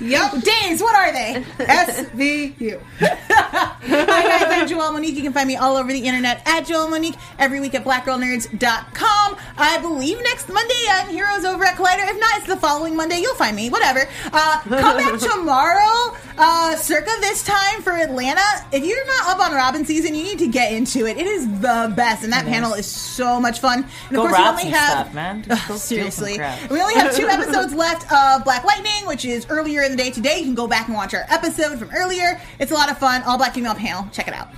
Yep. 0.00 0.42
Days, 0.42 0.80
what 0.80 0.94
are 0.94 1.12
they? 1.12 1.44
SVU. 1.58 2.80
Hi 3.00 3.76
guys, 4.22 4.44
I'm 4.48 4.68
Joelle 4.68 4.92
Monique. 4.92 5.16
You 5.16 5.22
can 5.22 5.32
find 5.32 5.48
me 5.48 5.56
all 5.56 5.76
over 5.76 5.90
the 5.92 5.98
internet 6.00 6.40
at 6.46 6.66
Joelle 6.66 6.88
Monique 6.88 7.16
every 7.38 7.58
week 7.58 7.74
at 7.74 7.84
blackgirlnerds.com. 7.84 9.36
I 9.56 9.78
believe 9.80 10.18
next 10.22 10.48
Monday 10.48 10.74
on 10.90 11.08
Heroes 11.08 11.44
over 11.44 11.64
at 11.64 11.74
Collider. 11.76 12.08
If 12.08 12.20
not, 12.20 12.38
it's 12.38 12.46
the 12.46 12.56
following 12.56 12.94
Monday. 12.94 13.18
You'll 13.18 13.34
find 13.34 13.56
me. 13.56 13.70
Whatever. 13.70 14.06
Uh, 14.32 14.60
come 14.62 14.96
back 14.96 15.18
tomorrow, 15.32 16.16
uh, 16.36 16.76
circa 16.76 17.10
this 17.20 17.42
time 17.42 17.82
for 17.82 17.92
Atlanta. 17.92 18.40
If 18.72 18.84
you're 18.84 19.04
not 19.06 19.28
up 19.28 19.40
on 19.50 19.52
Robbin' 19.56 19.84
season, 19.84 20.14
you 20.14 20.22
need 20.22 20.38
to 20.38 20.48
get 20.48 20.72
into 20.72 21.06
it. 21.06 21.16
It 21.16 21.26
is 21.26 21.46
the 21.60 21.92
best, 21.96 22.22
and 22.22 22.32
that 22.32 22.44
panel 22.44 22.74
is 22.74 22.86
so 22.86 23.40
much 23.40 23.58
fun. 23.58 23.84
And 24.08 24.16
Go 24.16 24.26
of 24.26 24.30
course, 24.30 24.38
we 24.38 24.44
only 24.46 24.64
have 24.66 24.90
stuff, 25.06 25.14
man. 25.14 25.44
Ugh, 25.50 25.58
Go 25.68 25.76
steal 25.76 26.10
some 26.10 26.24
seriously. 26.26 26.38
We 26.70 26.80
only 26.80 26.94
have 26.94 27.16
two 27.16 27.26
episodes 27.26 27.74
left 27.74 28.10
of 28.12 28.44
Black 28.44 28.64
Lightning, 28.64 29.06
which 29.06 29.24
is 29.24 29.46
earlier 29.48 29.87
in 29.88 29.96
the 29.96 30.02
day 30.02 30.10
today. 30.10 30.38
You 30.38 30.44
can 30.44 30.54
go 30.54 30.66
back 30.66 30.86
and 30.88 30.96
watch 30.96 31.14
our 31.14 31.24
episode 31.28 31.78
from 31.78 31.90
earlier. 31.94 32.40
It's 32.58 32.70
a 32.70 32.74
lot 32.74 32.90
of 32.90 32.98
fun. 32.98 33.22
All 33.22 33.38
black 33.38 33.54
female 33.54 33.74
panel. 33.74 34.08
Check 34.12 34.28
it 34.28 34.34
out. 34.34 34.48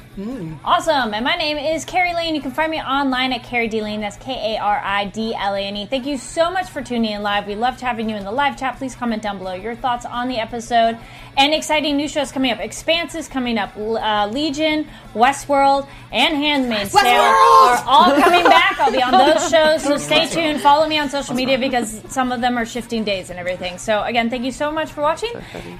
Awesome. 0.65 1.15
And 1.15 1.25
my 1.25 1.37
name 1.37 1.57
is 1.57 1.85
Kari 1.87 2.13
Lane. 2.13 2.35
You 2.35 2.43
can 2.43 2.51
find 2.51 2.71
me 2.71 2.79
online 2.83 3.33
at 3.33 3.43
Kari 3.43 3.69
D 3.69 3.81
Lane. 3.81 4.01
That's 4.01 4.17
K 4.19 4.57
A 4.57 4.61
R 4.61 4.81
I 4.85 5.07
D 5.07 5.35
L 5.35 5.55
A 5.55 5.61
N 5.61 5.77
E. 5.77 5.87
Thank 5.87 6.05
you 6.05 6.19
so 6.19 6.51
much 6.51 6.69
for 6.69 6.83
tuning 6.83 7.13
in 7.13 7.23
live. 7.23 7.47
We 7.47 7.55
loved 7.55 7.81
having 7.81 8.11
you 8.11 8.17
in 8.17 8.25
the 8.25 8.33
live 8.33 8.59
chat. 8.59 8.77
Please 8.77 8.95
comment 8.95 9.23
down 9.23 9.39
below 9.39 9.55
your 9.55 9.75
thoughts 9.75 10.05
on 10.05 10.29
the 10.29 10.39
episode. 10.39 10.99
And 11.39 11.55
exciting 11.55 11.97
new 11.97 12.09
shows 12.09 12.33
coming 12.33 12.51
up. 12.51 12.59
Expanse 12.59 13.15
is 13.15 13.29
coming 13.29 13.57
up. 13.57 13.75
Uh, 13.77 14.29
Legion, 14.31 14.89
Westworld, 15.15 15.87
and 16.13 16.37
Handmaid's 16.37 16.93
Tale 16.93 17.21
are 17.21 17.83
all 17.87 18.21
coming 18.21 18.45
back. 18.45 18.79
I'll 18.81 18.93
be 18.93 19.03
on 19.03 19.13
those 19.13 19.49
shows. 19.49 19.83
So 19.85 19.97
stay 19.97 20.27
tuned. 20.27 20.61
Follow 20.61 20.87
me 20.89 20.99
on 20.99 21.09
social 21.09 21.35
media 21.35 21.57
because 21.57 22.03
some 22.13 22.33
of 22.33 22.41
them 22.41 22.59
are 22.59 22.67
shifting 22.67 23.05
days 23.05 23.31
and 23.31 23.39
everything. 23.39 23.79
So 23.79 24.03
again, 24.03 24.29
thank 24.29 24.45
you 24.45 24.53
so 24.53 24.73
much 24.73 24.91
for 24.93 25.03
watching. 25.03 25.20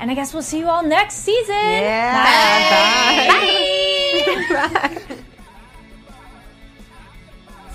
And 0.01 0.11
I 0.11 0.15
guess 0.15 0.33
we'll 0.33 0.43
see 0.43 0.59
you 0.59 0.69
all 0.69 0.83
next 0.83 1.17
season. 1.17 1.55
Yeah. 1.55 3.29
Bye. 3.29 4.97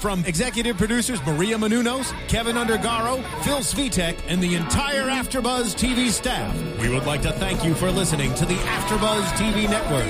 From 0.05 0.21
executive 0.25 0.77
producers 0.77 1.19
Maria 1.25 1.57
Menounos, 1.57 2.13
Kevin 2.27 2.57
Undergaro, 2.57 3.23
Phil 3.43 3.57
Svitek, 3.57 4.15
and 4.27 4.39
the 4.39 4.53
entire 4.53 5.07
AfterBuzz 5.07 5.73
TV 5.75 6.11
staff, 6.11 6.55
we 6.79 6.89
would 6.89 7.07
like 7.07 7.23
to 7.23 7.31
thank 7.31 7.65
you 7.65 7.73
for 7.73 7.89
listening 7.89 8.31
to 8.35 8.45
the 8.45 8.53
AfterBuzz 8.53 9.23
TV 9.31 9.67
network. 9.67 10.05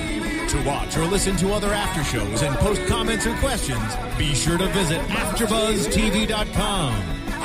To 0.50 0.62
watch 0.68 0.98
or 0.98 1.06
listen 1.06 1.34
to 1.38 1.50
other 1.54 1.72
after 1.72 2.04
shows 2.04 2.42
and 2.42 2.54
post 2.56 2.84
comments 2.86 3.26
or 3.26 3.34
questions, 3.36 3.96
be 4.18 4.34
sure 4.34 4.58
to 4.58 4.66
visit 4.68 5.00
AfterBuzzTV.com. 5.00 7.15